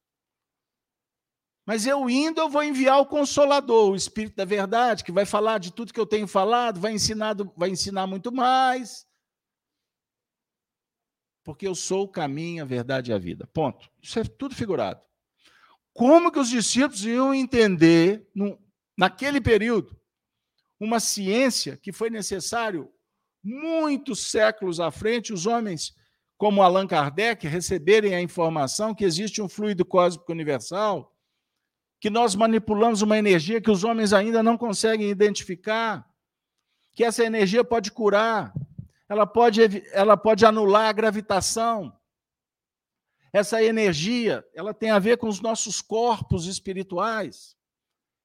Mas 1.66 1.86
eu 1.86 2.08
indo, 2.08 2.40
eu 2.40 2.48
vou 2.48 2.62
enviar 2.62 3.00
o 3.00 3.06
Consolador, 3.06 3.90
o 3.90 3.96
Espírito 3.96 4.36
da 4.36 4.44
Verdade, 4.44 5.02
que 5.02 5.10
vai 5.10 5.26
falar 5.26 5.58
de 5.58 5.72
tudo 5.72 5.92
que 5.92 5.98
eu 5.98 6.06
tenho 6.06 6.28
falado, 6.28 6.78
vai 6.78 6.92
ensinar, 6.92 7.34
vai 7.56 7.70
ensinar 7.70 8.06
muito 8.06 8.30
mais. 8.30 9.04
Porque 11.42 11.66
eu 11.66 11.74
sou 11.74 12.04
o 12.04 12.08
caminho, 12.08 12.62
a 12.62 12.66
verdade 12.66 13.10
e 13.10 13.14
a 13.14 13.18
vida. 13.18 13.44
Ponto. 13.48 13.90
Isso 14.00 14.20
é 14.20 14.22
tudo 14.22 14.54
figurado. 14.54 15.09
Como 16.00 16.32
que 16.32 16.38
os 16.38 16.48
discípulos 16.48 17.04
iam 17.04 17.34
entender, 17.34 18.26
no, 18.34 18.58
naquele 18.96 19.38
período, 19.38 19.94
uma 20.80 20.98
ciência 20.98 21.76
que 21.76 21.92
foi 21.92 22.08
necessário 22.08 22.90
muitos 23.44 24.30
séculos 24.30 24.80
à 24.80 24.90
frente, 24.90 25.30
os 25.30 25.44
homens 25.44 25.94
como 26.38 26.62
Allan 26.62 26.86
Kardec 26.86 27.46
receberem 27.46 28.14
a 28.14 28.22
informação 28.22 28.94
que 28.94 29.04
existe 29.04 29.42
um 29.42 29.48
fluido 29.48 29.84
cósmico 29.84 30.32
universal, 30.32 31.14
que 32.00 32.08
nós 32.08 32.34
manipulamos 32.34 33.02
uma 33.02 33.18
energia 33.18 33.60
que 33.60 33.70
os 33.70 33.84
homens 33.84 34.14
ainda 34.14 34.42
não 34.42 34.56
conseguem 34.56 35.10
identificar, 35.10 36.08
que 36.94 37.04
essa 37.04 37.26
energia 37.26 37.62
pode 37.62 37.92
curar, 37.92 38.54
ela 39.06 39.26
pode, 39.26 39.84
ela 39.92 40.16
pode 40.16 40.46
anular 40.46 40.88
a 40.88 40.94
gravitação, 40.94 41.92
essa 43.32 43.62
energia, 43.62 44.44
ela 44.54 44.74
tem 44.74 44.90
a 44.90 44.98
ver 44.98 45.18
com 45.18 45.28
os 45.28 45.40
nossos 45.40 45.80
corpos 45.80 46.46
espirituais. 46.46 47.56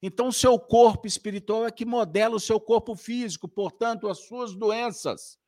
Então, 0.01 0.31
seu 0.31 0.59
corpo 0.59 1.07
espiritual 1.07 1.65
é 1.65 1.71
que 1.71 1.85
modela 1.85 2.35
o 2.35 2.39
seu 2.39 2.59
corpo 2.59 2.95
físico, 2.95 3.47
portanto, 3.47 4.07
as 4.07 4.19
suas 4.19 4.55
doenças, 4.55 5.39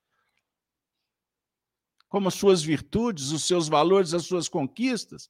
como 2.07 2.27
as 2.27 2.35
suas 2.35 2.61
virtudes, 2.61 3.31
os 3.31 3.43
seus 3.43 3.67
valores, 3.67 4.13
as 4.13 4.25
suas 4.25 4.47
conquistas, 4.47 5.29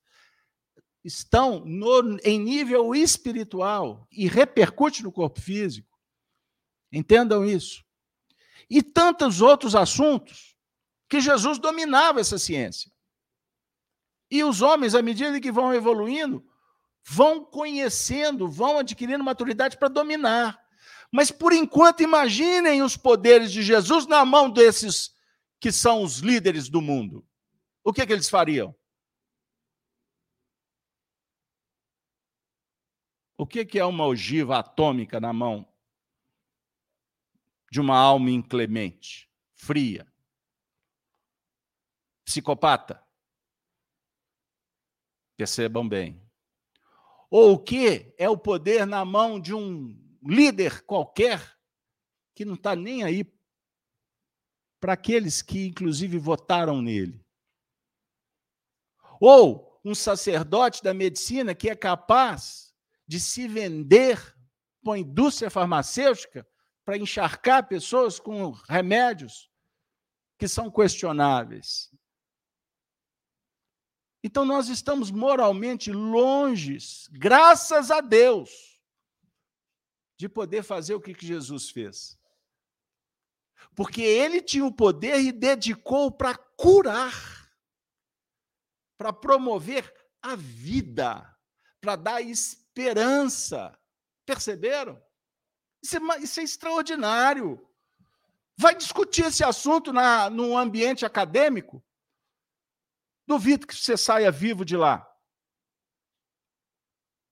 estão 1.04 1.64
no, 1.66 2.20
em 2.24 2.40
nível 2.40 2.94
espiritual 2.94 4.08
e 4.12 4.28
repercute 4.28 5.04
no 5.04 5.12
corpo 5.12 5.40
físico. 5.40 5.98
Entendam 6.92 7.46
isso. 7.46 7.84
E 8.70 8.84
tantos 8.84 9.42
outros 9.42 9.76
assuntos 9.76 10.56
que 11.10 11.22
Jesus 11.22 11.58
dominava 11.58 12.20
essa 12.20 12.38
ciência. 12.38 12.92
E 14.30 14.44
os 14.44 14.62
homens, 14.62 14.94
à 14.94 15.02
medida 15.02 15.40
que 15.40 15.52
vão 15.52 15.74
evoluindo, 15.74 16.46
vão 17.04 17.44
conhecendo, 17.44 18.50
vão 18.50 18.80
adquirindo 18.80 19.24
maturidade 19.24 19.78
para 19.78 19.88
dominar. 19.88 20.62
Mas 21.12 21.32
por 21.32 21.54
enquanto, 21.54 22.04
imaginem 22.04 22.82
os 22.82 22.98
poderes 22.98 23.52
de 23.52 23.64
Jesus 23.64 24.06
na 24.06 24.26
mão 24.26 24.50
desses 24.50 25.16
que 25.60 25.72
são 25.72 26.04
os 26.04 26.20
líderes 26.20 26.70
do 26.70 26.82
mundo, 26.82 27.26
o 27.84 27.94
que, 27.94 28.06
que 28.06 28.14
eles 28.14 28.30
fariam? 28.30 28.76
O 33.38 33.48
que, 33.48 33.66
que 33.66 33.80
é 33.80 33.86
uma 33.86 34.06
ogiva 34.06 34.60
atômica 34.60 35.20
na 35.20 35.32
mão 35.32 35.68
de 37.72 37.80
uma 37.80 37.98
alma 37.98 38.30
inclemente, 38.30 39.30
fria, 39.56 40.12
psicopata? 42.26 43.07
Percebam 45.38 45.88
bem. 45.88 46.22
Ou 47.30 47.54
o 47.54 47.60
que 47.60 48.14
é 48.18 48.28
o 48.28 48.38
poder 48.38 48.86
na 48.86 49.06
mão 49.06 49.40
de 49.40 49.54
um 49.54 49.96
líder 50.24 50.82
qualquer 50.82 51.56
que 52.34 52.44
não 52.44 52.56
está 52.56 52.76
nem 52.76 53.04
aí 53.04 53.32
para 54.80 54.94
aqueles 54.94 55.42
que, 55.42 55.68
inclusive, 55.68 56.18
votaram 56.18 56.82
nele. 56.82 57.24
Ou 59.20 59.80
um 59.84 59.96
sacerdote 59.96 60.84
da 60.84 60.94
medicina 60.94 61.56
que 61.56 61.70
é 61.70 61.76
capaz 61.76 62.74
de 63.08 63.20
se 63.20 63.48
vender 63.48 64.36
para 64.84 64.96
a 64.96 65.00
indústria 65.00 65.50
farmacêutica 65.50 66.48
para 66.84 66.98
encharcar 66.98 67.68
pessoas 67.68 68.20
com 68.20 68.52
remédios 68.70 69.50
que 70.38 70.48
são 70.48 70.72
questionáveis. 70.72 71.92
Então, 74.24 74.44
nós 74.44 74.68
estamos 74.68 75.12
moralmente 75.12 75.92
longes, 75.92 77.08
graças 77.12 77.92
a 77.92 78.02
Deus, 78.02 78.82
de 80.18 80.28
poder 80.28 80.64
fazer 80.64 80.96
o 80.96 81.02
que 81.02 81.16
Jesus 81.26 81.70
fez. 81.70 82.18
Porque 83.76 84.02
ele 84.02 84.42
tinha 84.42 84.66
o 84.66 84.74
poder 84.74 85.20
e 85.20 85.32
dedicou 85.32 86.12
para 86.12 86.36
curar, 86.36 87.48
para 88.98 89.14
promover 89.14 89.94
a 90.22 90.36
vida, 90.36 91.38
para 91.80 91.96
dar 91.96 92.22
esperança. 92.22 93.78
Perceberam? 94.26 95.02
Isso 95.82 95.98
é, 95.98 96.20
isso 96.20 96.40
é 96.40 96.44
extraordinário. 96.44 97.64
Vai 98.58 98.76
discutir 98.76 99.26
esse 99.26 99.44
assunto 99.44 99.94
na, 99.94 100.30
no 100.30 100.58
ambiente 100.58 101.06
acadêmico? 101.06 101.84
Duvido 103.28 103.68
que 103.68 103.76
você 103.76 103.98
saia 103.98 104.32
vivo 104.32 104.64
de 104.64 104.78
lá. 104.78 105.06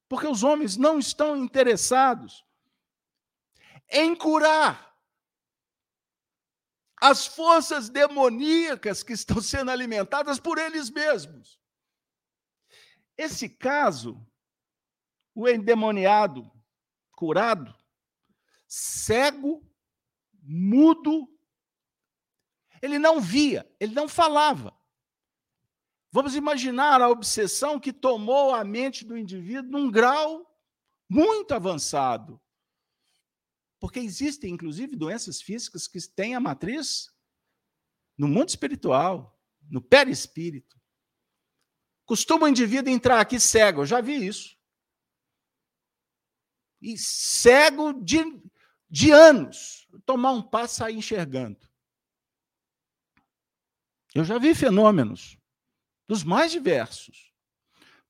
Porque 0.09 0.27
os 0.27 0.43
homens 0.43 0.75
não 0.75 0.99
estão 0.99 1.37
interessados 1.37 2.45
em 3.89 4.15
curar 4.15 4.93
as 7.01 7.25
forças 7.25 7.89
demoníacas 7.89 9.03
que 9.03 9.13
estão 9.13 9.41
sendo 9.41 9.71
alimentadas 9.71 10.39
por 10.39 10.57
eles 10.57 10.89
mesmos. 10.89 11.59
Esse 13.17 13.47
caso, 13.47 14.25
o 15.33 15.47
endemoniado, 15.47 16.51
curado, 17.11 17.73
cego, 18.67 19.65
mudo, 20.41 21.27
ele 22.81 22.99
não 22.99 23.21
via, 23.21 23.69
ele 23.79 23.93
não 23.93 24.07
falava. 24.07 24.77
Vamos 26.15 26.33
imaginar 26.33 27.01
a 27.01 27.09
obsessão 27.09 27.77
que 27.77 27.91
tomou 27.91 28.55
a 28.55 28.63
mente 28.63 29.03
do 29.03 29.17
indivíduo 29.17 29.69
num 29.69 29.91
grau 29.91 30.49
muito 31.09 31.53
avançado. 31.53 32.41
Porque 33.81 33.99
existem, 33.99 34.53
inclusive, 34.53 34.95
doenças 34.95 35.41
físicas 35.41 35.89
que 35.89 35.99
têm 36.07 36.33
a 36.33 36.39
matriz 36.39 37.13
no 38.17 38.29
mundo 38.29 38.47
espiritual, 38.47 39.37
no 39.69 39.81
perispírito. 39.81 40.79
Costuma 42.05 42.45
o 42.45 42.49
indivíduo 42.49 42.93
entrar 42.93 43.19
aqui 43.19 43.37
cego, 43.37 43.81
eu 43.81 43.85
já 43.85 43.99
vi 43.99 44.25
isso. 44.25 44.57
E 46.81 46.97
cego 46.97 47.91
de, 47.91 48.23
de 48.89 49.11
anos, 49.11 49.85
tomar 50.05 50.31
um 50.31 50.41
passo 50.41 50.75
sair 50.75 50.95
enxergando. 50.95 51.59
Eu 54.13 54.23
já 54.23 54.39
vi 54.39 54.55
fenômenos 54.55 55.34
dos 56.07 56.23
mais 56.23 56.51
diversos. 56.51 57.33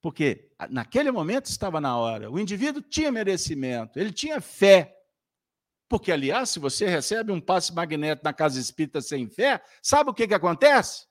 Porque 0.02 0.52
naquele 0.70 1.12
momento 1.12 1.46
estava 1.46 1.82
na 1.82 1.98
hora, 1.98 2.30
o 2.30 2.40
indivíduo 2.40 2.82
tinha 2.82 3.12
merecimento, 3.12 4.00
ele 4.00 4.12
tinha 4.12 4.40
fé, 4.40 4.96
porque, 5.88 6.12
aliás, 6.12 6.50
se 6.50 6.60
você 6.60 6.88
recebe 6.88 7.32
um 7.32 7.40
passe 7.40 7.74
magnético 7.74 8.26
na 8.26 8.34
casa 8.34 8.60
espírita 8.60 9.02
sem 9.02 9.30
fé, 9.30 9.64
sabe 9.82 10.10
o 10.10 10.14
que, 10.14 10.28
que 10.28 10.34
acontece? 10.34 11.08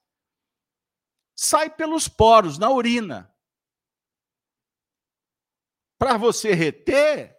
Sai 1.37 1.70
pelos 1.70 2.09
poros, 2.09 2.59
na 2.59 2.70
urina. 2.70 3.32
Para 5.99 6.16
você 6.16 6.53
reter, 6.55 7.37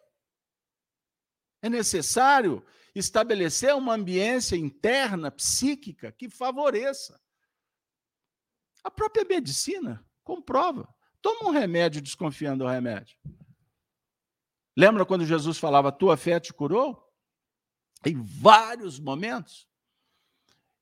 é 1.61 1.69
necessário 1.69 2.65
estabelecer 2.93 3.75
uma 3.75 3.93
ambiência 3.93 4.55
interna, 4.55 5.29
psíquica, 5.29 6.11
que 6.11 6.29
favoreça. 6.29 7.19
A 8.85 8.91
própria 8.91 9.25
medicina 9.25 10.05
comprova. 10.23 10.87
Toma 11.21 11.49
um 11.49 11.51
remédio 11.51 12.01
desconfiando 12.01 12.63
do 12.63 12.69
remédio. 12.69 13.17
Lembra 14.77 15.05
quando 15.05 15.25
Jesus 15.25 15.57
falava, 15.57 15.91
tua 15.91 16.15
fé 16.15 16.39
te 16.39 16.53
curou? 16.53 17.05
em 18.05 18.21
vários 18.23 18.99
momentos. 18.99 19.67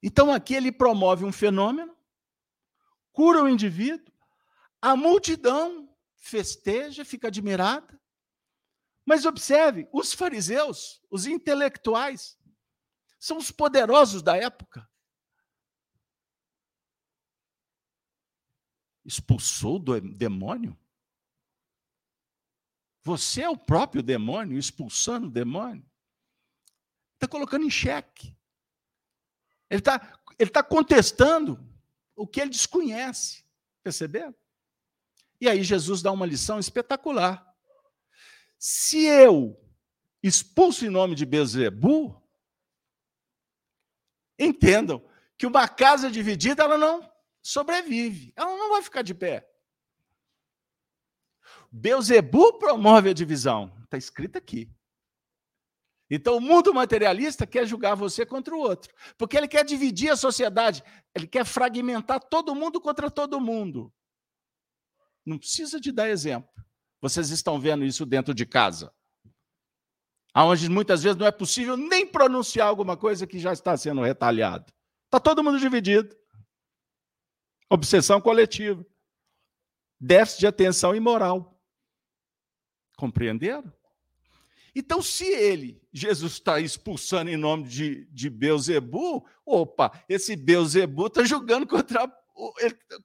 Então 0.02 0.32
aqui 0.32 0.54
ele 0.54 0.72
promove 0.72 1.24
um 1.24 1.32
fenômeno, 1.32 1.96
cura 3.14 3.42
o 3.42 3.48
indivíduo, 3.48 4.14
a 4.82 4.96
multidão 4.96 5.90
festeja, 6.16 7.06
fica 7.06 7.30
admirada. 7.30 8.00
Mas 9.06 9.26
observe, 9.26 9.88
os 9.92 10.14
fariseus, 10.14 11.02
os 11.10 11.26
intelectuais, 11.26 12.38
são 13.20 13.38
os 13.38 13.52
poderosos 13.52 14.22
da 14.22 14.36
época. 14.36 14.88
Expulsou 19.06 19.80
do 19.80 20.00
demônio? 20.00 20.78
Você 23.04 23.42
é 23.42 23.50
o 23.50 23.58
próprio 23.58 24.02
demônio 24.02 24.58
expulsando 24.58 25.28
o 25.28 25.32
demônio? 25.32 25.86
está 27.24 27.28
colocando 27.28 27.66
em 27.66 27.70
xeque. 27.70 28.36
Ele 29.70 29.80
está 29.80 30.20
ele 30.38 30.50
tá 30.50 30.64
contestando 30.64 31.64
o 32.16 32.28
que 32.28 32.42
ele 32.42 32.50
desconhece. 32.50 33.46
Perceberam? 33.82 34.36
E 35.40 35.48
aí 35.48 35.64
Jesus 35.64 36.02
dá 36.02 36.12
uma 36.12 36.26
lição 36.26 36.60
espetacular. 36.60 37.56
Se 38.58 39.06
eu 39.06 39.60
expulso 40.22 40.86
em 40.86 40.90
nome 40.90 41.16
de 41.16 41.26
Bezebu, 41.26 42.22
entendam 44.40 45.04
que 45.38 45.46
uma 45.46 45.68
casa 45.68 46.10
dividida 46.10 46.64
ela 46.64 46.78
não 46.78 47.13
sobrevive, 47.44 48.34
ela 48.36 48.58
não 48.58 48.72
vai 48.72 48.82
ficar 48.82 49.02
de 49.02 49.14
pé. 49.14 49.48
Beuzebu 51.72 52.58
promove 52.58 53.10
a 53.10 53.14
divisão, 53.14 53.76
está 53.84 53.98
escrito 53.98 54.38
aqui. 54.38 54.72
Então, 56.10 56.38
o 56.38 56.42
mundo 56.42 56.74
materialista 56.74 57.48
quer 57.48 57.66
julgar 57.66 57.96
você 57.96 58.26
contra 58.26 58.56
o 58.56 58.60
outro, 58.60 58.94
porque 59.18 59.36
ele 59.36 59.48
quer 59.48 59.66
dividir 59.66 60.12
a 60.12 60.16
sociedade, 60.16 60.84
ele 61.14 61.28
quer 61.28 61.44
fragmentar 61.44 62.20
todo 62.20 62.56
mundo 62.56 62.80
contra 62.80 63.10
todo 63.10 63.42
mundo. 63.42 63.92
Não 65.26 65.38
precisa 65.38 65.80
de 65.80 65.92
dar 65.92 66.10
exemplo. 66.10 66.50
Vocês 67.02 67.32
estão 67.32 67.60
vendo 67.60 67.84
isso 67.84 68.06
dentro 68.06 68.34
de 68.34 68.46
casa. 68.46 68.94
Onde 70.36 70.70
muitas 70.70 71.04
vezes 71.04 71.18
não 71.18 71.26
é 71.26 71.32
possível 71.32 71.76
nem 71.76 72.06
pronunciar 72.06 72.68
alguma 72.68 72.96
coisa 72.96 73.28
que 73.28 73.40
já 73.40 73.54
está 73.54 73.76
sendo 73.76 74.02
retalhado. 74.02 74.72
Está 75.06 75.20
todo 75.20 75.44
mundo 75.44 75.60
dividido. 75.60 76.16
Obsessão 77.74 78.22
coletiva. 78.22 78.86
Déficit 80.00 80.42
de 80.42 80.48
atenção 80.48 80.96
imoral. 80.96 81.60
Compreenderam? 82.96 83.74
Então, 84.76 85.02
se 85.02 85.26
ele, 85.26 85.82
Jesus 85.92 86.34
está 86.34 86.60
expulsando 86.60 87.32
em 87.32 87.38
nome 87.38 87.64
de, 87.64 88.06
de 88.12 88.30
Beuzebu, 88.30 89.26
opa, 89.44 89.92
esse 90.08 90.36
Beuzebu 90.36 91.08
está 91.08 91.24
julgando 91.24 91.66
contra, 91.66 92.08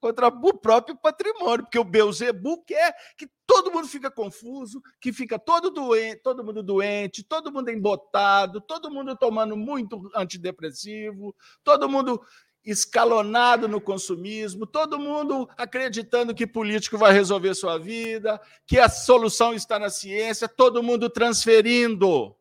contra 0.00 0.28
o 0.28 0.58
próprio 0.58 0.96
patrimônio, 0.96 1.64
porque 1.64 1.78
o 1.78 1.84
Beuzebu 1.84 2.62
quer 2.64 2.94
que 3.16 3.26
todo 3.46 3.70
mundo 3.70 3.88
fica 3.88 4.10
confuso, 4.10 4.82
que 5.00 5.14
fica 5.14 5.38
todo 5.38 5.70
doente, 5.70 6.22
todo 6.22 6.44
mundo 6.44 6.62
doente, 6.62 7.22
todo 7.22 7.50
mundo 7.50 7.70
embotado, 7.70 8.60
todo 8.60 8.90
mundo 8.90 9.16
tomando 9.16 9.56
muito 9.56 10.10
antidepressivo, 10.14 11.34
todo 11.64 11.88
mundo 11.88 12.20
escalonado 12.70 13.66
no 13.66 13.80
consumismo, 13.80 14.66
todo 14.66 14.98
mundo 14.98 15.48
acreditando 15.56 16.34
que 16.34 16.46
político 16.46 16.98
vai 16.98 17.12
resolver 17.12 17.54
sua 17.54 17.78
vida, 17.78 18.40
que 18.66 18.78
a 18.78 18.88
solução 18.88 19.54
está 19.54 19.78
na 19.78 19.90
ciência, 19.90 20.48
todo 20.48 20.82
mundo 20.82 21.08
transferindo. 21.08 22.36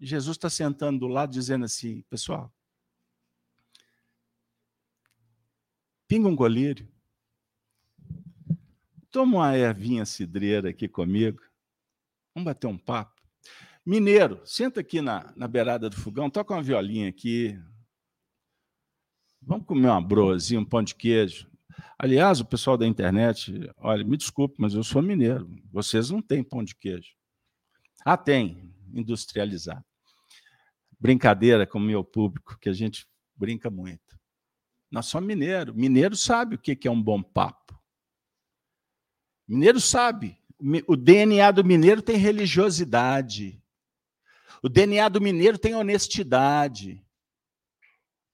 Jesus 0.00 0.36
está 0.36 0.48
sentando 0.48 1.00
do 1.00 1.08
lado 1.08 1.32
dizendo 1.32 1.64
assim, 1.64 2.02
pessoal, 2.08 2.50
pinga 6.08 6.28
um 6.28 6.36
colírio, 6.36 6.88
toma 9.10 9.38
uma 9.38 9.56
ervinha 9.56 10.06
cidreira 10.06 10.70
aqui 10.70 10.88
comigo, 10.88 11.42
vamos 12.34 12.46
bater 12.46 12.66
um 12.66 12.78
papo. 12.78 13.19
Mineiro, 13.84 14.40
senta 14.44 14.80
aqui 14.80 15.00
na, 15.00 15.32
na 15.36 15.48
beirada 15.48 15.88
do 15.88 15.96
fogão, 15.96 16.30
toca 16.30 16.54
uma 16.54 16.62
violinha 16.62 17.08
aqui, 17.08 17.58
vamos 19.40 19.66
comer 19.66 19.88
uma 19.88 20.00
broazinha, 20.00 20.60
um 20.60 20.64
pão 20.64 20.82
de 20.82 20.94
queijo. 20.94 21.50
Aliás, 21.98 22.40
o 22.40 22.44
pessoal 22.44 22.76
da 22.76 22.86
internet, 22.86 23.70
olha, 23.76 24.04
me 24.04 24.16
desculpe, 24.16 24.56
mas 24.58 24.74
eu 24.74 24.84
sou 24.84 25.02
mineiro, 25.02 25.48
vocês 25.72 26.10
não 26.10 26.20
têm 26.22 26.42
pão 26.42 26.62
de 26.62 26.74
queijo. 26.74 27.14
Ah, 28.04 28.16
tem, 28.16 28.74
industrializado 28.92 29.84
brincadeira 31.00 31.66
com 31.66 31.78
o 31.78 31.82
meu 31.82 32.04
público, 32.04 32.58
que 32.60 32.68
a 32.68 32.72
gente 32.74 33.08
brinca 33.34 33.70
muito. 33.70 34.20
Nós 34.90 35.06
somos 35.06 35.26
mineiro. 35.26 35.74
Mineiro 35.74 36.14
sabe 36.14 36.56
o 36.56 36.58
que 36.58 36.86
é 36.86 36.90
um 36.90 37.02
bom 37.02 37.22
papo. 37.22 37.80
Mineiro 39.48 39.80
sabe. 39.80 40.36
O 40.86 40.94
DNA 40.94 41.50
do 41.52 41.64
mineiro 41.64 42.02
tem 42.02 42.16
religiosidade. 42.16 43.59
O 44.62 44.68
DNA 44.68 45.08
do 45.08 45.20
mineiro 45.20 45.58
tem 45.58 45.74
honestidade. 45.74 47.04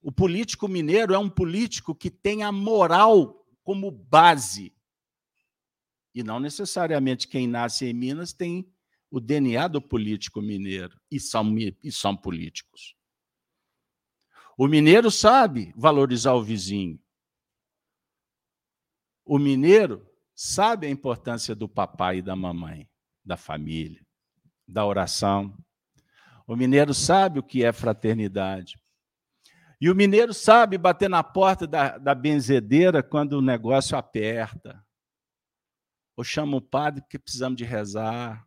O 0.02 0.10
político 0.10 0.68
mineiro 0.68 1.14
é 1.14 1.18
um 1.18 1.30
político 1.30 1.94
que 1.94 2.10
tem 2.10 2.42
a 2.42 2.50
moral 2.50 3.46
como 3.62 3.90
base. 3.90 4.74
E 6.14 6.22
não 6.22 6.40
necessariamente 6.40 7.28
quem 7.28 7.46
nasce 7.46 7.86
em 7.86 7.92
Minas 7.92 8.32
tem 8.32 8.72
o 9.10 9.20
DNA 9.20 9.68
do 9.68 9.80
político 9.80 10.40
mineiro 10.40 10.98
e 11.10 11.20
são, 11.20 11.54
e 11.82 11.92
são 11.92 12.16
políticos. 12.16 12.96
O 14.58 14.66
mineiro 14.66 15.10
sabe 15.10 15.72
valorizar 15.76 16.32
o 16.32 16.42
vizinho. 16.42 16.98
O 19.24 19.38
mineiro 19.38 20.08
sabe 20.34 20.86
a 20.86 20.90
importância 20.90 21.54
do 21.54 21.68
papai 21.68 22.18
e 22.18 22.22
da 22.22 22.34
mamãe, 22.34 22.88
da 23.24 23.36
família, 23.36 24.06
da 24.66 24.86
oração. 24.86 25.56
O 26.46 26.54
mineiro 26.54 26.94
sabe 26.94 27.38
o 27.40 27.42
que 27.42 27.64
é 27.64 27.72
fraternidade. 27.72 28.78
E 29.80 29.90
o 29.90 29.94
mineiro 29.94 30.32
sabe 30.32 30.78
bater 30.78 31.10
na 31.10 31.22
porta 31.22 31.66
da, 31.66 31.98
da 31.98 32.14
benzedeira 32.14 33.02
quando 33.02 33.34
o 33.34 33.42
negócio 33.42 33.96
aperta. 33.96 34.82
Ou 36.16 36.24
chama 36.24 36.56
o 36.56 36.62
padre 36.62 37.02
porque 37.02 37.18
precisamos 37.18 37.58
de 37.58 37.64
rezar. 37.64 38.46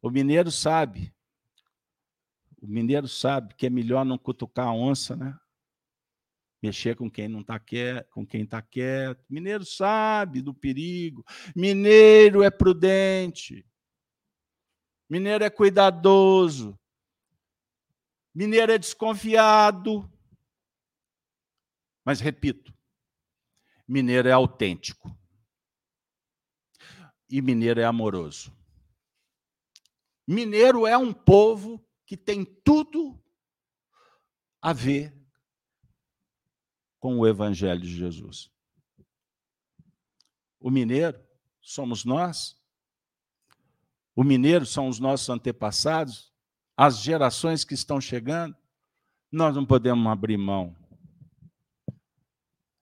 O 0.00 0.10
mineiro 0.10 0.50
sabe. 0.50 1.12
O 2.60 2.66
mineiro 2.66 3.08
sabe 3.08 3.54
que 3.54 3.66
é 3.66 3.70
melhor 3.70 4.04
não 4.04 4.18
cutucar 4.18 4.68
a 4.68 4.72
onça, 4.72 5.16
né? 5.16 5.36
Mexer 6.62 6.94
com 6.94 7.10
quem 7.10 7.26
não 7.26 7.40
está 7.40 7.58
quieto, 7.58 8.08
com 8.10 8.24
quem 8.24 8.42
está 8.42 8.62
quieto. 8.62 9.24
Mineiro 9.28 9.64
sabe 9.64 10.40
do 10.40 10.54
perigo. 10.54 11.24
Mineiro 11.56 12.40
é 12.44 12.50
prudente. 12.52 13.66
Mineiro 15.12 15.44
é 15.44 15.50
cuidadoso. 15.50 16.80
Mineiro 18.34 18.72
é 18.72 18.78
desconfiado. 18.78 20.10
Mas 22.02 22.18
repito, 22.18 22.74
mineiro 23.86 24.26
é 24.26 24.32
autêntico. 24.32 25.14
E 27.28 27.42
mineiro 27.42 27.78
é 27.78 27.84
amoroso. 27.84 28.56
Mineiro 30.26 30.86
é 30.86 30.96
um 30.96 31.12
povo 31.12 31.86
que 32.06 32.16
tem 32.16 32.42
tudo 32.42 33.22
a 34.62 34.72
ver 34.72 35.14
com 36.98 37.18
o 37.18 37.26
Evangelho 37.26 37.82
de 37.82 37.94
Jesus. 37.94 38.50
O 40.58 40.70
mineiro 40.70 41.22
somos 41.60 42.02
nós. 42.02 42.61
O 44.14 44.22
mineiro 44.22 44.66
são 44.66 44.88
os 44.88 44.98
nossos 44.98 45.28
antepassados, 45.30 46.32
as 46.76 46.98
gerações 46.98 47.64
que 47.64 47.74
estão 47.74 48.00
chegando. 48.00 48.54
Nós 49.30 49.54
não 49.54 49.64
podemos 49.64 50.06
abrir 50.06 50.36
mão 50.36 50.76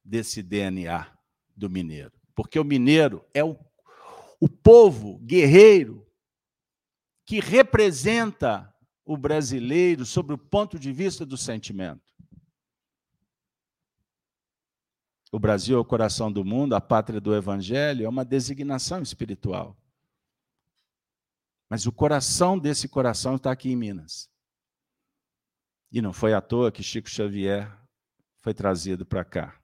desse 0.05 0.43
DNA 0.43 1.07
do 1.57 1.71
mineiro, 1.71 2.13
porque 2.35 2.59
o 2.59 2.65
mineiro 2.65 3.25
é 3.33 3.45
o, 3.45 3.57
o 4.41 4.49
povo 4.49 5.19
guerreiro 5.21 6.05
que 7.25 7.39
representa 7.39 8.75
o 9.05 9.17
brasileiro 9.17 10.05
sob 10.05 10.35
o 10.35 10.39
ponto 10.39 10.79
de 10.79 10.93
vista 10.93 11.25
do 11.25 11.37
sentimento. 11.37 12.11
O 15.31 15.39
Brasil 15.39 15.77
é 15.77 15.81
o 15.81 15.85
coração 15.85 16.33
do 16.33 16.45
mundo, 16.45 16.75
a 16.75 16.81
pátria 16.81 17.21
do 17.21 17.33
evangelho, 17.33 18.05
é 18.05 18.09
uma 18.09 18.25
designação 18.25 19.01
espiritual. 19.01 19.80
Mas 21.71 21.87
o 21.87 21.93
coração 21.93 22.59
desse 22.59 22.89
coração 22.89 23.37
está 23.37 23.53
aqui 23.53 23.71
em 23.71 23.77
Minas. 23.77 24.29
E 25.93 26.03
não 26.03 26.13
foi 26.13 26.35
à 26.35 26.41
toa 26.41 26.73
que 26.73 26.83
Chico 26.83 27.09
Xavier 27.09 27.73
foi 28.41 28.53
trazido 28.53 29.07
para 29.07 29.25
cá. 29.25 29.63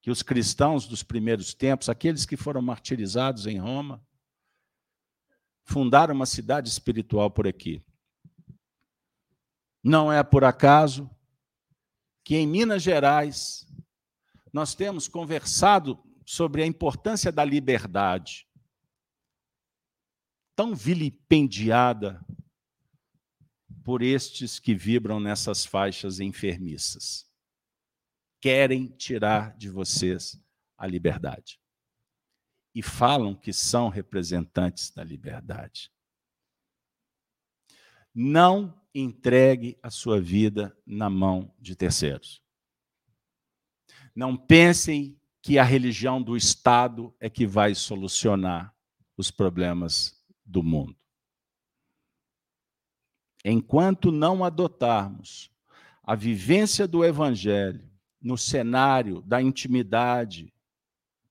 Que 0.00 0.12
os 0.12 0.22
cristãos 0.22 0.86
dos 0.86 1.02
primeiros 1.02 1.52
tempos, 1.54 1.88
aqueles 1.88 2.24
que 2.24 2.36
foram 2.36 2.62
martirizados 2.62 3.48
em 3.48 3.58
Roma, 3.58 4.00
fundar 5.64 6.08
uma 6.10 6.26
cidade 6.26 6.68
espiritual 6.68 7.30
por 7.30 7.48
aqui. 7.48 7.84
Não 9.82 10.12
é 10.12 10.22
por 10.22 10.44
acaso 10.44 11.10
que 12.22 12.36
em 12.36 12.46
Minas 12.46 12.82
Gerais 12.82 13.66
nós 14.52 14.74
temos 14.74 15.08
conversado 15.08 16.00
sobre 16.24 16.62
a 16.62 16.66
importância 16.66 17.32
da 17.32 17.44
liberdade, 17.44 18.46
tão 20.54 20.74
vilipendiada 20.74 22.24
por 23.84 24.02
estes 24.02 24.58
que 24.58 24.74
vibram 24.74 25.20
nessas 25.20 25.64
faixas 25.66 26.20
enfermiças. 26.20 27.30
Querem 28.40 28.86
tirar 28.88 29.56
de 29.56 29.68
vocês 29.68 30.40
a 30.76 30.86
liberdade 30.86 31.60
e 32.74 32.82
falam 32.82 33.34
que 33.34 33.52
são 33.52 33.88
representantes 33.88 34.90
da 34.90 35.04
liberdade. 35.04 35.92
Não 38.14 38.80
entregue 38.94 39.78
a 39.82 39.90
sua 39.90 40.20
vida 40.20 40.76
na 40.86 41.10
mão 41.10 41.54
de 41.58 41.76
terceiros. 41.76 42.42
Não 44.14 44.36
pensem 44.36 45.20
que 45.42 45.58
a 45.58 45.64
religião 45.64 46.22
do 46.22 46.36
Estado 46.36 47.14
é 47.20 47.28
que 47.28 47.46
vai 47.46 47.74
solucionar 47.74 48.74
os 49.16 49.30
problemas 49.30 50.23
do 50.44 50.62
mundo. 50.62 50.96
Enquanto 53.44 54.10
não 54.10 54.44
adotarmos 54.44 55.50
a 56.02 56.14
vivência 56.14 56.88
do 56.88 57.04
Evangelho 57.04 57.90
no 58.20 58.38
cenário 58.38 59.20
da 59.22 59.40
intimidade, 59.42 60.52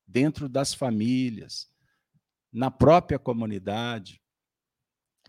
dentro 0.08 0.48
das 0.48 0.74
famílias, 0.74 1.72
na 2.52 2.70
própria 2.70 3.18
comunidade, 3.18 4.22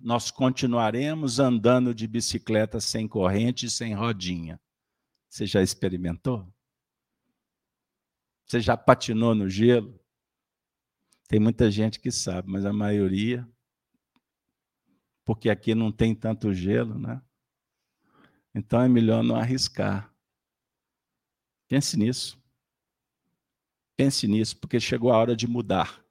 nós 0.01 0.31
continuaremos 0.31 1.39
andando 1.39 1.95
de 1.95 2.07
bicicleta 2.07 2.81
sem 2.81 3.09
corrente 3.09 3.67
e 3.67 3.71
sem 3.71 3.95
rodinha. 3.95 4.61
Você 5.31 5.47
já 5.47 5.63
experimentou? 5.63 6.47
Você 8.47 8.61
já 8.61 8.77
patinou 8.77 9.35
no 9.35 9.49
gelo? 9.49 9.99
Tem 11.27 11.41
muita 11.41 11.71
gente 11.71 11.99
que 11.99 12.11
sabe, 12.11 12.51
mas 12.51 12.67
a 12.67 12.73
maioria, 12.73 13.49
porque 15.25 15.49
aqui 15.49 15.75
não 15.75 15.91
tem 15.91 16.15
tanto 16.15 16.53
gelo, 16.53 16.99
né? 16.99 17.21
Então 18.55 18.81
é 18.81 18.89
melhor 18.89 19.23
não 19.23 19.37
arriscar. 19.37 20.13
Pense 21.69 21.97
nisso. 21.97 22.39
Pense 23.97 24.27
nisso, 24.27 24.57
porque 24.57 24.79
chegou 24.79 25.13
a 25.13 25.17
hora 25.17 25.37
de 25.37 25.47
mudar. 25.47 26.05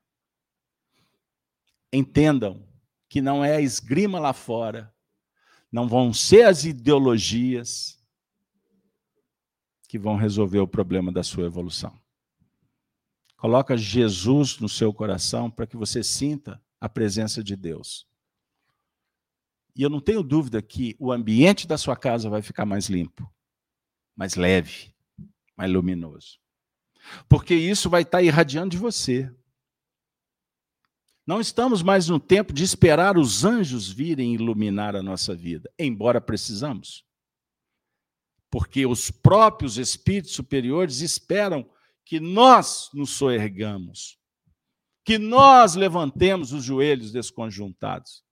Entendam 1.91 2.67
que 3.07 3.21
não 3.21 3.43
é 3.43 3.57
a 3.57 3.61
esgrima 3.61 4.19
lá 4.19 4.33
fora, 4.33 4.93
não 5.71 5.87
vão 5.87 6.11
ser 6.13 6.43
as 6.43 6.63
ideologias 6.65 8.03
que 9.87 9.99
vão 9.99 10.15
resolver 10.15 10.59
o 10.59 10.67
problema 10.67 11.11
da 11.11 11.21
sua 11.21 11.45
evolução. 11.45 12.01
Coloca 13.37 13.77
Jesus 13.77 14.57
no 14.57 14.69
seu 14.69 14.93
coração 14.93 15.51
para 15.51 15.67
que 15.67 15.77
você 15.77 16.01
sinta 16.01 16.59
a 16.79 16.89
presença 16.89 17.43
de 17.43 17.55
Deus. 17.55 18.07
E 19.75 19.81
eu 19.81 19.89
não 19.89 19.99
tenho 19.99 20.21
dúvida 20.21 20.61
que 20.61 20.95
o 20.99 21.11
ambiente 21.11 21.67
da 21.67 21.77
sua 21.77 21.95
casa 21.95 22.29
vai 22.29 22.41
ficar 22.41 22.65
mais 22.65 22.87
limpo, 22.87 23.27
mais 24.15 24.35
leve, 24.35 24.93
mais 25.57 25.71
luminoso. 25.71 26.39
Porque 27.27 27.55
isso 27.55 27.89
vai 27.89 28.03
estar 28.03 28.21
irradiando 28.21 28.69
de 28.69 28.77
você. 28.77 29.33
Não 31.25 31.41
estamos 31.41 31.81
mais 31.81 32.07
no 32.07 32.19
tempo 32.19 32.53
de 32.53 32.63
esperar 32.63 33.17
os 33.17 33.43
anjos 33.43 33.89
virem 33.89 34.35
iluminar 34.35 34.95
a 34.95 35.01
nossa 35.01 35.33
vida, 35.33 35.71
embora 35.79 36.21
precisamos. 36.21 37.03
Porque 38.51 38.85
os 38.85 39.09
próprios 39.09 39.77
espíritos 39.77 40.33
superiores 40.33 40.99
esperam 40.99 41.67
que 42.05 42.19
nós 42.19 42.89
nos 42.93 43.11
soergamos, 43.11 44.19
que 45.03 45.17
nós 45.17 45.73
levantemos 45.73 46.51
os 46.53 46.63
joelhos 46.63 47.11
desconjuntados 47.11 48.22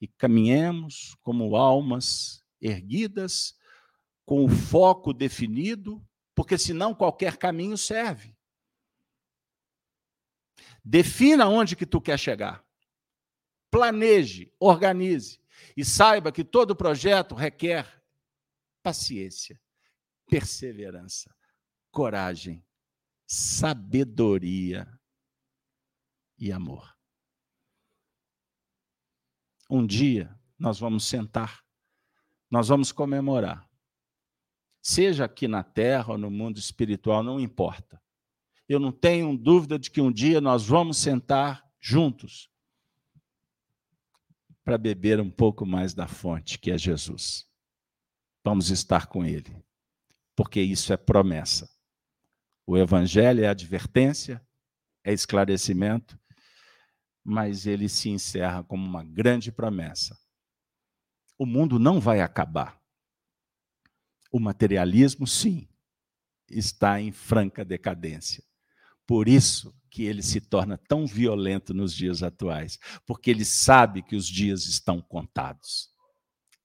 e 0.00 0.08
caminhemos 0.08 1.16
como 1.22 1.56
almas 1.56 2.44
erguidas, 2.60 3.58
com 4.24 4.44
o 4.44 4.48
foco 4.48 5.12
definido, 5.12 6.04
porque 6.34 6.56
senão 6.56 6.94
qualquer 6.94 7.36
caminho 7.36 7.76
serve. 7.76 8.36
Defina 10.84 11.48
onde 11.48 11.76
que 11.76 11.84
tu 11.84 12.00
quer 12.00 12.18
chegar. 12.18 12.64
Planeje, 13.70 14.52
organize 14.58 15.40
e 15.76 15.84
saiba 15.84 16.32
que 16.32 16.44
todo 16.44 16.76
projeto 16.76 17.34
requer 17.34 18.02
paciência, 18.82 19.60
perseverança, 20.26 21.34
coragem, 21.90 22.64
sabedoria 23.26 24.88
e 26.38 26.50
amor. 26.50 26.99
Um 29.70 29.86
dia 29.86 30.36
nós 30.58 30.78
vamos 30.78 31.04
sentar, 31.04 31.62
nós 32.50 32.68
vamos 32.68 32.92
comemorar. 32.92 33.66
Seja 34.82 35.24
aqui 35.24 35.46
na 35.46 35.62
terra 35.62 36.12
ou 36.12 36.18
no 36.18 36.30
mundo 36.30 36.58
espiritual, 36.58 37.22
não 37.22 37.38
importa 37.38 38.00
eu 38.70 38.78
não 38.78 38.92
tenho 38.92 39.36
dúvida 39.36 39.76
de 39.76 39.90
que 39.90 40.00
um 40.00 40.12
dia 40.12 40.40
nós 40.40 40.64
vamos 40.64 40.96
sentar 40.96 41.68
juntos 41.80 42.48
para 44.62 44.78
beber 44.78 45.18
um 45.18 45.28
pouco 45.28 45.66
mais 45.66 45.92
da 45.92 46.06
fonte, 46.06 46.56
que 46.56 46.70
é 46.70 46.78
Jesus. 46.78 47.48
Vamos 48.44 48.70
estar 48.70 49.06
com 49.06 49.24
Ele, 49.24 49.52
porque 50.36 50.60
isso 50.60 50.92
é 50.92 50.96
promessa. 50.96 51.68
O 52.64 52.78
Evangelho 52.78 53.42
é 53.42 53.48
advertência, 53.48 54.40
é 55.02 55.12
esclarecimento, 55.12 56.16
mas 57.30 57.64
ele 57.64 57.88
se 57.88 58.10
encerra 58.10 58.64
como 58.64 58.84
uma 58.84 59.04
grande 59.04 59.52
promessa. 59.52 60.18
O 61.38 61.46
mundo 61.46 61.78
não 61.78 62.00
vai 62.00 62.20
acabar. 62.20 62.82
O 64.32 64.40
materialismo, 64.40 65.28
sim, 65.28 65.68
está 66.50 67.00
em 67.00 67.12
franca 67.12 67.64
decadência. 67.64 68.42
Por 69.06 69.28
isso 69.28 69.72
que 69.88 70.02
ele 70.02 70.22
se 70.22 70.40
torna 70.40 70.76
tão 70.76 71.06
violento 71.06 71.72
nos 71.72 71.94
dias 71.94 72.20
atuais, 72.20 72.80
porque 73.06 73.30
ele 73.30 73.44
sabe 73.44 74.02
que 74.02 74.16
os 74.16 74.26
dias 74.26 74.66
estão 74.66 75.00
contados. 75.00 75.88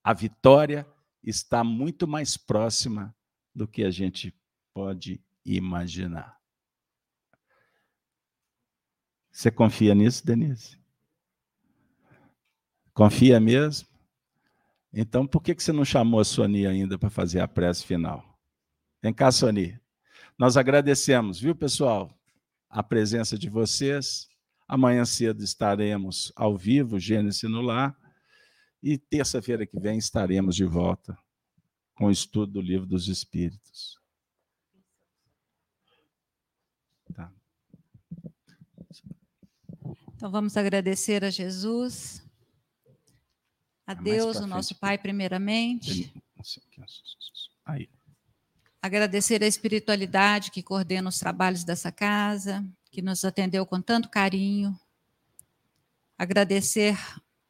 A 0.03 0.13
vitória 0.13 0.87
está 1.23 1.63
muito 1.63 2.07
mais 2.07 2.37
próxima 2.37 3.15
do 3.53 3.67
que 3.67 3.83
a 3.83 3.91
gente 3.91 4.35
pode 4.73 5.23
imaginar. 5.45 6.34
Você 9.35 9.51
confia 9.51 9.93
nisso, 9.93 10.25
Denise? 10.25 10.79
Confia 12.93 13.37
mesmo? 13.37 13.89
Então, 14.93 15.27
por 15.27 15.43
que 15.43 15.53
você 15.53 15.73
não 15.73 15.83
chamou 15.83 16.21
a 16.21 16.23
Sony 16.23 16.65
ainda 16.65 16.97
para 16.97 17.09
fazer 17.09 17.41
a 17.41 17.47
prece 17.47 17.85
final? 17.85 18.23
Vem 19.03 19.13
cá, 19.13 19.29
Sony. 19.33 19.77
Nós 20.39 20.55
agradecemos, 20.55 21.37
viu, 21.37 21.53
pessoal? 21.53 22.09
a 22.69 22.81
presença 22.81 23.37
de 23.37 23.49
vocês. 23.49 24.29
Amanhã 24.67 25.03
cedo 25.05 25.43
estaremos 25.43 26.31
ao 26.35 26.57
vivo, 26.57 26.97
Gênesis 26.97 27.43
no 27.43 27.61
Lar. 27.61 27.93
E 28.81 28.97
terça-feira 28.97 29.65
que 29.65 29.79
vem 29.79 29.97
estaremos 29.97 30.55
de 30.55 30.65
volta 30.65 31.17
com 31.93 32.05
o 32.05 32.11
estudo 32.11 32.53
do 32.53 32.61
Livro 32.61 32.85
dos 32.85 33.07
Espíritos. 33.09 33.97
Então 40.15 40.31
vamos 40.31 40.55
agradecer 40.55 41.25
a 41.25 41.29
Jesus, 41.29 42.23
a 43.85 43.93
Deus, 43.93 44.37
o 44.37 44.47
nosso 44.47 44.73
Pai, 44.75 44.97
primeiramente. 44.97 46.13
Aí. 47.65 47.89
Agradecer 48.81 49.43
a 49.43 49.47
espiritualidade 49.47 50.51
que 50.51 50.63
coordena 50.63 51.09
os 51.09 51.19
trabalhos 51.19 51.65
dessa 51.65 51.91
casa, 51.91 52.65
que 52.89 53.01
nos 53.01 53.25
atendeu 53.25 53.65
com 53.65 53.81
tanto 53.81 54.09
carinho. 54.09 54.79
Agradecer 56.17 56.97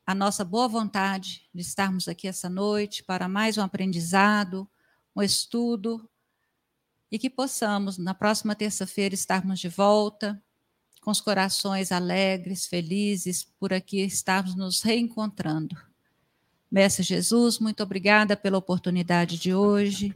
a 0.03 0.15
nossa 0.15 0.43
boa 0.43 0.67
vontade 0.67 1.47
de 1.53 1.61
estarmos 1.61 2.07
aqui 2.07 2.27
essa 2.27 2.49
noite 2.49 3.03
para 3.03 3.27
mais 3.27 3.59
um 3.59 3.61
aprendizado, 3.61 4.67
um 5.15 5.21
estudo, 5.21 6.09
e 7.11 7.19
que 7.19 7.29
possamos, 7.29 7.99
na 7.99 8.15
próxima 8.15 8.55
terça-feira, 8.55 9.13
estarmos 9.13 9.59
de 9.59 9.69
volta, 9.69 10.43
com 11.05 11.11
os 11.11 11.21
corações 11.21 11.91
alegres, 11.91 12.65
felizes, 12.65 13.47
por 13.59 13.71
aqui 13.71 14.01
estarmos 14.01 14.55
nos 14.55 14.81
reencontrando. 14.81 15.77
Mestre 16.69 17.03
Jesus, 17.03 17.59
muito 17.59 17.83
obrigada 17.83 18.35
pela 18.35 18.57
oportunidade 18.57 19.37
de 19.37 19.53
hoje. 19.53 20.15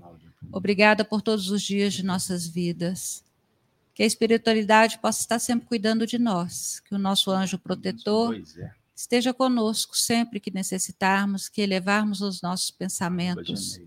Obrigada 0.51 1.05
por 1.05 1.21
todos 1.21 1.51
os 1.51 1.61
dias 1.61 1.93
de 1.93 2.03
nossas 2.03 2.47
vidas. 2.47 3.23
Que 3.93 4.01
a 4.01 4.05
espiritualidade 4.07 4.97
possa 4.97 5.21
estar 5.21 5.37
sempre 5.37 5.67
cuidando 5.67 6.07
de 6.07 6.17
nós, 6.17 6.79
que 6.79 6.95
o 6.95 6.97
nosso 6.97 7.29
anjo 7.29 7.59
protetor 7.59 8.41
é. 8.57 8.71
esteja 8.95 9.31
conosco 9.31 9.95
sempre 9.95 10.39
que 10.39 10.49
necessitarmos, 10.49 11.47
que 11.47 11.61
elevarmos 11.61 12.19
os 12.19 12.41
nossos 12.41 12.71
pensamentos, 12.71 13.79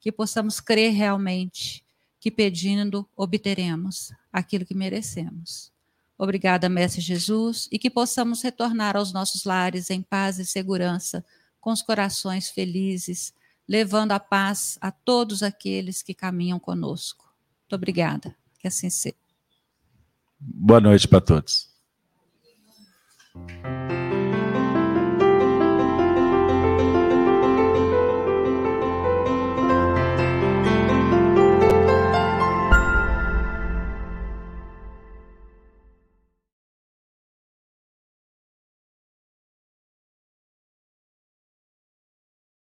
que 0.00 0.10
possamos 0.10 0.58
crer 0.58 0.92
realmente 0.92 1.84
que 2.18 2.32
pedindo 2.32 3.08
obteremos 3.16 4.12
aquilo 4.32 4.66
que 4.66 4.74
merecemos. 4.74 5.70
Obrigada, 6.18 6.68
Mestre 6.68 7.00
Jesus, 7.00 7.68
e 7.70 7.78
que 7.78 7.88
possamos 7.88 8.42
retornar 8.42 8.96
aos 8.96 9.12
nossos 9.12 9.44
lares 9.44 9.88
em 9.88 10.02
paz 10.02 10.40
e 10.40 10.44
segurança, 10.44 11.24
com 11.60 11.70
os 11.70 11.80
corações 11.80 12.50
felizes, 12.50 13.32
levando 13.68 14.12
a 14.12 14.18
paz 14.18 14.76
a 14.80 14.90
todos 14.90 15.44
aqueles 15.44 16.02
que 16.02 16.12
caminham 16.12 16.58
conosco. 16.58 17.32
Muito 17.62 17.74
obrigada. 17.76 18.34
Que 18.58 18.66
assim 18.66 18.90
seja. 18.90 19.14
Boa 20.40 20.80
noite 20.80 21.06
para 21.06 21.20
todos. 21.20 21.68